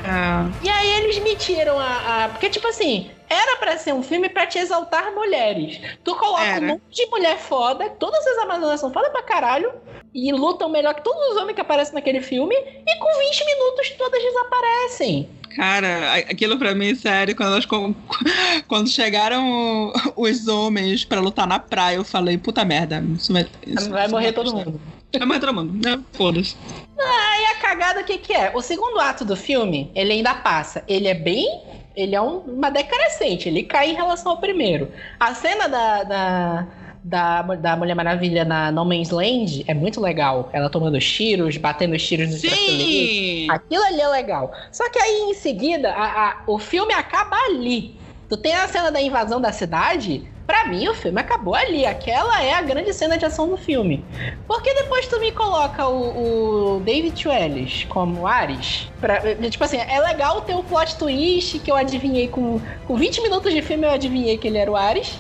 E 0.63 0.69
aí 0.69 0.91
eles 0.99 1.19
metiram 1.23 1.79
a, 1.79 2.25
a- 2.25 2.29
Porque, 2.29 2.51
tipo 2.51 2.69
assim, 2.69 3.11
era 3.35 3.57
pra 3.59 3.77
ser 3.77 3.93
um 3.93 4.03
filme 4.03 4.29
pra 4.29 4.47
te 4.47 4.59
exaltar 4.59 5.13
mulheres. 5.15 5.81
Tu 6.03 6.15
coloca 6.17 6.43
Era. 6.45 6.65
um 6.65 6.69
monte 6.69 6.83
de 6.95 7.07
mulher 7.07 7.39
foda, 7.39 7.89
todas 7.91 8.27
as 8.27 8.39
Amazonas 8.39 8.81
são 8.81 8.93
foda 8.93 9.11
pra 9.11 9.23
caralho, 9.23 9.73
e 10.15 10.33
lutam 10.33 10.69
melhor 10.69 10.95
que 10.95 11.03
todos 11.03 11.31
os 11.31 11.37
homens 11.37 11.55
que 11.57 11.61
aparecem 11.61 11.95
naquele 11.95 12.21
filme, 12.21 12.55
e 12.55 12.97
com 12.99 13.19
20 13.19 13.45
minutos 13.47 13.91
todas 13.99 14.23
desaparecem. 14.23 15.29
Cara, 15.57 16.15
aquilo 16.15 16.59
pra 16.59 16.75
mim, 16.75 16.95
sério, 16.95 17.37
quando, 17.37 17.53
elas, 17.53 17.67
quando 18.67 18.89
chegaram 18.89 19.93
os 20.17 20.49
homens 20.49 21.05
pra 21.05 21.21
lutar 21.21 21.47
na 21.47 21.59
praia, 21.59 21.97
eu 21.97 22.05
falei, 22.05 22.37
puta 22.39 22.65
merda. 22.65 23.03
Isso 23.17 23.33
vai, 23.33 23.47
isso- 23.67 23.91
Vai 23.91 24.03
isso 24.05 24.11
morrer 24.11 24.25
vai 24.25 24.33
todo 24.33 24.51
custar. 24.53 24.67
mundo. 24.67 24.81
Vai 25.17 25.27
morrer 25.29 25.41
todo 25.41 25.55
mundo, 25.55 25.89
né? 25.89 26.01
Foda-se. 26.13 26.57
E 26.99 27.45
a 27.47 27.55
cagada, 27.61 28.01
o 28.01 28.05
que 28.05 28.19
que 28.19 28.33
é? 28.33 28.51
O 28.55 28.61
segundo 28.61 28.99
ato 28.99 29.25
do 29.25 29.37
filme, 29.37 29.93
ele 29.95 30.13
ainda 30.13 30.35
passa. 30.35 30.83
Ele 30.89 31.07
é 31.07 31.15
bem... 31.15 31.63
Ele 31.95 32.15
é 32.15 32.21
um- 32.21 32.39
uma 32.41 32.71
decrescente, 32.71 33.49
ele 33.49 33.63
cai 33.63 33.91
em 33.91 33.95
relação 33.95 34.33
ao 34.33 34.39
primeiro. 34.39 34.91
A 35.19 35.35
cena 35.35 35.69
da... 35.69 36.03
da... 36.05 36.67
Da, 37.07 37.43
da 37.43 37.77
Mulher 37.77 37.93
Maravilha 37.95 38.47
na 38.47 38.73
No 38.73 38.83
Man's 38.83 39.11
Land 39.11 39.63
é 39.69 39.75
muito 39.75 40.01
legal. 40.01 40.49
Ela 40.55 40.71
tomando 40.71 40.97
os 40.97 41.05
tiros, 41.05 41.59
batendo 41.59 41.95
os 41.95 42.03
tiros 42.03 42.31
no 42.31 42.39
Sim! 42.39 43.47
Aquilo 43.51 43.85
ali 43.85 44.01
é 44.01 44.09
legal. 44.09 44.51
Só 44.73 44.89
que 44.89 44.99
aí 44.99 45.27
em 45.29 45.35
seguida, 45.35 45.93
a- 45.93 46.29
a- 46.31 46.43
o 46.47 46.59
filme 46.59 46.95
acaba 46.95 47.37
ali. 47.37 47.95
Tu 48.27 48.39
tem 48.39 48.55
a 48.55 48.67
cena 48.69 48.91
da 48.91 49.03
invasão 49.03 49.39
da 49.39 49.53
cidade. 49.53 50.23
Pra 50.47 50.67
mim, 50.67 50.87
o 50.89 50.95
filme 50.95 51.19
acabou 51.21 51.55
ali. 51.55 51.87
Aquela 51.87 52.43
é 52.43 52.53
a 52.53 52.61
grande 52.61 52.93
cena 52.93 53.17
de 53.17 53.25
ação 53.25 53.49
do 53.49 53.57
filme. 53.57 54.05
Porque 54.47 54.73
depois 54.75 55.07
tu 55.07 55.19
me 55.19 55.33
coloca 55.33 55.87
o, 55.89 56.77
o 56.77 56.81
David 56.81 57.19
Chuelis 57.21 57.85
como 57.89 58.27
Ares. 58.27 58.89
Pra, 59.01 59.21
tipo 59.51 59.65
assim, 59.65 59.79
é 59.79 59.99
legal 60.01 60.43
ter 60.43 60.55
o 60.55 60.63
plot 60.63 60.97
twist 60.97 61.59
que 61.61 61.71
eu 61.71 61.77
adivinhei 61.77 62.29
com, 62.29 62.61
com 62.87 62.95
20 62.97 63.23
minutos 63.23 63.55
de 63.55 63.63
filme. 63.63 63.85
Eu 63.87 63.91
adivinhei 63.93 64.37
que 64.37 64.47
ele 64.47 64.59
era 64.59 64.71
o 64.71 64.77
Ares. 64.77 65.19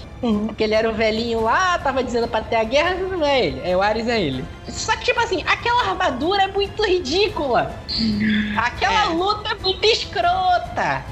Que 0.56 0.64
ele 0.64 0.74
era 0.74 0.88
o 0.88 0.94
velhinho 0.94 1.42
lá, 1.42 1.78
tava 1.78 2.02
dizendo 2.02 2.26
pra 2.26 2.40
ter 2.40 2.56
a 2.56 2.64
guerra, 2.64 2.94
não 2.94 3.26
é 3.26 3.44
ele. 3.44 3.60
É 3.62 3.76
o 3.76 3.82
Ares, 3.82 4.08
é 4.08 4.18
ele. 4.18 4.42
Só 4.68 4.96
que, 4.96 5.04
tipo 5.04 5.20
assim, 5.20 5.42
aquela 5.46 5.90
armadura 5.90 6.44
é 6.44 6.46
muito 6.48 6.82
ridícula. 6.82 7.74
Aquela 8.56 9.04
É. 9.04 9.08
luta 9.08 9.50
é 9.50 9.54
muito 9.62 9.84
escrota. 9.84 11.04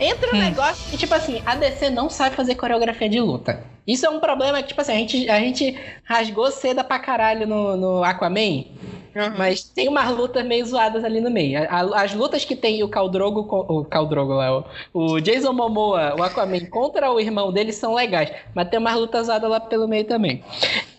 Entra 0.00 0.30
um 0.32 0.36
Hum. 0.36 0.40
negócio 0.40 0.90
que, 0.90 0.96
tipo 0.96 1.14
assim, 1.14 1.42
a 1.44 1.54
DC 1.54 1.90
não 1.90 2.08
sabe 2.08 2.36
fazer 2.36 2.54
coreografia 2.54 3.08
de 3.08 3.20
luta. 3.20 3.64
Isso 3.86 4.04
é 4.06 4.10
um 4.10 4.20
problema 4.20 4.60
que, 4.62 4.68
tipo 4.68 4.80
assim, 4.80 4.92
a 4.92 4.96
gente, 4.96 5.28
a 5.30 5.40
gente 5.40 5.76
rasgou 6.04 6.50
seda 6.50 6.84
pra 6.84 6.98
caralho 6.98 7.46
no, 7.46 7.76
no 7.76 8.04
Aquaman, 8.04 8.64
Uhum. 9.14 9.34
mas 9.36 9.62
tem 9.62 9.88
umas 9.88 10.10
lutas 10.10 10.44
meio 10.44 10.64
zoadas 10.64 11.04
ali 11.04 11.20
no 11.20 11.30
meio. 11.30 11.60
As 11.94 12.14
lutas 12.14 12.44
que 12.44 12.54
tem 12.54 12.82
o 12.82 12.88
Caldrogo, 12.88 13.40
o 13.40 13.84
Caldrogo 13.84 14.34
lá, 14.34 14.64
o 14.92 15.20
Jason 15.20 15.52
Momoa, 15.52 16.14
o 16.18 16.22
Aquaman 16.22 16.66
contra 16.66 17.10
o 17.10 17.20
irmão 17.20 17.52
dele 17.52 17.72
são 17.72 17.94
legais, 17.94 18.30
mas 18.54 18.68
tem 18.68 18.78
umas 18.78 18.94
lutas 18.94 19.26
zoadas 19.26 19.50
lá 19.50 19.60
pelo 19.60 19.88
meio 19.88 20.04
também. 20.04 20.42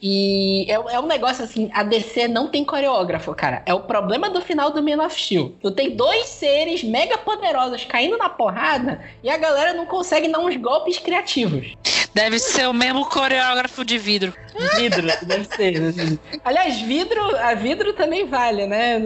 E 0.02 0.66
é, 0.70 0.74
é 0.74 1.00
um 1.00 1.06
negócio 1.06 1.44
assim, 1.44 1.70
a 1.74 1.84
DC 1.84 2.28
não 2.28 2.48
tem 2.48 2.64
coreógrafo, 2.64 3.34
cara. 3.36 3.62
É 3.66 3.74
o 3.74 3.82
problema 3.82 4.30
do 4.30 4.42
final 4.42 4.72
do 4.72 4.82
Man 4.82 5.06
of 5.06 5.20
Steel. 5.20 5.54
Tu 5.62 5.72
tem 5.72 5.96
dois 5.96 6.28
seres 6.28 6.84
mega 6.84 7.18
poderosos 7.18 7.86
caindo 7.86 8.18
na 8.18 8.30
porrada 8.30 9.02
e 9.24 9.30
a 9.30 9.38
galera 9.38 9.74
não 9.74 9.86
consegue 9.86 10.28
dar 10.30 10.40
uns 10.40 10.56
golpes 10.56 10.98
criativos. 10.98 11.74
Deve 12.14 12.40
ser 12.40 12.68
o 12.68 12.74
mesmo 12.74 13.06
coreógrafo 13.06 13.86
de 13.86 13.98
vidro. 13.98 14.34
Vidro, 14.76 15.08
deve 15.24 15.46
ser. 15.56 15.82
assim. 15.84 16.20
Aliás, 16.44 16.82
vidro, 16.82 17.22
a 17.38 17.54
vidro 17.54 17.94
também 17.94 18.26
vale, 18.28 18.66
né? 18.66 19.00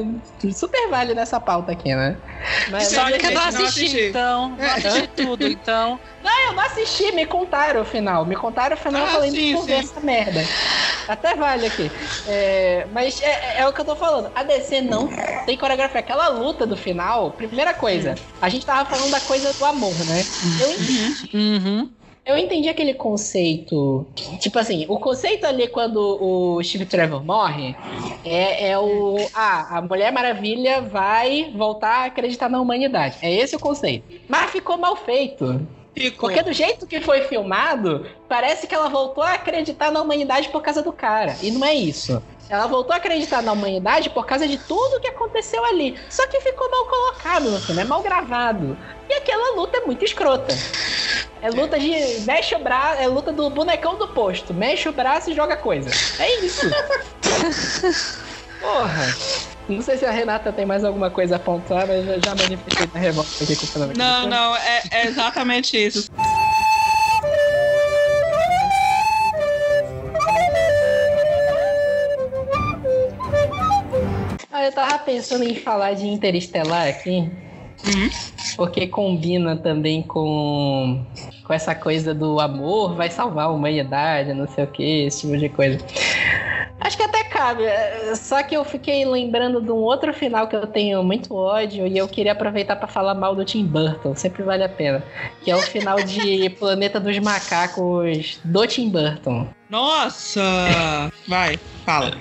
Super 0.52 0.90
vale 0.90 1.14
nessa 1.14 1.40
pauta 1.40 1.72
aqui, 1.74 1.94
né? 1.94 2.18
Mas, 2.70 2.88
Só 2.88 3.06
que 3.12 3.26
eu 3.26 3.32
não 3.32 3.42
não 3.42 3.48
assisti, 3.48 3.86
assisti. 3.86 4.02
então. 4.10 4.56
Não 4.58 4.66
assisti 4.66 5.08
tudo, 5.16 5.48
então. 5.48 6.00
eu 6.48 6.54
não 6.54 6.64
assisti, 6.64 7.12
me 7.12 7.26
contaram 7.26 7.82
o 7.82 7.86
final. 7.86 8.26
Me 8.26 8.36
contaram 8.36 8.76
o 8.76 8.80
final, 8.80 9.02
eu 9.02 9.08
Ah, 9.08 9.12
falei, 9.12 9.32
sim, 9.32 9.52
não 9.52 9.58
vou 9.60 9.68
ver 9.68 9.84
sim. 9.84 9.90
essa 9.90 10.00
merda. 10.00 10.42
Até 11.08 11.36
vale 11.36 11.68
aqui. 11.68 11.92
É, 12.26 12.88
mas 12.92 13.22
é, 13.22 13.60
é 13.60 13.68
o 13.68 13.74
que 13.74 13.82
eu 13.82 13.86
tô 13.86 13.96
falando. 13.96 14.32
A 14.34 14.44
DC 14.44 14.82
não 14.82 15.10
tem 15.46 15.58
coreografia. 15.58 16.00
Aquela 16.00 16.30
luta 16.30 16.66
do 16.66 16.78
final, 16.78 17.32
primeira 17.32 17.74
coisa, 17.74 18.16
a 18.42 18.50
gente 18.50 18.66
tava 18.66 18.90
falando 18.90 19.12
da 19.12 19.20
coisa 19.20 19.54
do 19.54 19.66
amor, 19.66 19.94
né? 20.06 20.26
Eu 20.60 20.72
entendi. 20.72 21.30
Uhum. 21.34 21.90
Eu 22.26 22.38
entendi 22.38 22.70
aquele 22.70 22.94
conceito. 22.94 24.08
Tipo 24.40 24.58
assim, 24.58 24.86
o 24.88 24.98
conceito 24.98 25.46
ali 25.46 25.68
quando 25.68 25.98
o 26.22 26.64
Steve 26.64 26.86
Trevor 26.86 27.24
morre 27.24 27.76
é, 28.24 28.70
é 28.70 28.80
o. 28.80 29.18
Ah, 29.34 29.78
a 29.78 29.82
Mulher 29.82 30.12
Maravilha 30.12 30.82
vai 30.82 31.52
voltar 31.54 32.04
a 32.04 32.06
acreditar 32.06 32.48
na 32.50 32.62
humanidade. 32.62 33.18
É 33.22 33.32
esse 33.32 33.56
o 33.58 33.60
conceito. 33.60 34.06
Mas 34.30 34.52
ficou 34.52 34.78
mal 34.78 34.96
feito. 34.96 35.68
Ficou. 35.94 36.30
Porque 36.30 36.42
do 36.42 36.54
jeito 36.54 36.88
que 36.88 37.02
foi 37.02 37.22
filmado, 37.22 38.06
parece 38.28 38.68
que 38.68 38.74
ela 38.74 38.88
voltou 38.88 39.24
a 39.24 39.34
acreditar 39.34 39.92
na 39.92 40.02
humanidade 40.02 40.50
por 40.50 40.62
causa 40.62 40.82
do 40.82 40.94
cara. 40.94 41.36
E 41.42 41.52
não 41.52 41.66
é 41.66 41.76
isso. 41.76 42.24
Ela 42.54 42.68
voltou 42.68 42.94
a 42.94 42.98
acreditar 42.98 43.42
na 43.42 43.52
humanidade 43.52 44.12
por 44.12 44.28
causa 44.28 44.48
de 44.48 44.60
tudo 44.60 45.00
que 45.00 45.08
aconteceu 45.08 45.66
ali. 45.66 46.00
Só 46.08 46.28
que 46.28 46.40
ficou 46.40 46.70
mal 46.70 46.86
colocado 46.86 47.50
no 47.50 47.60
filme, 47.60 47.82
é 47.82 47.84
mal 47.84 48.04
gravado. 48.04 48.78
E 49.10 49.14
aquela 49.16 49.56
luta 49.56 49.80
é 49.80 49.82
muito 49.82 50.06
escrota. 50.06 50.56
É 51.42 51.50
luta 51.50 51.80
de. 51.80 52.22
Mexe 52.22 52.54
o 52.54 52.60
braço, 52.60 53.02
é 53.02 53.08
luta 53.08 53.34
do 53.34 53.50
bonecão 53.50 53.98
do 53.98 54.08
posto. 54.08 54.54
Mexe 54.54 54.88
o 54.88 54.94
braço 54.94 55.32
e 55.32 55.34
joga 55.34 55.58
coisa. 55.58 55.90
É 56.22 56.46
isso. 56.46 56.70
Porra. 58.62 59.16
Não 59.68 59.82
sei 59.82 59.98
se 59.98 60.06
a 60.06 60.12
Renata 60.12 60.52
tem 60.52 60.66
mais 60.66 60.84
alguma 60.84 61.10
coisa 61.10 61.36
a 61.36 61.38
apontar, 61.38 61.88
mas 61.88 62.08
eu 62.08 62.22
já 62.24 62.36
manifestei 62.36 62.88
na 62.94 63.00
revolta 63.00 63.30
aqui 63.44 63.56
com 63.56 63.80
o. 63.80 63.98
Não, 63.98 64.28
não, 64.28 64.56
é, 64.58 64.84
é 64.92 65.08
exatamente 65.08 65.76
isso. 65.76 66.12
Eu 74.66 74.72
tava 74.72 74.98
pensando 75.00 75.44
em 75.44 75.56
falar 75.56 75.94
de 75.94 76.08
Interestelar 76.08 76.88
aqui. 76.88 77.30
Uhum. 77.86 78.10
Porque 78.56 78.88
combina 78.88 79.58
também 79.58 80.02
com, 80.02 81.06
com 81.44 81.54
essa 81.54 81.76
coisa 81.76 82.14
do 82.14 82.40
amor 82.40 82.96
vai 82.96 83.10
salvar 83.10 83.46
a 83.46 83.50
humanidade, 83.50 84.34
não 84.34 84.48
sei 84.48 84.64
o 84.64 84.68
que, 84.68 85.06
esse 85.06 85.22
tipo 85.22 85.38
de 85.38 85.50
coisa. 85.50 85.78
Acho 86.80 86.98
que 86.98 87.04
até 87.04 87.24
cabe, 87.24 87.64
é, 87.64 88.14
só 88.16 88.44
que 88.44 88.56
eu 88.56 88.64
fiquei 88.66 89.06
lembrando 89.06 89.62
de 89.62 89.72
um 89.72 89.78
outro 89.78 90.14
final 90.14 90.48
que 90.48 90.56
eu 90.56 90.68
tenho 90.68 91.02
muito 91.02 91.34
ódio 91.34 91.88
e 91.88 91.98
eu 91.98 92.08
queria 92.10 92.34
aproveitar 92.34 92.76
para 92.76 92.88
falar 92.88 93.16
mal 93.16 93.34
do 93.34 93.46
Tim 93.46 93.66
Burton, 93.66 94.14
sempre 94.16 94.44
vale 94.44 94.64
a 94.64 94.70
pena. 94.70 95.04
Que 95.42 95.52
é 95.52 95.56
o 95.56 95.62
final 95.62 95.98
de 96.04 96.50
Planeta 96.60 97.00
dos 97.00 97.18
Macacos 97.20 98.40
do 98.44 98.68
Tim 98.68 98.90
Burton. 98.90 99.48
Nossa! 99.70 101.10
Vai, 101.28 101.58
fala. 101.86 102.12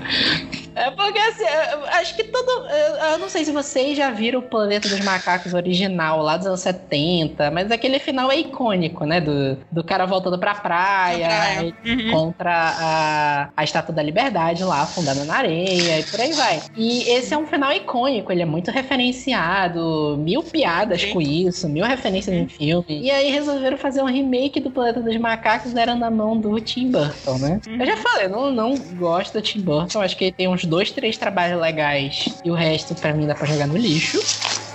É 0.75 0.91
porque 0.91 1.19
assim, 1.19 1.45
eu 1.45 1.85
acho 1.87 2.17
que 2.17 2.25
todo. 2.25 2.67
Eu, 3.13 3.19
não 3.19 3.29
sei 3.29 3.45
se 3.45 3.53
vocês 3.53 3.97
já 3.97 4.11
viram 4.11 4.41
o 4.41 4.43
Planeta 4.43 4.89
dos 4.89 5.01
Macacos 5.01 5.55
original, 5.55 6.23
lá 6.23 6.37
dos 6.37 6.47
anos 6.47 6.61
70, 6.61 7.51
mas 7.51 7.71
aquele 7.71 7.99
final 7.99 8.31
é 8.31 8.39
icônico, 8.39 9.05
né? 9.05 9.21
Do, 9.21 9.57
do 9.71 9.85
cara 9.85 10.07
voltando 10.07 10.39
pra 10.39 10.55
praia, 10.55 11.27
praia. 11.27 11.75
Uhum. 11.85 12.11
contra 12.11 12.53
a, 12.53 13.49
a 13.57 13.65
Estátua 13.65 13.95
da 13.95 14.03
Liberdade 14.03 14.65
lá, 14.65 14.83
afundada 14.83 15.25
na 15.25 15.37
areia 15.37 16.01
e 16.01 16.05
por 16.05 16.21
aí 16.21 16.33
vai. 16.33 16.63
E 16.77 17.09
esse 17.11 17.35
é 17.35 17.39
um 17.39 17.47
final 17.47 17.73
icônico, 17.73 18.33
ele 18.33 18.43
é 18.43 18.47
muito 18.47 18.71
referenciado, 18.71 20.17
mil 20.19 20.43
piadas 20.43 21.05
com 21.05 21.21
isso, 21.21 21.69
mil 21.69 21.85
referências 21.85 22.35
em 22.35 22.49
filme. 22.49 23.03
E 23.03 23.11
aí 23.11 23.31
resolveram 23.31 23.77
fazer 23.77 24.03
um 24.03 24.07
remake 24.07 24.61
do 24.61 24.71
Planeta 24.71 25.01
dos 25.01 25.17
Macacos, 25.17 25.75
era 25.75 25.95
na 25.95 26.11
mão 26.11 26.37
do 26.39 26.59
Tim 26.61 26.91
Burton, 26.91 27.39
né? 27.39 27.61
Uhum. 27.67 27.77
Eu 27.81 27.87
já 27.87 27.97
falei, 27.97 28.27
eu 28.27 28.31
não, 28.31 28.51
não 28.51 28.75
gosto 28.97 29.35
do 29.35 29.43
Tim 29.43 29.61
Burton, 29.61 30.01
acho 30.01 30.17
que 30.17 30.25
ele 30.25 30.33
tem 30.33 30.49
uns 30.49 30.62
dois, 30.65 30.91
três 30.91 31.17
trabalhos 31.17 31.61
legais 31.61 32.41
e 32.45 32.51
o 32.51 32.55
resto 32.55 32.95
pra 32.95 33.13
mim 33.13 33.27
dá 33.27 33.35
pra 33.35 33.47
jogar 33.47 33.67
no 33.67 33.77
lixo. 33.77 34.19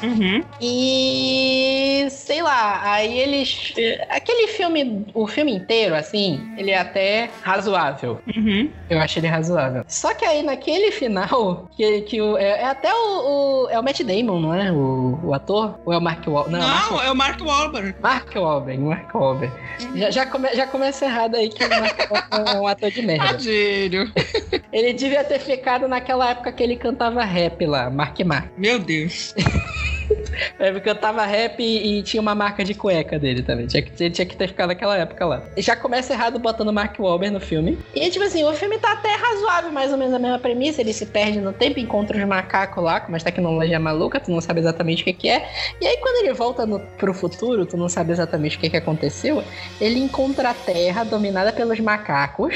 Uhum. 0.04 0.44
E 0.62 2.08
sei 2.10 2.42
lá, 2.42 2.82
aí 2.84 3.18
eles. 3.20 3.74
Aquele 4.10 4.48
filme, 4.48 5.06
o 5.14 5.28
filme 5.28 5.54
inteiro, 5.54 5.96
assim, 5.96 6.40
ele 6.58 6.72
é 6.72 6.78
até 6.80 7.30
razoável. 7.42 8.20
Uhum. 8.36 8.70
Eu 8.90 9.00
acho 9.00 9.20
ele 9.20 9.28
razoável. 9.28 9.84
Só 9.88 10.14
que 10.14 10.24
aí 10.26 10.44
naquele 10.44 10.92
final, 10.92 11.70
que, 11.76 12.02
que 12.02 12.22
o, 12.22 12.38
é, 12.38 12.62
é 12.62 12.66
até 12.66 12.94
o, 12.94 13.66
o- 13.66 13.70
É 13.70 13.80
o 13.80 13.84
Matt 13.84 14.02
Damon, 14.02 14.40
não 14.40 14.54
é? 14.54 14.72
O, 14.72 15.20
o 15.24 15.34
ator? 15.34 15.80
Ou 15.86 15.94
é 15.94 15.98
o 15.98 16.02
Mark 16.02 16.26
Wahlberg? 16.28 16.52
Não, 16.52 16.68
Não, 16.68 16.92
Mark, 16.92 17.06
é 17.06 17.12
o 17.12 17.16
Mark 17.16 17.42
Wahlberg. 17.42 17.96
Mark 18.02 18.36
Wahlberg, 18.36 18.82
Mark 18.82 19.14
Wahlberg. 19.16 19.54
Já, 19.96 20.12
já, 20.12 20.26
come- 20.26 20.54
já 20.56 20.68
começa 20.68 21.06
errado 21.06 21.36
aí 21.36 21.50
que 21.50 21.64
o 21.64 21.70
Mark 21.70 22.00
Wahlberg 22.12 22.56
é 22.56 22.60
um 22.60 22.68
ator 22.68 22.92
de 22.92 23.02
merda. 23.02 23.28
Tadinho. 23.28 24.12
Ele 24.72 24.94
devia 24.94 25.24
ter 25.24 25.40
ficado 25.40 25.88
naquela 25.88 26.30
época 26.30 26.52
que 26.52 26.62
ele 26.62 26.76
cantava 26.76 27.24
rap 27.24 27.66
lá, 27.66 27.90
Mark 27.90 28.20
Mark. 28.20 28.46
Meu 28.58 28.78
Deus. 28.80 29.34
Ele 30.60 30.80
cantava 30.82 31.26
rap 31.26 31.60
e, 31.60 32.00
e 32.00 32.04
tinha 32.04 32.22
uma 32.22 32.36
marca 32.36 32.64
de 32.64 32.74
cueca 32.74 33.20
dele 33.20 33.44
também. 33.44 33.68
Tinha 33.68 33.82
que, 33.82 34.04
ele 34.04 34.12
tinha 34.12 34.26
que 34.26 34.36
ter 34.36 34.48
ficado 34.48 34.70
naquela 34.70 34.98
época 34.98 35.26
lá. 35.26 35.44
Já 35.58 35.76
começa 35.76 36.14
errado 36.14 36.40
botando 36.40 36.72
Mark 36.74 36.98
Wahlberg 37.00 37.34
no 37.34 37.40
filme. 37.40 37.78
E, 37.96 38.10
tipo 38.10 38.24
assim, 38.26 38.44
o 38.44 38.54
filme 38.54 38.78
tá 38.78 38.94
até 38.94 39.14
razoável, 39.16 39.72
mais 39.72 39.92
ou 39.92 39.98
menos 39.98 40.14
a 40.14 40.20
mesma 40.20 40.40
premissa. 40.40 40.82
Ele 40.82 40.94
se 40.94 41.06
perde 41.06 41.40
no 41.40 41.54
tempo, 41.54 41.80
encontra 41.80 42.18
os 42.18 42.24
macacos 42.24 42.84
lá, 42.84 43.00
com 43.00 43.10
umas 43.10 43.24
tecnologia 43.24 43.80
maluca, 43.80 44.20
tu 44.20 44.32
não 44.32 44.42
sabe 44.42 44.60
exatamente 44.60 45.02
o 45.02 45.06
que, 45.06 45.14
que 45.14 45.30
é. 45.30 45.50
E 45.82 45.86
aí, 45.86 45.98
quando 45.98 46.24
ele 46.24 46.34
volta 46.34 46.66
no, 46.66 46.80
pro 46.80 47.14
futuro, 47.14 47.66
tu 47.66 47.78
não 47.78 47.90
sabe 47.90 48.12
exatamente 48.12 48.58
o 48.58 48.60
que, 48.60 48.70
que 48.70 48.78
aconteceu. 48.78 49.44
Ele 49.80 50.00
encontra 50.00 50.50
a 50.50 50.54
Terra 50.54 51.04
dominada 51.04 51.52
pelos 51.52 51.80
macacos. 51.80 52.54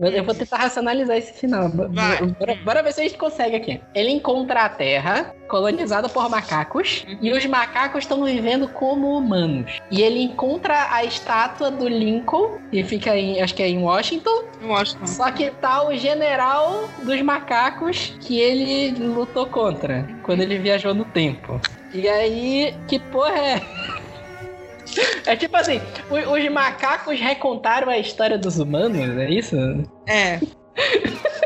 Eu 0.00 0.22
vou 0.22 0.34
tentar 0.34 0.58
racionalizar 0.58 1.16
esse 1.16 1.32
final. 1.32 1.68
Vai. 1.68 2.24
Bora, 2.26 2.54
bora 2.64 2.82
ver 2.82 2.92
se 2.92 3.00
a 3.00 3.04
gente 3.04 3.18
consegue 3.18 3.56
aqui. 3.56 3.80
Ele 3.94 4.10
encontra 4.10 4.62
a 4.62 4.68
Terra, 4.68 5.34
colonizada 5.48 6.08
por 6.08 6.28
macacos, 6.30 7.04
e 7.20 7.32
os 7.32 7.44
macacos 7.46 8.04
estão 8.04 8.24
vivendo 8.24 8.68
como 8.68 9.18
humanos. 9.18 9.80
E 9.90 10.02
ele 10.02 10.22
encontra 10.22 10.92
a 10.92 11.04
estátua 11.04 11.70
do 11.70 11.88
Lincoln, 11.88 12.58
que 12.70 12.84
fica 12.84 13.16
em, 13.16 13.42
acho 13.42 13.54
que 13.54 13.62
é 13.62 13.68
em 13.68 13.78
Washington, 13.78 14.44
não. 14.60 15.06
só 15.06 15.32
que 15.32 15.50
tá 15.50 15.86
o 15.86 15.96
general 15.96 16.88
dos 17.02 17.20
macacos 17.22 18.16
que 18.20 18.38
ele 18.40 18.90
lutou 19.04 19.46
contra 19.46 20.06
quando 20.22 20.42
ele 20.42 20.58
viajou 20.58 20.94
no 20.94 21.04
tempo. 21.06 21.60
E 21.92 22.08
aí, 22.08 22.74
que 22.86 22.98
porra 22.98 23.38
é? 23.38 23.97
É 25.26 25.36
tipo 25.36 25.56
assim, 25.56 25.80
os 26.10 26.48
macacos 26.50 27.18
recontaram 27.20 27.88
a 27.90 27.98
história 27.98 28.36
dos 28.38 28.58
humanos, 28.58 28.98
é 29.18 29.30
isso? 29.30 29.56
É. 30.06 30.40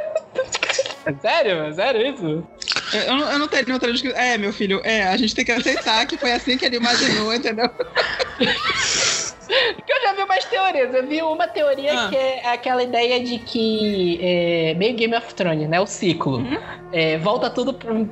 É 1.04 1.12
sério? 1.20 1.64
É 1.64 1.72
sério 1.72 2.06
isso? 2.14 2.46
Eu, 2.94 3.16
não- 3.16 3.32
eu 3.32 3.38
não 3.40 3.48
tenho 3.48 3.72
outra. 3.72 3.90
É, 4.14 4.38
meu 4.38 4.52
filho, 4.52 4.80
é, 4.84 5.02
a 5.02 5.16
gente 5.16 5.34
tem 5.34 5.44
que 5.44 5.50
aceitar 5.50 6.06
que 6.06 6.16
foi 6.16 6.30
assim 6.30 6.56
que 6.56 6.64
ele 6.64 6.76
imaginou, 6.76 7.34
entendeu? 7.34 7.68
Porque 8.38 9.92
eu 9.92 10.00
já 10.00 10.12
vi 10.14 10.22
umas 10.22 10.44
teorias. 10.44 10.94
Eu 10.94 11.06
vi 11.06 11.20
uma 11.22 11.48
teoria 11.48 11.92
Ah. 12.04 12.08
que 12.08 12.16
é 12.16 12.48
aquela 12.52 12.82
ideia 12.84 13.18
de 13.22 13.38
que 13.38 14.18
é, 14.22 14.74
meio 14.74 14.94
Game 14.94 15.14
of 15.16 15.34
Thrones, 15.34 15.68
né? 15.68 15.80
O 15.80 15.86
ciclo. 15.86 16.36
Uhum. 16.38 16.58
É, 16.92 17.18
volta 17.18 17.50
tudo. 17.50 17.74
pro- 17.74 18.08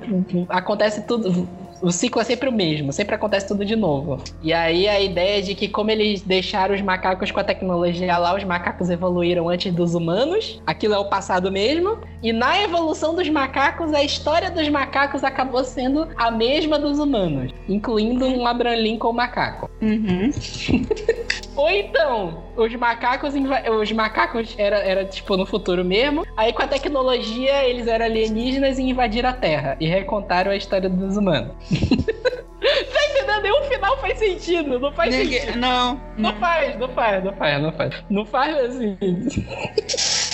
acontece 0.49 1.07
tudo. 1.07 1.49
O 1.83 1.91
ciclo 1.91 2.21
é 2.21 2.25
sempre 2.25 2.49
o 2.49 2.53
mesmo, 2.53 2.93
sempre 2.93 3.15
acontece 3.15 3.49
tudo 3.49 3.65
de 3.65 3.75
novo. 3.75 4.23
E 4.43 4.53
aí 4.53 4.87
a 4.89 5.01
ideia 5.01 5.39
é 5.39 5.41
de 5.41 5.55
que, 5.55 5.69
como 5.69 5.91
eles 5.91 6.23
deixaram 6.23 6.75
os 6.75 6.83
macacos 6.83 7.31
com 7.31 7.41
a 7.41 7.45
tecnologia 7.45 8.19
lá, 8.19 8.37
os 8.37 8.45
macacos 8.45 8.91
evoluíram 8.91 9.49
antes 9.49 9.73
dos 9.73 9.95
humanos. 9.95 10.61
Aquilo 10.67 10.95
é 10.95 10.99
o 10.99 11.09
passado 11.09 11.51
mesmo. 11.51 11.99
E 12.23 12.33
na 12.33 12.63
evolução 12.63 13.15
dos 13.15 13.29
macacos, 13.29 13.95
a 13.95 14.03
história 14.03 14.51
dos 14.51 14.69
macacos 14.69 15.25
acabou 15.25 15.65
sendo 15.65 16.09
a 16.17 16.31
mesma 16.31 16.79
dos 16.79 16.99
humanos, 16.99 17.53
incluindo 17.69 18.27
um 18.27 18.47
Abraham 18.47 18.77
Lincoln 18.77 19.13
macaco. 19.13 19.71
Uhum. 19.81 20.31
Ou 21.57 21.69
então, 21.69 22.43
os 22.57 22.75
macacos, 22.75 23.35
os 23.81 23.93
macacos 23.93 24.55
era, 24.57 24.79
era 24.79 25.05
tipo 25.05 25.37
no 25.37 25.45
futuro 25.45 25.85
mesmo. 25.85 26.25
Aí 26.37 26.53
com 26.53 26.63
a 26.63 26.67
tecnologia 26.67 27.65
eles 27.65 27.87
eram 27.87 28.05
alienígenas 28.05 28.79
e 28.79 28.83
invadiram 28.83 29.31
a 29.31 29.33
Terra 29.33 29.77
e 29.81 29.87
recontaram 29.87 30.51
a 30.53 30.57
história 30.57 30.89
dos 30.89 31.17
humanos. 31.17 31.53
Tá 31.71 33.05
entendendo? 33.11 33.43
Nenhum 33.43 33.63
final 33.65 33.97
faz 34.01 34.19
sentido, 34.19 34.79
não 34.79 34.93
faz 34.93 35.15
Ninguém- 35.15 35.41
sentido. 35.41 35.59
Não, 35.59 35.95
Não 36.17 36.33
não. 36.33 36.41
faz, 36.41 36.79
não 36.79 36.89
faz, 36.89 37.25
não 37.25 37.33
faz, 37.35 37.63
não 37.63 37.73
faz. 37.73 37.95
Não 38.11 38.27
faz 38.27 38.57
assim. 38.59 38.99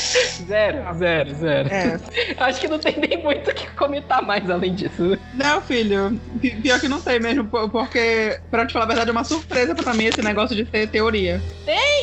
Zero, 0.46 0.78
zero, 0.98 1.34
zero. 1.34 1.68
É. 1.68 2.00
Acho 2.38 2.60
que 2.60 2.68
não 2.68 2.78
tem 2.78 2.96
nem 2.98 3.22
muito 3.22 3.50
o 3.50 3.54
que 3.54 3.66
comentar 3.70 4.22
mais 4.22 4.48
além 4.48 4.74
disso. 4.74 5.18
Não, 5.34 5.60
filho, 5.60 6.20
pi- 6.40 6.56
pior 6.56 6.78
que 6.80 6.88
não 6.88 7.00
tem 7.00 7.18
mesmo, 7.20 7.44
po- 7.44 7.68
porque, 7.68 8.38
pra 8.50 8.66
te 8.66 8.72
falar 8.72 8.84
a 8.84 8.88
verdade, 8.88 9.08
é 9.10 9.12
uma 9.12 9.24
surpresa 9.24 9.74
pra 9.74 9.92
mim 9.94 10.04
esse 10.06 10.22
negócio 10.22 10.54
de 10.54 10.64
ter 10.64 10.86
teoria. 10.88 11.40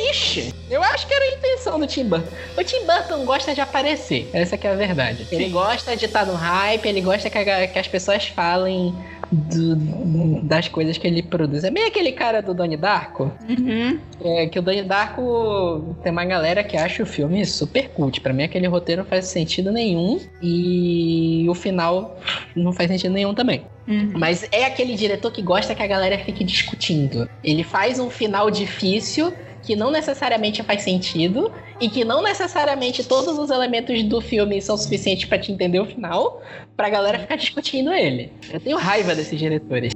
Ixi, 0.09 0.53
eu 0.69 0.83
acho 0.83 1.07
que 1.07 1.13
era 1.13 1.23
a 1.25 1.37
intenção 1.37 1.79
do 1.79 1.87
Tim 1.87 2.05
Burton. 2.05 2.27
O 2.57 2.63
Tim 2.63 2.85
Burton 2.85 3.25
gosta 3.25 3.53
de 3.53 3.61
aparecer, 3.61 4.29
essa 4.33 4.57
que 4.57 4.67
é 4.67 4.71
a 4.71 4.75
verdade. 4.75 5.25
Ele 5.31 5.45
Sim. 5.45 5.51
gosta 5.51 5.95
de 5.95 6.05
estar 6.05 6.25
no 6.25 6.33
hype, 6.35 6.85
ele 6.87 7.01
gosta 7.01 7.29
que, 7.29 7.37
a- 7.37 7.67
que 7.67 7.79
as 7.79 7.87
pessoas 7.87 8.27
falem 8.27 8.93
do- 9.31 10.41
das 10.43 10.67
coisas 10.67 10.97
que 10.97 11.07
ele 11.07 11.23
produz. 11.23 11.63
É 11.63 11.71
meio 11.71 11.87
aquele 11.87 12.11
cara 12.11 12.41
do 12.41 12.53
Donnie 12.53 12.77
Darko, 12.77 13.31
Uhum. 13.49 13.99
é, 14.23 14.45
que 14.47 14.59
o 14.59 14.61
Donnie 14.61 14.83
Darko 14.83 15.95
tem 16.03 16.11
uma 16.11 16.25
galera 16.25 16.63
que 16.63 16.77
acha 16.77 17.01
o 17.01 17.05
filme 17.05 17.43
super 17.45 17.89
cult. 18.03 18.21
Pra 18.21 18.33
mim 18.33 18.43
aquele 18.43 18.67
roteiro 18.67 19.03
não 19.03 19.09
faz 19.09 19.25
sentido 19.25 19.71
nenhum 19.71 20.19
e 20.41 21.45
o 21.49 21.53
final 21.53 22.19
não 22.55 22.73
faz 22.73 22.89
sentido 22.89 23.13
nenhum 23.13 23.33
também. 23.33 23.65
Uhum. 23.87 24.13
Mas 24.15 24.47
é 24.51 24.65
aquele 24.65 24.95
diretor 24.95 25.31
que 25.31 25.41
gosta 25.41 25.75
que 25.75 25.83
a 25.83 25.87
galera 25.87 26.17
fique 26.19 26.43
discutindo. 26.43 27.29
Ele 27.43 27.63
faz 27.63 27.99
um 27.99 28.09
final 28.09 28.49
difícil 28.49 29.33
que 29.61 29.75
não 29.75 29.89
necessariamente 29.89 30.61
faz 30.61 30.81
sentido 30.81 31.51
e 31.79 31.89
que 31.89 32.03
não 32.03 32.21
necessariamente 32.21 33.03
todos 33.03 33.39
os 33.39 33.49
elementos 33.49 34.03
do 34.03 34.19
filme 34.19 34.61
são 34.61 34.77
suficientes 34.77 35.25
pra 35.25 35.39
te 35.39 35.51
entender 35.51 35.79
o 35.79 35.85
final, 35.85 36.41
pra 36.75 36.89
galera 36.89 37.19
ficar 37.19 37.37
discutindo 37.37 37.93
ele. 37.93 38.31
Eu 38.51 38.59
tenho 38.59 38.77
raiva 38.77 39.15
desses 39.15 39.39
diretores. 39.39 39.93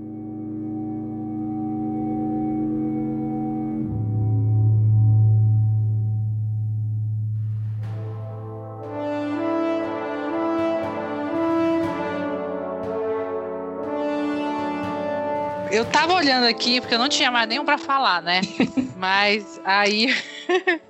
Eu 15.78 15.86
tava 15.86 16.13
olhando 16.13 16.47
aqui, 16.47 16.82
porque 16.82 16.95
eu 16.95 16.99
não 16.99 17.07
tinha 17.07 17.30
mais 17.30 17.47
nenhum 17.47 17.63
pra 17.63 17.78
falar, 17.78 18.21
né? 18.21 18.41
Mas 18.97 19.61
aí. 19.63 20.13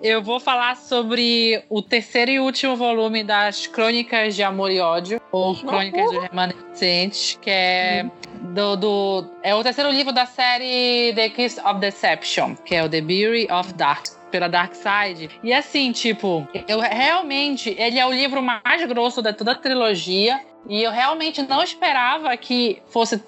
Eu 0.00 0.22
vou 0.22 0.38
falar 0.38 0.76
sobre 0.76 1.64
o 1.68 1.82
terceiro 1.82 2.30
e 2.30 2.38
último 2.38 2.76
volume 2.76 3.24
das 3.24 3.66
Crônicas 3.66 4.36
de 4.36 4.42
Amor 4.42 4.70
e 4.70 4.78
Ódio, 4.78 5.20
ou 5.32 5.56
Crônicas 5.56 6.12
do 6.12 6.20
Remanescente, 6.20 7.36
que 7.42 7.50
é 7.50 8.06
do, 8.54 8.76
do, 8.76 9.30
é 9.42 9.52
o 9.52 9.64
terceiro 9.64 9.90
livro 9.90 10.12
da 10.12 10.26
série 10.26 11.12
The 11.14 11.28
Kiss 11.30 11.60
of 11.60 11.80
Deception, 11.80 12.54
que 12.64 12.76
é 12.76 12.84
o 12.84 12.88
The 12.88 13.00
Beauty 13.00 13.48
of 13.52 13.72
Dark 13.72 14.06
pela 14.30 14.46
Dark 14.46 14.74
Side. 14.74 15.28
E 15.42 15.52
assim, 15.52 15.90
tipo, 15.90 16.46
eu 16.68 16.78
realmente, 16.78 17.74
ele 17.76 17.98
é 17.98 18.06
o 18.06 18.12
livro 18.12 18.40
mais 18.40 18.86
grosso 18.86 19.20
da 19.20 19.32
toda 19.32 19.52
a 19.52 19.56
trilogia, 19.56 20.40
e 20.68 20.82
eu 20.82 20.90
realmente 20.90 21.42
não 21.42 21.62
esperava 21.62 22.36
que 22.36 22.80
fosse 22.86 23.20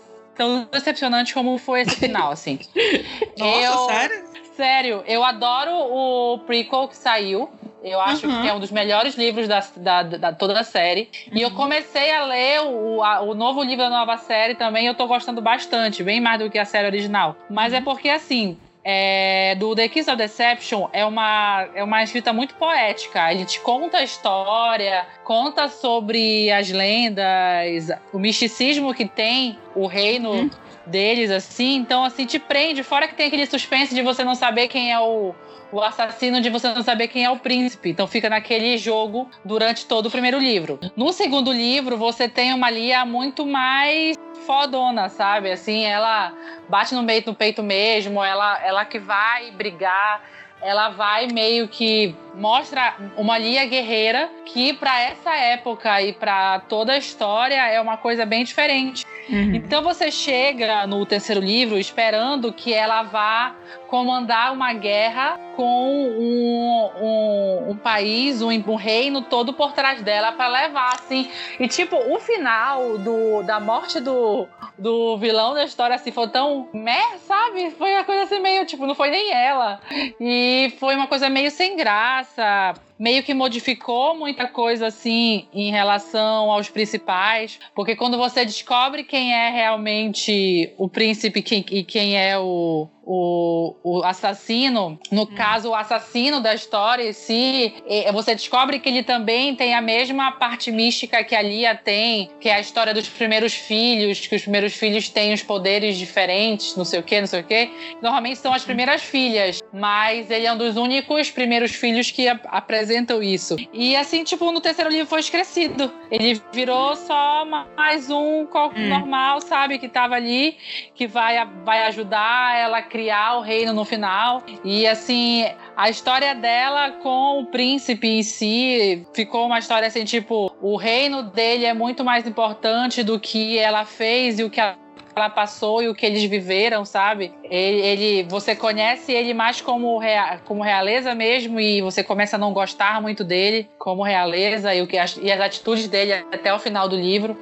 tão 0.42 0.68
decepcionante 0.70 1.32
como 1.32 1.56
foi 1.58 1.82
esse 1.82 1.96
final, 1.96 2.30
assim. 2.32 2.58
Nossa, 3.38 3.60
eu, 3.64 3.78
sério? 3.78 4.22
Sério, 4.56 5.04
eu 5.06 5.24
adoro 5.24 5.70
o 5.72 6.38
prequel 6.40 6.88
que 6.88 6.96
saiu. 6.96 7.48
Eu 7.82 8.00
acho 8.00 8.28
Uhum. 8.28 8.42
que 8.42 8.48
é 8.48 8.52
um 8.52 8.60
dos 8.60 8.70
melhores 8.70 9.16
livros 9.16 9.48
da, 9.48 9.60
da, 9.76 10.02
da- 10.04 10.32
toda 10.32 10.60
a 10.60 10.62
série. 10.62 11.08
E 11.32 11.40
eu 11.42 11.50
comecei 11.50 12.12
a 12.12 12.24
ler 12.26 12.60
o, 12.60 13.02
a- 13.02 13.22
o 13.22 13.34
novo 13.34 13.60
livro 13.62 13.78
da 13.84 13.90
nova 13.90 14.16
série 14.18 14.54
também. 14.54 14.86
Eu 14.86 14.94
tô 14.94 15.06
gostando 15.06 15.40
bastante, 15.40 16.02
bem 16.04 16.20
mais 16.20 16.38
do 16.38 16.48
que 16.50 16.58
a 16.58 16.64
série 16.64 16.86
original. 16.86 17.34
Mas 17.50 17.72
é 17.72 17.80
porque, 17.80 18.08
assim, 18.08 18.56
é, 18.84 19.54
do 19.54 19.74
The 19.74 19.88
Kiss 19.88 20.10
of 20.10 20.16
Deception 20.16 20.88
é 20.92 21.04
uma, 21.04 21.68
é 21.74 21.84
uma 21.84 22.02
escrita 22.02 22.32
muito 22.32 22.54
poética. 22.54 23.32
Ele 23.32 23.44
te 23.44 23.60
conta 23.60 23.98
a 23.98 24.02
história, 24.02 25.06
conta 25.24 25.68
sobre 25.68 26.50
as 26.50 26.70
lendas, 26.70 27.90
o 28.12 28.18
misticismo 28.18 28.92
que 28.92 29.06
tem 29.06 29.58
o 29.74 29.86
reino 29.86 30.50
deles, 30.86 31.30
assim. 31.30 31.76
Então, 31.76 32.04
assim, 32.04 32.26
te 32.26 32.38
prende. 32.38 32.82
Fora 32.82 33.06
que 33.06 33.14
tem 33.14 33.26
aquele 33.26 33.46
suspense 33.46 33.94
de 33.94 34.02
você 34.02 34.24
não 34.24 34.34
saber 34.34 34.68
quem 34.68 34.92
é 34.92 34.98
o, 34.98 35.34
o 35.72 35.80
assassino, 35.80 36.40
de 36.40 36.50
você 36.50 36.68
não 36.68 36.82
saber 36.82 37.08
quem 37.08 37.24
é 37.24 37.30
o 37.30 37.38
príncipe. 37.38 37.90
Então, 37.90 38.06
fica 38.06 38.28
naquele 38.28 38.76
jogo 38.76 39.28
durante 39.44 39.86
todo 39.86 40.06
o 40.06 40.10
primeiro 40.10 40.38
livro. 40.38 40.78
No 40.94 41.12
segundo 41.12 41.50
livro, 41.50 41.96
você 41.96 42.28
tem 42.28 42.52
uma 42.52 42.70
Lia 42.70 43.04
muito 43.06 43.46
mais 43.46 44.16
fodona, 44.46 45.08
sabe? 45.08 45.50
Assim, 45.50 45.84
ela 45.84 46.32
bate 46.68 46.94
no 46.94 47.04
peito, 47.04 47.30
no 47.30 47.36
peito 47.36 47.62
mesmo, 47.62 48.22
ela, 48.22 48.62
ela 48.62 48.84
que 48.84 48.98
vai 48.98 49.50
brigar. 49.52 50.22
Ela 50.60 50.90
vai 50.90 51.26
meio 51.26 51.66
que 51.66 52.14
mostra 52.34 52.94
uma 53.16 53.38
Lia 53.38 53.64
guerreira 53.66 54.28
que 54.46 54.72
para 54.72 55.00
essa 55.00 55.34
época 55.34 56.00
e 56.02 56.12
para 56.12 56.60
toda 56.60 56.92
a 56.92 56.98
história 56.98 57.66
é 57.68 57.80
uma 57.80 57.96
coisa 57.96 58.24
bem 58.24 58.44
diferente. 58.44 59.04
Então 59.28 59.82
você 59.82 60.10
chega 60.10 60.86
no 60.86 61.06
terceiro 61.06 61.40
livro 61.40 61.78
esperando 61.78 62.52
que 62.52 62.72
ela 62.72 63.02
vá 63.02 63.54
comandar 63.88 64.52
uma 64.52 64.72
guerra 64.72 65.38
com 65.54 65.92
um, 65.92 66.90
um, 67.00 67.70
um 67.70 67.76
país, 67.76 68.42
um, 68.42 68.48
um 68.48 68.74
reino 68.74 69.22
todo 69.22 69.52
por 69.52 69.72
trás 69.72 70.02
dela 70.02 70.32
para 70.32 70.48
levar, 70.48 70.94
assim. 70.94 71.30
E 71.60 71.68
tipo, 71.68 71.96
o 71.96 72.18
final 72.18 72.98
do, 72.98 73.42
da 73.42 73.60
morte 73.60 74.00
do, 74.00 74.48
do 74.78 75.16
vilão 75.18 75.54
da 75.54 75.64
história, 75.64 75.94
assim, 75.94 76.10
foi 76.10 76.28
tão 76.28 76.68
meh, 76.72 77.18
sabe? 77.26 77.70
Foi 77.72 77.94
uma 77.94 78.04
coisa 78.04 78.22
assim 78.22 78.40
meio, 78.40 78.64
tipo, 78.64 78.86
não 78.86 78.94
foi 78.94 79.10
nem 79.10 79.30
ela. 79.30 79.80
E 80.18 80.74
foi 80.80 80.96
uma 80.96 81.06
coisa 81.06 81.28
meio 81.28 81.50
sem 81.50 81.76
graça 81.76 82.21
WhatsApp 82.22 82.78
meio 82.98 83.22
que 83.22 83.34
modificou 83.34 84.16
muita 84.16 84.46
coisa 84.46 84.86
assim 84.86 85.48
em 85.52 85.70
relação 85.70 86.50
aos 86.50 86.68
principais, 86.68 87.58
porque 87.74 87.96
quando 87.96 88.16
você 88.16 88.44
descobre 88.44 89.02
quem 89.04 89.32
é 89.34 89.50
realmente 89.50 90.72
o 90.78 90.88
príncipe 90.88 91.42
quem- 91.42 91.64
e 91.70 91.82
quem 91.82 92.16
é 92.16 92.38
o, 92.38 92.88
o, 93.04 93.74
o 93.82 94.02
assassino, 94.04 94.98
no 95.10 95.26
caso 95.26 95.70
o 95.70 95.74
assassino 95.74 96.40
da 96.40 96.54
história 96.54 97.08
em 97.08 97.12
si, 97.12 97.74
você 98.12 98.34
descobre 98.34 98.78
que 98.78 98.88
ele 98.88 99.02
também 99.02 99.54
tem 99.56 99.74
a 99.74 99.80
mesma 99.80 100.32
parte 100.32 100.70
mística 100.70 101.24
que 101.24 101.34
a 101.34 101.42
Lia 101.42 101.74
tem, 101.74 102.30
que 102.40 102.48
é 102.48 102.54
a 102.54 102.60
história 102.60 102.94
dos 102.94 103.08
primeiros 103.08 103.52
filhos, 103.52 104.24
que 104.26 104.36
os 104.36 104.42
primeiros 104.42 104.74
filhos 104.74 105.08
têm 105.08 105.32
os 105.32 105.42
poderes 105.42 105.96
diferentes, 105.98 106.76
não 106.76 106.84
sei 106.84 107.00
o 107.00 107.02
que, 107.02 107.20
não 107.20 107.26
sei 107.26 107.40
o 107.40 107.44
que. 107.44 107.70
Normalmente 108.00 108.38
são 108.38 108.52
as 108.52 108.64
primeiras 108.64 109.02
filhas, 109.02 109.60
mas 109.72 110.30
ele 110.30 110.46
é 110.46 110.52
um 110.52 110.58
dos 110.58 110.76
únicos 110.76 111.30
primeiros 111.30 111.72
filhos 111.72 112.10
que 112.10 112.28
ap- 112.28 112.46
apresentam 112.82 113.22
isso. 113.22 113.56
E 113.72 113.94
assim, 113.94 114.24
tipo, 114.24 114.50
no 114.50 114.60
terceiro 114.60 114.90
livro 114.90 115.06
foi 115.06 115.20
esquecido. 115.20 115.92
Ele 116.10 116.40
virou 116.52 116.96
só 116.96 117.44
mais 117.76 118.10
um 118.10 118.42
Hum. 118.42 118.88
normal, 118.88 119.40
sabe, 119.40 119.78
que 119.78 119.88
tava 119.88 120.14
ali, 120.16 120.56
que 120.94 121.06
vai, 121.06 121.36
vai 121.64 121.84
ajudar 121.84 122.58
ela 122.58 122.78
a 122.78 122.82
criar 122.82 123.38
o 123.38 123.40
reino 123.40 123.72
no 123.72 123.84
final. 123.84 124.42
E 124.64 124.86
assim, 124.86 125.44
a 125.76 125.88
história 125.88 126.34
dela 126.34 126.90
com 127.02 127.40
o 127.40 127.46
príncipe 127.46 128.08
em 128.08 128.22
si 128.22 129.06
ficou 129.14 129.46
uma 129.46 129.58
história 129.58 129.86
assim, 129.88 130.04
tipo, 130.04 130.52
o 130.60 130.76
reino 130.76 131.22
dele 131.22 131.64
é 131.64 131.72
muito 131.72 132.04
mais 132.04 132.26
importante 132.26 133.02
do 133.02 133.18
que 133.18 133.58
ela 133.58 133.84
fez 133.84 134.38
e 134.38 134.44
o 134.44 134.50
que 134.50 134.60
ela 134.60 134.76
ela 135.14 135.28
passou 135.30 135.82
e 135.82 135.88
o 135.88 135.94
que 135.94 136.06
eles 136.06 136.22
viveram, 136.24 136.84
sabe? 136.84 137.32
Ele, 137.44 137.80
ele- 137.80 138.22
você 138.28 138.54
conhece 138.56 139.12
ele 139.12 139.34
mais 139.34 139.60
como, 139.60 139.98
rea- 139.98 140.40
como 140.44 140.62
realeza 140.62 141.14
mesmo 141.14 141.60
e 141.60 141.80
você 141.82 142.02
começa 142.02 142.36
a 142.36 142.38
não 142.38 142.52
gostar 142.52 143.00
muito 143.00 143.22
dele 143.24 143.68
como 143.78 144.02
realeza 144.02 144.74
e, 144.74 144.80
o 144.82 144.86
que, 144.86 144.96
as- 144.98 145.18
e 145.20 145.30
as 145.30 145.40
atitudes 145.40 145.86
dele 145.88 146.12
até 146.32 146.52
o 146.54 146.58
final 146.58 146.88
do 146.88 146.96
livro. 146.96 147.36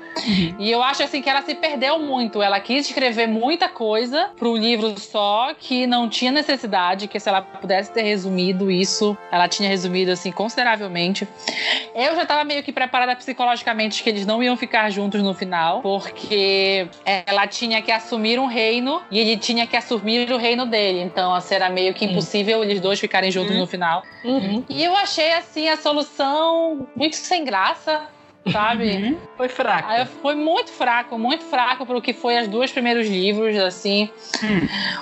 E 0.59 0.71
eu 0.71 0.83
acho 0.83 1.03
assim 1.03 1.23
que 1.23 1.29
ela 1.31 1.43
se 1.43 1.55
perdeu 1.55 1.99
muito. 1.99 2.43
Ela 2.43 2.59
quis 2.61 2.87
escrever 2.89 3.27
muita 3.29 3.69
coisa 3.69 4.31
pro 4.39 4.57
livro 4.57 4.99
só 4.99 5.53
que 5.59 5.87
não 5.87 6.09
tinha 6.09 6.33
necessidade, 6.33 7.07
que 7.09 7.21
se 7.21 7.29
ela 7.29 7.43
pudesse 7.43 7.93
ter 7.93 8.03
resumido 8.03 8.71
isso, 8.71 9.17
ela 9.31 9.47
tinha 9.49 9.69
resumido 9.69 10.11
assim 10.11 10.33
consideravelmente. 10.33 11.27
Eu 11.95 12.15
já 12.17 12.25
tava 12.27 12.45
meio 12.45 12.63
que 12.63 12.73
preparada 12.73 13.15
psicologicamente 13.17 14.03
que 14.03 14.09
eles 14.11 14.27
não 14.27 14.43
iam 14.43 14.57
ficar 14.57 14.91
juntos 14.91 15.23
no 15.23 15.35
final, 15.35 15.81
porque 15.83 16.89
ela 17.27 17.47
tinha 17.47 17.60
que 17.83 17.93
assumir 17.93 18.39
um 18.39 18.47
reino 18.47 19.03
e 19.11 19.19
ele 19.19 19.37
tinha 19.37 19.67
que 19.67 19.77
assumir 19.77 20.31
o 20.33 20.37
reino 20.37 20.67
dele. 20.67 21.01
Então, 21.01 21.35
assim, 21.35 21.55
era 21.55 21.69
meio 21.69 21.93
que 21.95 22.05
impossível 22.05 22.63
eles 22.63 22.81
dois 22.81 22.99
ficarem 22.99 23.31
juntos 23.31 23.57
no 23.57 23.67
final. 23.67 24.03
Uhum. 24.25 24.65
E 24.69 24.83
eu 24.83 24.97
achei, 24.97 25.33
assim, 25.33 25.69
a 25.69 25.77
solução 25.77 26.87
muito 26.97 27.17
sem 27.17 27.45
graça, 27.45 28.03
sabe? 28.51 29.19
Foi 29.37 29.49
fraco. 29.49 29.89
Aí 29.89 30.07
foi 30.07 30.35
muito 30.35 30.71
fraco, 30.71 31.19
muito 31.19 31.45
fraco 31.45 31.85
pro 31.85 32.01
que 32.01 32.13
foi 32.13 32.39
as 32.39 32.49
duas 32.49 32.73
primeiros 32.73 33.07
livros, 33.09 33.57
assim. 33.59 34.09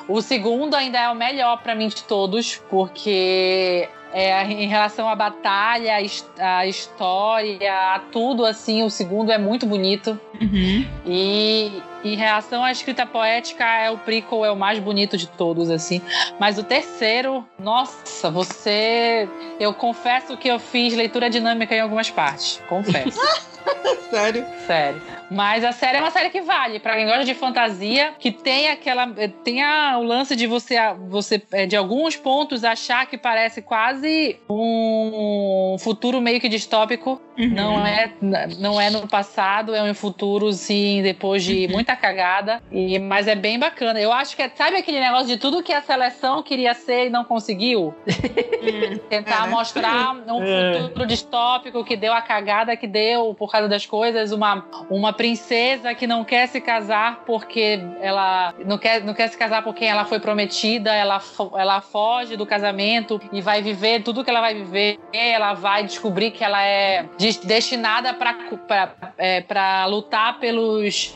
O 0.08 0.20
segundo 0.20 0.74
ainda 0.74 0.98
é 0.98 1.08
o 1.08 1.14
melhor 1.14 1.62
pra 1.62 1.74
mim 1.74 1.88
de 1.88 2.02
todos, 2.02 2.60
porque 2.68 3.88
é, 4.12 4.42
em 4.44 4.66
relação 4.66 5.08
à 5.08 5.14
batalha, 5.14 5.98
à 6.38 6.66
história, 6.66 7.94
a 7.94 8.00
tudo 8.10 8.44
assim, 8.44 8.82
o 8.82 8.90
segundo 8.90 9.30
é 9.30 9.38
muito 9.38 9.66
bonito. 9.66 10.18
Uhum. 10.40 10.86
E 11.06 11.82
em 12.04 12.14
relação 12.16 12.62
à 12.64 12.70
escrita 12.72 13.04
poética, 13.06 13.64
é 13.64 13.90
o 13.90 13.98
prequel 13.98 14.44
é 14.44 14.50
o 14.50 14.56
mais 14.56 14.78
bonito 14.78 15.16
de 15.16 15.26
todos, 15.26 15.70
assim. 15.70 16.00
Mas 16.38 16.58
o 16.58 16.62
terceiro, 16.62 17.46
nossa, 17.58 18.30
você. 18.30 19.28
Eu 19.58 19.74
confesso 19.74 20.36
que 20.36 20.48
eu 20.48 20.58
fiz 20.58 20.94
leitura 20.94 21.28
dinâmica 21.28 21.74
em 21.74 21.80
algumas 21.80 22.10
partes. 22.10 22.62
Confesso. 22.68 23.18
Sério. 24.10 24.46
Sério. 24.66 25.02
Mas 25.30 25.62
a 25.62 25.72
série 25.72 25.98
é 25.98 26.00
uma 26.00 26.10
série 26.10 26.30
que 26.30 26.40
vale. 26.40 26.80
Pra 26.80 26.96
quem 26.96 27.04
gosta 27.04 27.24
de 27.24 27.34
fantasia, 27.34 28.14
que 28.18 28.30
tem 28.32 28.68
aquela. 28.70 29.06
Tem 29.44 29.62
a- 29.62 29.98
o 29.98 30.02
lance 30.02 30.34
de 30.34 30.46
você, 30.46 30.76
você, 31.10 31.42
eh, 31.52 31.66
de 31.66 31.76
alguns 31.76 32.16
pontos, 32.16 32.64
achar 32.64 33.04
que 33.06 33.18
parece 33.18 33.60
quase 33.60 34.38
um 34.48 35.76
futuro 35.78 36.20
meio 36.20 36.40
que 36.40 36.48
distópico. 36.48 37.20
Uhum. 37.38 37.48
Não 37.50 37.86
é, 37.86 38.10
não 38.58 38.80
é 38.80 38.88
no 38.90 39.06
passado, 39.06 39.74
é 39.74 39.82
um 39.82 39.94
futuro, 39.94 40.50
sim, 40.52 41.02
depois 41.02 41.44
de 41.44 41.68
muita 41.88 41.96
cagada. 41.96 42.60
E, 42.70 42.98
mas 42.98 43.26
é 43.26 43.34
bem 43.34 43.58
bacana. 43.58 43.98
Eu 43.98 44.12
acho 44.12 44.36
que 44.36 44.42
é, 44.42 44.50
sabe 44.54 44.76
aquele 44.76 45.00
negócio 45.00 45.26
de 45.26 45.38
tudo 45.38 45.62
que 45.62 45.72
a 45.72 45.80
seleção 45.80 46.42
queria 46.42 46.74
ser 46.74 47.06
e 47.06 47.10
não 47.10 47.24
conseguiu? 47.24 47.94
Tentar 49.08 49.44
É, 49.44 49.46
né? 49.46 49.48
mostrar 49.48 50.14
um 50.26 50.42
É. 50.42 50.80
futuro 50.82 51.06
distópico 51.06 51.82
que 51.84 51.96
deu 51.96 52.12
a 52.12 52.20
cagada 52.20 52.76
que 52.76 52.86
deu 52.86 53.34
por 53.34 53.50
causa 53.50 53.68
das 53.68 53.86
coisas, 53.86 54.32
uma, 54.32 54.64
uma 54.90 55.12
princesa 55.12 55.94
que 55.94 56.06
não 56.06 56.24
quer 56.24 56.46
se 56.48 56.60
casar 56.60 57.22
porque 57.24 57.80
ela 58.00 58.52
não 58.66 58.76
quer, 58.76 59.02
não 59.02 59.14
quer 59.14 59.28
se 59.28 59.38
casar 59.38 59.62
por 59.62 59.74
quem 59.74 59.88
ela 59.88 60.04
foi 60.04 60.20
prometida, 60.20 60.92
ela, 60.94 61.18
fo- 61.20 61.52
ela 61.56 61.80
foge 61.80 62.36
do 62.36 62.44
casamento 62.44 63.20
e 63.32 63.40
vai 63.40 63.62
viver 63.62 64.02
tudo 64.02 64.22
que 64.22 64.28
ela 64.30 64.40
vai 64.40 64.54
viver, 64.54 64.98
ela 65.12 65.54
vai 65.54 65.84
descobrir 65.84 66.32
que 66.32 66.44
ela 66.44 66.62
é 66.62 67.04
des- 67.16 67.38
destinada 67.38 68.12
para 68.12 69.86
lutar 69.86 70.38
pelos 70.38 71.14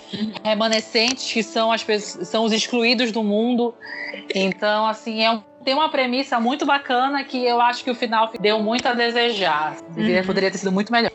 remanescentes 0.63 1.31
que 1.33 1.43
são 1.43 1.73
as 1.73 1.83
pessoas, 1.83 2.29
são 2.29 2.45
os 2.45 2.53
excluídos 2.53 3.11
do 3.13 3.23
mundo. 3.23 3.75
Então, 4.35 4.87
assim, 4.87 5.23
é 5.23 5.31
um 5.31 5.43
tem 5.65 5.75
uma 5.75 5.89
premissa 5.89 6.41
muito 6.41 6.67
bacana 6.67 7.23
que 7.23 7.45
eu 7.47 7.61
acho 7.61 7.85
que 7.85 7.91
o 7.91 7.95
final 7.95 8.29
deu 8.41 8.61
muito 8.61 8.85
a 8.89 8.95
desejar. 8.95 9.77
Poderia- 9.95 10.19
Uhum. 10.21 10.27
Poderia 10.27 10.51
ter 10.51 10.59
sido 10.59 10.73
muito 10.73 10.91
melhor. 10.91 11.13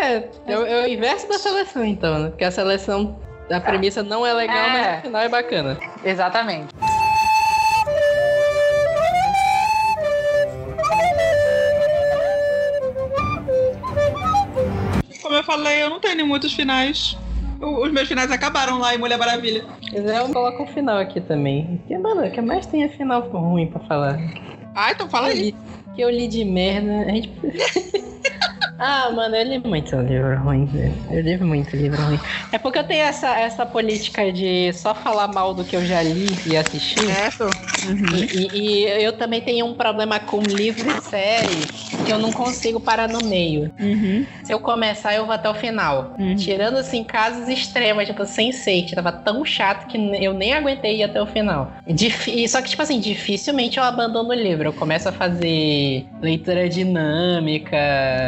É, 0.00 0.28
é, 0.46 0.56
o- 0.56 0.64
é 0.66 0.82
o 0.84 0.88
inverso 0.88 1.28
da 1.28 1.36
seleção, 1.36 1.84
então, 1.84 2.16
né? 2.20 2.28
Porque 2.30 2.44
a 2.44 2.50
seleção 2.52 3.18
A 3.50 3.58
premissa 3.60 4.02
não 4.02 4.26
é 4.26 4.32
legal, 4.34 4.56
É. 4.56 4.68
mas 4.70 4.98
o 4.98 5.02
final 5.02 5.22
é 5.22 5.28
bacana. 5.30 5.78
Exatamente. 6.04 6.68
Como 15.22 15.34
eu 15.34 15.42
falei, 15.44 15.82
eu 15.82 15.90
não 15.90 16.00
tenho 16.00 16.26
muitos 16.26 16.52
finais. 16.52 17.16
O- 17.60 17.84
Os 17.84 17.92
meus 17.92 18.08
finais 18.08 18.30
acabaram 18.30 18.78
lá 18.78 18.94
em 18.94 18.98
Mulher 18.98 19.18
Maravilha. 19.18 19.64
Eu 19.92 20.28
coloco 20.32 20.62
um 20.62 20.66
final 20.68 20.98
aqui 20.98 21.20
também. 21.20 21.80
Que, 21.86 21.96
mano, 21.98 22.26
o 22.26 22.30
que 22.30 22.40
mais 22.40 22.66
tem 22.66 22.84
é 22.84 22.88
final 22.88 23.22
ruim 23.30 23.66
pra 23.66 23.80
falar. 23.80 24.18
Ah, 24.74 24.92
então 24.92 25.08
fala 25.08 25.28
aí. 25.28 25.54
que 25.94 26.00
eu 26.02 26.10
li 26.10 26.28
de 26.28 26.44
merda. 26.44 27.02
A 27.02 27.10
gente... 27.10 27.30
ah, 28.78 29.10
mano, 29.10 29.34
eu 29.36 29.44
li 29.44 29.58
muito 29.58 29.96
livro 29.96 30.36
ruim, 30.38 30.64
velho. 30.66 30.94
Eu 31.10 31.20
li 31.22 31.36
muito 31.38 31.76
livro 31.76 32.02
ruim. 32.02 32.20
É 32.52 32.58
porque 32.58 32.78
eu 32.78 32.84
tenho 32.84 33.02
essa, 33.02 33.38
essa 33.38 33.66
política 33.66 34.32
de 34.32 34.72
só 34.72 34.94
falar 34.94 35.28
mal 35.28 35.54
do 35.54 35.64
que 35.64 35.76
eu 35.76 35.84
já 35.84 36.02
li 36.02 36.40
e 36.46 36.56
assisti. 36.56 37.06
Certo. 37.06 37.56
E, 38.12 38.24
e- 38.32 38.86
e 38.88 39.04
eu 39.04 39.12
também 39.12 39.40
tenho 39.40 39.64
um 39.66 39.74
problema 39.74 40.18
com 40.18 40.40
livros 40.46 40.86
e 40.96 41.00
séries 41.00 41.68
que 42.04 42.12
eu 42.12 42.18
não 42.18 42.32
consigo 42.32 42.80
parar 42.80 43.08
no 43.08 43.22
meio. 43.22 43.70
Uhum. 43.78 44.26
Se 44.42 44.52
eu 44.52 44.58
começar, 44.58 45.14
eu 45.14 45.24
vou 45.26 45.34
até 45.34 45.48
o 45.48 45.54
final. 45.54 46.14
Uhum. 46.18 46.34
Tirando, 46.34 46.76
assim, 46.78 47.04
casos 47.04 47.48
extremos, 47.48 48.04
tipo, 48.06 48.22
Sense8, 48.22 48.94
tava 48.94 49.12
tão 49.12 49.44
chato 49.44 49.86
que 49.86 49.96
eu 50.20 50.32
nem 50.32 50.54
aguentei 50.54 50.96
ir 50.98 51.02
até 51.04 51.20
o 51.22 51.26
final. 51.26 51.72
Difí- 51.86 52.48
Só 52.48 52.60
que, 52.62 52.70
tipo 52.70 52.82
assim, 52.82 52.98
dificilmente 52.98 53.78
eu 53.78 53.84
abandono 53.84 54.30
o 54.30 54.34
livro. 54.34 54.68
Eu 54.68 54.72
começo 54.72 55.08
a 55.08 55.12
fazer 55.12 56.06
leitura 56.20 56.68
dinâmica 56.68 57.76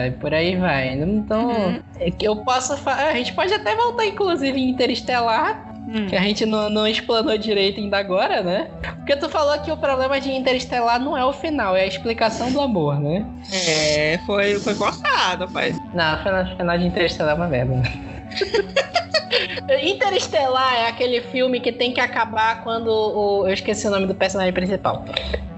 e 0.06 0.10
por 0.20 0.32
aí 0.32 0.39
vai. 0.56 0.88
Então, 0.94 1.48
Uhum. 1.50 1.80
é 1.98 2.10
que 2.10 2.26
eu 2.26 2.36
posso... 2.36 2.72
A 2.88 3.12
gente 3.14 3.32
pode 3.34 3.52
até 3.52 3.74
voltar, 3.76 4.06
inclusive, 4.06 4.58
em 4.58 4.70
Interestelar, 4.70 5.68
Hum. 5.88 6.06
que 6.06 6.14
a 6.14 6.20
gente 6.20 6.46
não, 6.46 6.70
não 6.70 6.86
explanou 6.86 7.36
direito 7.36 7.80
ainda 7.80 7.98
agora, 7.98 8.42
né? 8.42 8.68
Porque 8.96 9.16
tu 9.16 9.28
falou 9.28 9.58
que 9.58 9.72
o 9.72 9.76
problema 9.76 10.20
de 10.20 10.30
Interestelar 10.30 11.00
não 11.00 11.16
é 11.16 11.24
o 11.24 11.32
final, 11.32 11.74
é 11.74 11.80
a 11.82 11.86
explicação 11.86 12.52
do 12.52 12.60
amor, 12.60 13.00
né? 13.00 13.24
É, 13.52 14.18
foi, 14.26 14.54
foi 14.60 14.74
forçado, 14.74 15.48
pai. 15.48 15.74
Não, 15.92 16.14
o 16.14 16.56
final 16.56 16.78
de 16.78 16.86
Interestelar 16.86 17.32
é 17.32 17.36
uma 17.36 17.48
merda. 17.48 17.82
Interestelar 19.82 20.74
é 20.74 20.88
aquele 20.88 21.20
filme 21.20 21.60
que 21.60 21.72
tem 21.72 21.92
que 21.92 22.00
acabar 22.00 22.62
quando 22.62 22.88
o. 22.88 23.46
Eu 23.46 23.52
esqueci 23.52 23.86
o 23.86 23.90
nome 23.90 24.06
do 24.06 24.14
personagem 24.14 24.52
principal. 24.52 25.04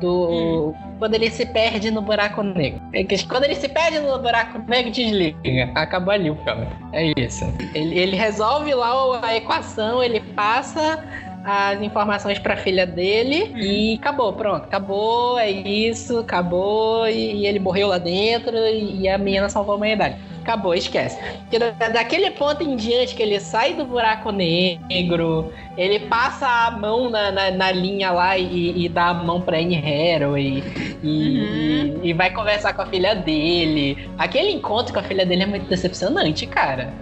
Do. 0.00 0.74
Quando 0.98 1.14
ele 1.14 1.30
se 1.30 1.46
perde 1.46 1.90
no 1.90 2.02
buraco 2.02 2.42
negro. 2.42 2.80
É 2.92 3.04
Quando 3.28 3.44
ele 3.44 3.54
se 3.54 3.68
perde 3.68 3.98
no 3.98 4.18
buraco 4.18 4.58
negro, 4.68 4.90
desliga. 4.90 5.38
Acabou 5.74 6.12
ali 6.12 6.30
o 6.30 6.36
filme. 6.36 6.66
É 6.92 7.12
isso. 7.18 7.44
Ele, 7.74 7.98
ele 7.98 8.16
resolve 8.16 8.72
lá 8.74 8.92
a 9.22 9.36
equação, 9.36 10.02
ele 10.02 10.20
passa 10.20 11.02
as 11.44 11.80
informações 11.82 12.38
pra 12.38 12.56
filha 12.56 12.86
dele 12.86 13.52
e 13.56 13.94
acabou, 13.94 14.32
pronto, 14.32 14.64
acabou, 14.64 15.38
é 15.38 15.50
isso, 15.50 16.20
acabou, 16.20 17.08
e, 17.08 17.40
e 17.40 17.46
ele 17.46 17.58
morreu 17.58 17.88
lá 17.88 17.98
dentro 17.98 18.56
e, 18.56 19.00
e 19.00 19.08
a 19.08 19.18
menina 19.18 19.48
salvou 19.48 19.74
a 19.74 19.76
humanidade. 19.76 20.16
Acabou, 20.42 20.74
esquece. 20.74 21.18
Porque 21.42 21.58
da- 21.58 21.70
daquele 21.88 22.30
ponto 22.32 22.62
em 22.62 22.74
diante 22.76 23.14
que 23.14 23.22
ele 23.22 23.38
sai 23.40 23.74
do 23.74 23.84
buraco 23.84 24.30
negro, 24.32 25.52
ele 25.76 26.00
passa 26.00 26.46
a 26.66 26.70
mão 26.72 27.08
na, 27.08 27.30
na, 27.30 27.50
na 27.52 27.72
linha 27.72 28.10
lá 28.10 28.36
e, 28.36 28.84
e 28.84 28.88
dá 28.88 29.06
a 29.08 29.14
mão 29.14 29.40
pra 29.40 29.58
Anne 29.58 29.76
Hathaway 29.78 30.62
e, 31.02 31.06
e, 31.06 32.08
e 32.08 32.12
vai 32.12 32.30
conversar 32.32 32.72
com 32.74 32.82
a 32.82 32.86
filha 32.86 33.14
dele. 33.14 34.08
Aquele 34.18 34.50
encontro 34.50 34.92
com 34.92 34.98
a 35.00 35.02
filha 35.02 35.24
dele 35.24 35.44
é 35.44 35.46
muito 35.46 35.66
decepcionante, 35.68 36.46
cara. 36.46 36.92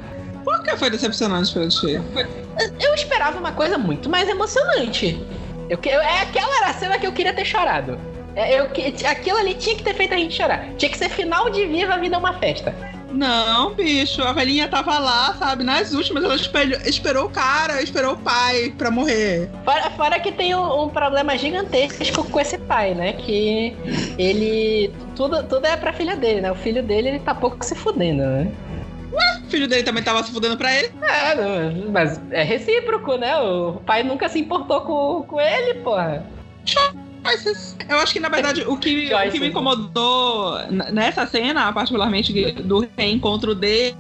Por 0.45 0.63
que 0.63 0.77
foi 0.77 0.91
decepcionante 0.91 1.53
pra 1.53 1.69
ti? 1.69 2.01
Eu 2.79 2.95
esperava 2.95 3.39
uma 3.39 3.53
coisa 3.53 3.79
muito 3.79 4.09
mais 4.11 4.29
emocionante. 4.29 5.19
Eu, 5.69 5.79
que- 5.79 5.89
eu- 5.89 6.01
é 6.01 6.21
aquela 6.23 6.55
era 6.59 6.67
a 6.69 6.75
cena 6.75 6.99
que 6.99 7.07
eu 7.07 7.13
queria 7.13 7.33
ter 7.33 7.45
chorado. 7.47 7.99
É, 8.37 8.61
eu, 8.61 8.65
aquilo 9.11 9.39
ali 9.39 9.55
tinha 9.55 9.75
que 9.75 9.83
ter 9.83 9.93
feito 9.95 10.15
a 10.15 10.17
gente 10.17 10.35
chorar. 10.37 10.65
Tinha 10.79 10.91
que 10.91 10.97
ser 10.97 11.09
final 11.09 11.51
de 11.51 11.67
Viva 11.67 11.95
a 11.95 11.97
Vida 11.97 12.15
é 12.15 12.19
uma 12.19 12.33
Festa. 12.35 12.73
Não, 13.13 13.75
bicho, 13.75 14.23
a 14.23 14.33
velhinha 14.33 14.69
tava 14.69 14.99
lá, 14.99 15.35
sabe? 15.35 15.65
Nas 15.65 15.93
últimas, 15.93 16.23
ela 16.25 16.37
esperou 16.87 17.27
o 17.27 17.31
cara, 17.31 17.83
esperou 17.83 18.15
o 18.15 18.19
pai 18.19 18.73
pra 18.77 18.91
morrer. 18.91 19.51
Fora, 19.65 19.91
fora 19.91 20.21
que 20.21 20.33
tem 20.33 20.55
um, 20.55 20.85
um 20.85 20.89
problema 20.89 21.37
gigantesco 21.37 22.25
com 22.25 22.41
esse 22.41 22.59
pai, 22.59 22.95
né? 22.95 23.13
Que 23.15 23.77
ele. 24.19 24.93
Tudo, 25.17 25.43
tudo 25.45 25.67
é 25.67 25.77
pra 25.77 25.93
filha 25.93 26.17
dele, 26.17 26.41
né? 26.41 26.53
O 26.53 26.57
filho 26.57 26.83
dele, 26.83 27.09
ele 27.09 27.19
tá 27.19 27.35
pouco 27.35 27.65
se 27.65 27.75
fudendo, 27.75 28.23
né? 28.23 28.51
O 29.45 29.51
filho 29.51 29.67
dele 29.67 29.83
também 29.83 30.03
tava 30.03 30.23
se 30.23 30.31
fudendo 30.31 30.57
pra 30.57 30.73
ele. 30.75 30.93
É, 31.03 31.35
não, 31.35 31.91
mas 31.91 32.21
é 32.31 32.45
recíproco, 32.45 33.17
né? 33.17 33.37
O 33.39 33.81
pai 33.85 34.05
nunca 34.05 34.29
se 34.29 34.39
importou 34.39 34.83
com, 34.83 35.25
com 35.27 35.41
ele, 35.41 35.75
porra. 35.81 36.25
Mas 37.23 37.77
eu 37.89 37.99
acho 37.99 38.13
que, 38.13 38.21
na 38.21 38.29
verdade, 38.29 38.63
o 38.67 38.77
que, 38.77 39.11
o 39.15 39.31
que 39.31 39.39
me 39.41 39.49
incomodou 39.49 40.59
nessa 40.93 41.27
cena, 41.27 41.73
particularmente 41.73 42.53
do 42.63 42.89
reencontro 42.97 43.55
dele, 43.55 43.95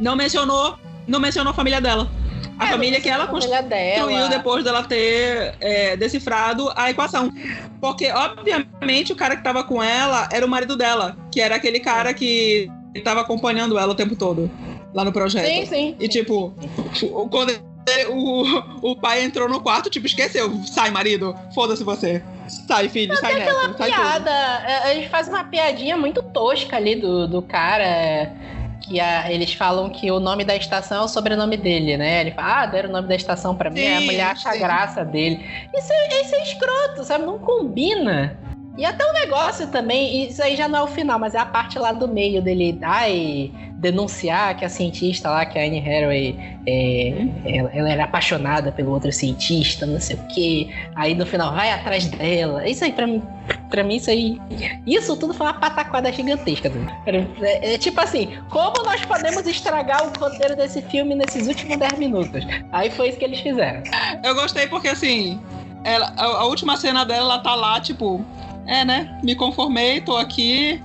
não 0.00 0.16
mencionou, 0.16 0.78
não 1.06 1.20
mencionou 1.20 1.50
a 1.50 1.54
família 1.54 1.80
dela. 1.80 2.10
A 2.58 2.64
É, 2.64 2.68
família 2.68 3.00
que 3.00 3.08
ela 3.08 3.26
construiu 3.26 3.62
dela. 3.68 4.28
depois 4.28 4.64
dela 4.64 4.82
ter 4.82 5.54
é, 5.60 5.96
decifrado 5.96 6.72
a 6.74 6.90
equação. 6.90 7.30
Porque, 7.80 8.10
obviamente, 8.10 9.12
o 9.12 9.16
cara 9.16 9.36
que 9.36 9.42
tava 9.44 9.62
com 9.62 9.82
ela 9.82 10.26
era 10.32 10.44
o 10.44 10.48
marido 10.48 10.74
dela, 10.76 11.16
que 11.30 11.40
era 11.40 11.56
aquele 11.56 11.80
cara 11.80 12.14
que 12.14 12.68
tava 13.04 13.20
acompanhando 13.20 13.78
ela 13.78 13.92
o 13.92 13.94
tempo 13.94 14.16
todo 14.16 14.50
lá 14.94 15.04
no 15.04 15.12
projeto. 15.12 15.46
Sim, 15.46 15.66
sim. 15.66 15.96
E 16.00 16.08
tipo, 16.08 16.54
o- 17.02 17.28
quando 17.28 17.52
o, 18.08 18.90
o 18.90 18.96
pai 18.96 19.22
entrou 19.22 19.48
no 19.48 19.60
quarto, 19.60 19.88
tipo, 19.90 20.06
esqueceu. 20.06 20.52
Sai, 20.64 20.90
marido. 20.90 21.34
Foda-se 21.54 21.84
você. 21.84 22.22
Sai, 22.48 22.88
filho. 22.88 23.16
Sai, 23.16 23.34
neto. 23.34 23.54
Sai 23.54 23.66
tudo. 23.66 23.76
piada. 23.76 24.30
é, 24.30 24.94
Eles 24.96 25.10
fazem 25.10 25.32
uma 25.32 25.44
piadinha 25.44 25.96
muito 25.96 26.22
tosca 26.22 26.76
ali 26.76 26.96
do, 26.96 27.26
do 27.28 27.42
cara. 27.42 28.32
Que 28.82 29.00
a- 29.00 29.32
eles 29.32 29.52
falam 29.54 29.88
que 29.90 30.10
o 30.12 30.20
nome 30.20 30.44
da 30.44 30.54
estação 30.54 31.02
é 31.02 31.04
o 31.04 31.08
sobrenome 31.08 31.56
dele, 31.56 31.96
né? 31.96 32.20
Ele 32.20 32.30
fala, 32.32 32.62
ah, 32.62 32.66
deram 32.66 32.88
o 32.90 32.92
nome 32.92 33.08
da 33.08 33.16
estação 33.16 33.56
pra 33.56 33.68
mim, 33.70 33.80
aí 33.80 33.94
a 33.96 33.98
Sim, 34.00 34.06
mulher 34.06 34.22
acha 34.26 34.52
sim. 34.52 34.58
graça 34.60 35.04
dele. 35.04 35.44
Isso 35.74 35.92
é, 35.92 36.20
isso 36.22 36.34
é 36.36 36.42
escroto, 36.42 37.02
sabe? 37.04 37.24
Não 37.26 37.38
combina. 37.38 38.38
E 38.76 38.84
até 38.84 39.04
o 39.04 39.12
negócio 39.12 39.66
também, 39.68 40.28
isso 40.28 40.42
aí 40.42 40.54
já 40.56 40.68
não 40.68 40.80
é 40.80 40.82
o 40.82 40.86
final, 40.86 41.18
mas 41.18 41.34
é 41.34 41.38
a 41.38 41.46
parte 41.46 41.78
lá 41.78 41.92
do 41.92 42.06
meio 42.06 42.42
dele, 42.42 42.78
ai, 42.82 43.50
denunciar 43.76 44.56
que 44.56 44.64
a 44.64 44.68
cientista 44.68 45.30
lá, 45.30 45.46
que 45.46 45.58
a 45.58 45.62
Anne 45.62 45.78
Hathaway, 45.78 46.36
é, 46.66 47.58
ela, 47.58 47.70
ela 47.72 47.90
era 47.90 48.04
apaixonada 48.04 48.72
pelo 48.72 48.90
outro 48.92 49.12
cientista, 49.12 49.86
não 49.86 50.00
sei 50.00 50.16
o 50.16 50.26
quê. 50.28 50.68
Aí 50.94 51.14
no 51.14 51.24
final 51.24 51.54
vai 51.54 51.70
atrás 51.70 52.06
dela. 52.06 52.68
Isso 52.68 52.84
aí 52.84 52.92
pra 52.92 53.06
mim, 53.06 53.22
pra 53.70 53.82
mim 53.84 53.96
isso 53.96 54.10
aí, 54.10 54.40
isso 54.86 55.16
tudo 55.16 55.32
foi 55.32 55.46
uma 55.46 55.54
pataquada 55.54 56.10
gigantesca. 56.12 56.70
É, 57.06 57.74
é 57.74 57.78
tipo 57.78 58.00
assim, 58.00 58.38
como 58.50 58.82
nós 58.84 59.04
podemos 59.04 59.46
estragar 59.46 60.06
o 60.06 60.18
roteiro 60.18 60.56
desse 60.56 60.82
filme 60.82 61.14
nesses 61.14 61.46
últimos 61.46 61.76
10 61.78 61.98
minutos? 61.98 62.44
Aí 62.72 62.90
foi 62.90 63.08
isso 63.08 63.18
que 63.18 63.24
eles 63.24 63.40
fizeram. 63.40 63.82
Eu 64.22 64.34
gostei 64.34 64.66
porque, 64.66 64.88
assim, 64.88 65.40
ela, 65.84 66.12
a, 66.16 66.24
a 66.24 66.44
última 66.46 66.76
cena 66.76 67.04
dela, 67.04 67.34
ela 67.34 67.38
tá 67.38 67.54
lá, 67.54 67.80
tipo, 67.80 68.24
é, 68.66 68.84
né? 68.84 69.18
Me 69.22 69.34
conformei, 69.34 70.00
tô 70.00 70.16
aqui. 70.16 70.82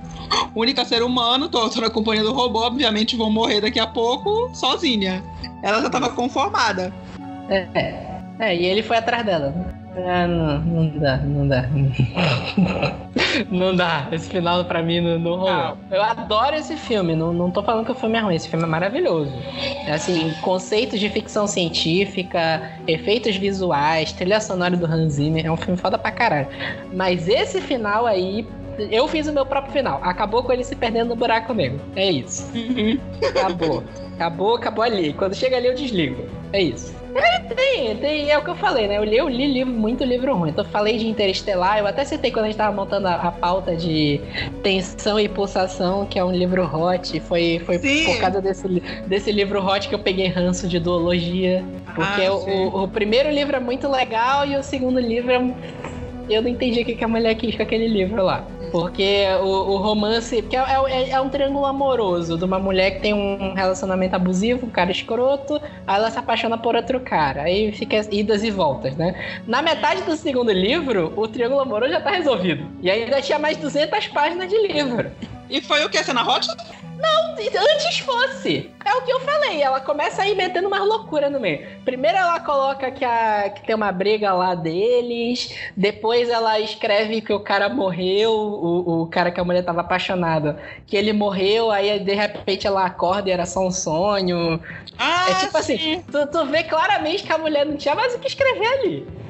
Única 0.54 0.84
ser 0.84 1.02
humano, 1.02 1.48
tô, 1.48 1.68
tô 1.68 1.80
na 1.80 1.90
companhia 1.90 2.22
do 2.22 2.32
robô, 2.32 2.60
obviamente 2.60 3.16
vou 3.16 3.30
morrer 3.30 3.60
daqui 3.60 3.78
a 3.78 3.86
pouco, 3.86 4.50
sozinha. 4.54 5.22
Ela 5.62 5.82
já 5.82 5.90
tava 5.90 6.10
conformada. 6.10 6.92
É, 7.48 7.66
é, 8.38 8.56
e 8.56 8.64
ele 8.64 8.82
foi 8.82 8.96
atrás 8.96 9.24
dela. 9.24 9.71
Ah, 9.94 10.26
não, 10.26 10.58
não 10.60 10.98
dá, 10.98 11.16
não 11.18 11.48
dá. 11.48 11.68
Não 13.50 13.74
dá. 13.74 14.08
Esse 14.12 14.28
final 14.28 14.64
pra 14.64 14.82
mim 14.82 15.00
não, 15.00 15.18
não 15.18 15.36
rolou. 15.36 15.52
Não. 15.52 15.78
Eu 15.90 16.02
adoro 16.02 16.54
esse 16.54 16.76
filme, 16.76 17.14
não, 17.14 17.32
não 17.32 17.50
tô 17.50 17.62
falando 17.62 17.84
que 17.86 17.92
o 17.92 17.94
filme 17.94 18.18
é 18.18 18.20
ruim, 18.20 18.34
esse 18.34 18.48
filme 18.48 18.64
é 18.64 18.68
maravilhoso. 18.68 19.32
Assim, 19.90 20.32
conceitos 20.42 21.00
de 21.00 21.08
ficção 21.08 21.46
científica, 21.46 22.70
efeitos 22.86 23.36
visuais, 23.36 24.12
trilha 24.12 24.40
sonora 24.40 24.76
do 24.76 24.84
Hans 24.86 25.14
Zimmer, 25.14 25.46
é 25.46 25.50
um 25.50 25.56
filme 25.56 25.78
foda 25.78 25.98
pra 25.98 26.10
caralho. 26.10 26.48
Mas 26.92 27.26
esse 27.28 27.60
final 27.60 28.06
aí, 28.06 28.46
eu 28.90 29.06
fiz 29.08 29.26
o 29.26 29.32
meu 29.32 29.44
próprio 29.46 29.72
final. 29.72 30.00
Acabou 30.02 30.42
com 30.42 30.52
ele 30.52 30.64
se 30.64 30.74
perdendo 30.74 31.08
no 31.08 31.16
buraco 31.16 31.52
negro. 31.52 31.80
É 31.96 32.10
isso. 32.10 32.50
Acabou. 33.28 33.82
Acabou, 34.14 34.56
acabou 34.56 34.84
ali. 34.84 35.12
Quando 35.12 35.34
chega 35.34 35.56
ali, 35.56 35.66
eu 35.66 35.74
desligo. 35.74 36.24
É 36.52 36.60
isso. 36.60 36.94
É, 37.14 37.40
tem, 37.40 37.96
tem, 37.96 38.30
é 38.30 38.38
o 38.38 38.42
que 38.42 38.48
eu 38.48 38.54
falei, 38.54 38.88
né? 38.88 38.96
Eu 38.96 39.04
li, 39.04 39.16
eu 39.16 39.28
li 39.28 39.46
livro, 39.46 39.72
muito 39.72 40.02
livro 40.02 40.34
ruim. 40.34 40.50
Então, 40.50 40.64
eu 40.64 40.70
falei 40.70 40.96
de 40.96 41.06
Interestelar, 41.06 41.78
eu 41.78 41.86
até 41.86 42.04
citei 42.04 42.30
quando 42.30 42.46
a 42.46 42.48
gente 42.48 42.56
tava 42.56 42.74
montando 42.74 43.06
a, 43.06 43.14
a 43.14 43.30
pauta 43.32 43.76
de 43.76 44.20
Tensão 44.62 45.20
e 45.20 45.28
Pulsação, 45.28 46.06
que 46.06 46.18
é 46.18 46.24
um 46.24 46.32
livro 46.32 46.64
hot. 46.64 47.20
Foi, 47.20 47.60
foi 47.66 47.78
Sim. 47.78 48.06
por 48.06 48.18
causa 48.18 48.40
desse, 48.40 48.66
desse 49.06 49.30
livro 49.30 49.62
hot 49.64 49.88
que 49.88 49.94
eu 49.94 49.98
peguei 49.98 50.28
ranço 50.28 50.66
de 50.66 50.78
duologia. 50.78 51.62
Porque 51.94 52.24
Ah, 52.24 52.32
o, 52.32 52.84
o 52.84 52.88
primeiro 52.88 53.30
livro 53.30 53.56
é 53.56 53.60
muito 53.60 53.88
legal 53.90 54.46
e 54.46 54.56
o 54.56 54.62
segundo 54.62 54.98
livro 54.98 55.30
é. 55.30 55.54
Eu 56.30 56.40
não 56.40 56.48
entendi 56.48 56.80
o 56.80 56.84
que 56.84 56.94
que 56.94 57.04
a 57.04 57.08
mulher 57.08 57.34
quis 57.34 57.54
com 57.56 57.62
aquele 57.62 57.88
livro 57.88 58.22
lá. 58.22 58.46
Porque 58.72 59.26
o, 59.42 59.46
o 59.46 59.76
romance. 59.76 60.40
Porque 60.40 60.56
é, 60.56 60.62
é, 60.88 61.10
é, 61.10 61.20
um 61.20 61.28
triângulo 61.28 61.66
amoroso 61.66 62.38
de 62.38 62.44
uma 62.44 62.58
mulher 62.58 62.92
que 62.92 63.00
tem 63.00 63.12
um 63.12 63.52
relacionamento 63.52 64.16
abusivo, 64.16 64.66
um 64.66 64.70
cara 64.70 64.90
escroto, 64.90 65.60
aí 65.86 65.96
ela 65.96 66.10
se 66.10 66.18
apaixona 66.18 66.56
por 66.56 66.74
outro 66.74 66.98
cara. 66.98 67.42
Aí 67.42 67.70
fica 67.72 67.96
idas 68.10 68.42
e 68.42 68.50
voltas, 68.50 68.96
né? 68.96 69.14
Na 69.46 69.60
metade 69.60 70.02
do 70.02 70.16
segundo 70.16 70.50
livro, 70.50 71.12
o 71.14 71.28
triângulo 71.28 71.60
amoroso 71.60 71.92
já 71.92 72.00
tá 72.00 72.10
resolvido. 72.12 72.66
E 72.80 72.90
ainda 72.90 73.20
tinha 73.20 73.38
mais 73.38 73.58
200 73.58 74.08
páginas 74.08 74.48
de 74.48 74.56
livro. 74.66 75.10
E 75.50 75.60
foi 75.60 75.84
o 75.84 75.90
que? 75.90 76.02
Cena 76.02 76.26
hot? 76.26 76.48
Não, 77.02 77.34
antes 77.74 77.98
fosse. 77.98 78.70
É 78.84 78.94
o 78.94 79.02
que 79.02 79.12
eu 79.12 79.20
falei. 79.20 79.60
Ela 79.60 79.80
começa 79.80 80.22
aí 80.22 80.34
metendo 80.34 80.68
uma 80.68 80.82
loucura 80.84 81.28
no 81.28 81.40
meio. 81.40 81.66
Primeiro 81.84 82.16
ela 82.16 82.38
coloca 82.40 82.90
que, 82.90 83.04
a, 83.04 83.50
que 83.50 83.66
tem 83.66 83.74
uma 83.74 83.90
briga 83.90 84.32
lá 84.32 84.54
deles. 84.54 85.54
Depois 85.76 86.28
ela 86.28 86.60
escreve 86.60 87.20
que 87.20 87.32
o 87.32 87.40
cara 87.40 87.68
morreu, 87.68 88.32
o, 88.32 89.02
o 89.02 89.06
cara 89.06 89.30
que 89.30 89.40
a 89.40 89.44
mulher 89.44 89.64
tava 89.64 89.80
apaixonada. 89.80 90.58
Que 90.86 90.96
ele 90.96 91.12
morreu, 91.12 91.70
aí 91.70 91.98
de 91.98 92.14
repente 92.14 92.66
ela 92.66 92.84
acorda 92.84 93.28
e 93.28 93.32
era 93.32 93.46
só 93.46 93.66
um 93.66 93.70
sonho. 93.70 94.60
Ah, 94.98 95.30
é 95.30 95.34
tipo 95.34 95.58
assim, 95.58 95.78
sim. 95.78 95.94
assim, 95.94 96.04
tu, 96.10 96.26
tu 96.26 96.46
vê 96.46 96.62
claramente 96.62 97.24
que 97.24 97.32
a 97.32 97.38
mulher 97.38 97.66
não 97.66 97.76
tinha 97.76 97.94
mais 97.94 98.14
o 98.14 98.18
que 98.18 98.28
escrever 98.28 98.66
ali. 98.66 99.21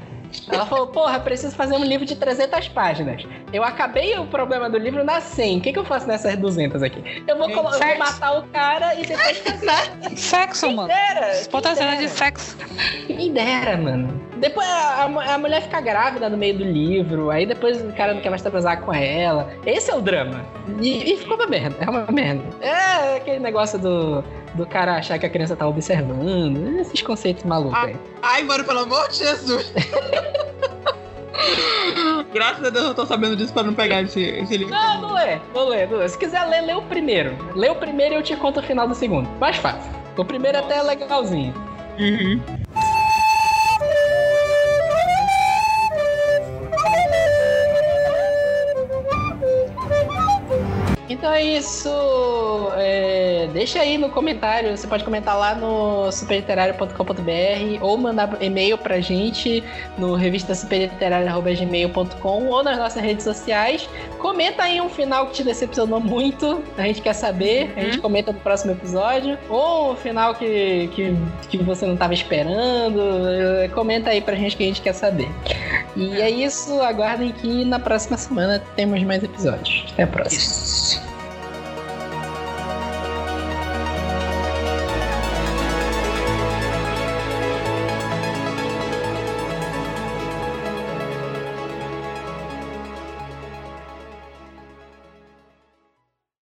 Ela 0.51 0.67
falou, 0.67 0.87
porra, 0.89 1.21
preciso 1.21 1.55
fazer 1.55 1.75
um 1.75 1.85
livro 1.85 2.07
de 2.07 2.17
300 2.17 2.69
páginas. 2.69 3.27
Eu 3.53 3.63
acabei 3.63 4.19
o 4.19 4.27
problema 4.27 4.69
do 4.69 4.79
livro 4.79 5.05
na 5.05 5.21
100. 5.21 5.59
O 5.59 5.61
que, 5.61 5.73
que 5.73 5.79
eu 5.79 5.85
faço 5.85 6.07
nessas 6.07 6.37
200 6.37 6.83
aqui? 6.83 7.23
Eu 7.27 7.37
vou, 7.37 7.49
eu 7.51 7.63
vou 7.63 7.99
matar 7.99 8.39
o 8.39 8.43
cara 8.49 8.95
e 8.95 9.07
depois 9.07 9.41
casar. 9.41 9.83
Sexo, 10.17 10.67
Quem 10.67 10.77
mano. 10.77 10.89
Dera, 10.89 11.43
Bota 11.51 11.75
cena 11.75 11.97
de 11.97 12.09
sexo. 12.09 12.57
Me 13.09 13.31
dera, 13.31 13.77
mano. 13.77 14.21
Depois 14.37 14.67
a, 14.67 15.05
a, 15.05 15.35
a, 15.35 15.39
mulher 15.39 15.63
fica 15.63 15.81
grávida 15.81 16.29
no 16.29 16.37
meio 16.37 16.59
do 16.59 16.65
livro, 16.65 17.31
aí 17.31 17.47
depois 17.47 17.81
o 17.81 17.93
cara 17.93 18.13
não 18.13 18.21
quer 18.21 18.31
mais 18.31 18.43
transar 18.43 18.81
com 18.81 18.93
ela. 18.93 19.53
Esse 19.65 19.91
é 19.91 19.95
o 19.95 20.01
drama. 20.01 20.45
E, 20.81 21.13
e 21.13 21.17
ficou 21.17 21.37
uma 21.37 21.47
merda. 21.47 21.77
É 21.81 21.89
uma 21.89 22.07
merda. 22.11 22.43
É 22.61 23.19
aquele 23.19 23.39
negócio 23.39 23.79
do 23.79 24.25
do 24.55 24.67
cara 24.67 24.97
achar 24.97 25.19
que 25.19 25.27
a 25.27 25.31
criança 25.31 25.57
tá 25.57 25.67
observando. 25.67 26.79
Esses 26.81 27.03
conceitos 27.03 27.45
malucos 27.45 27.79
ah, 27.79 27.87
aí. 27.87 27.97
Ai, 28.23 28.43
mano, 28.43 28.65
pelo 28.65 28.81
amor 28.81 29.09
de 29.09 29.19
Jesus. 29.19 29.73
Graças 32.33 32.65
a 32.65 32.71
Deus 32.71 32.87
eu 32.87 32.95
tô 32.95 33.05
sabendo 33.05 33.37
disso 33.37 33.53
pra 33.53 33.63
não 33.63 33.75
pegar 33.75 34.03
esse, 34.03 34.21
esse 34.23 34.57
livro. 34.57 34.73
Não, 34.73 35.03
não 35.03 35.15
lê, 35.15 35.39
não 35.55 35.69
lê, 35.69 35.87
não 35.87 35.99
lê. 35.99 36.09
Se 36.09 36.17
quiser 36.17 36.45
ler, 36.45 36.63
lê 36.63 36.75
o 36.75 36.83
primeiro. 36.83 37.37
Lê 37.55 37.69
o 37.69 37.75
primeiro 37.75 38.15
e 38.15 38.19
eu 38.19 38.23
te 38.23 38.37
conto 38.37 38.61
o 38.61 38.63
final 38.63 38.87
do 38.87 38.95
segundo. 38.95 39.29
Mais 39.39 39.57
fácil. 39.57 39.91
O 40.17 40.25
primeiro 40.25 40.59
Nossa. 40.59 40.71
até 40.71 40.81
é 40.81 40.83
legalzinho. 40.83 41.55
Uhum. 41.99 42.41
Então 51.23 51.33
é 51.33 51.45
isso. 51.45 51.89
É, 52.75 53.49
deixa 53.53 53.79
aí 53.79 53.97
no 53.97 54.11
comentário. 54.11 54.77
Você 54.77 54.89
pode 54.89 55.05
comentar 55.05 55.39
lá 55.39 55.55
no 55.55 56.11
superliterário.com.br 56.11 57.79
ou 57.81 57.97
mandar 57.97 58.43
e-mail 58.43 58.77
pra 58.77 58.99
gente 58.99 59.63
no 59.97 60.17
revistasuperliterária.gmail.com 60.17 62.49
ou 62.49 62.65
nas 62.65 62.77
nossas 62.77 63.01
redes 63.01 63.23
sociais. 63.23 63.89
Comenta 64.19 64.65
aí 64.65 64.81
um 64.81 64.89
final 64.89 65.29
que 65.29 65.35
te 65.35 65.45
decepcionou 65.45 66.01
muito. 66.01 66.61
A 66.77 66.83
gente 66.83 67.01
quer 67.01 67.13
saber. 67.13 67.73
A 67.77 67.83
gente 67.83 67.99
uhum. 67.99 68.03
comenta 68.03 68.33
no 68.33 68.41
próximo 68.41 68.73
episódio. 68.73 69.39
Ou 69.49 69.93
um 69.93 69.97
final 69.97 70.35
que, 70.35 70.91
que, 70.93 71.17
que 71.51 71.59
você 71.59 71.87
não 71.87 71.95
estava 71.95 72.15
esperando. 72.15 73.01
Comenta 73.73 74.11
aí 74.11 74.21
pra 74.21 74.35
gente 74.35 74.57
que 74.57 74.65
a 74.65 74.67
gente 74.67 74.83
quer 74.83 74.95
saber. 74.95 75.29
E 75.95 76.21
é 76.21 76.29
isso. 76.29 76.81
Aguardem 76.81 77.31
que 77.31 77.65
na 77.65 77.79
próxima 77.79 78.17
semana 78.17 78.61
temos 78.75 79.01
mais 79.05 79.23
episódios. 79.23 79.85
Até 79.93 80.03
a 80.03 80.09
próxima. 80.09 81.12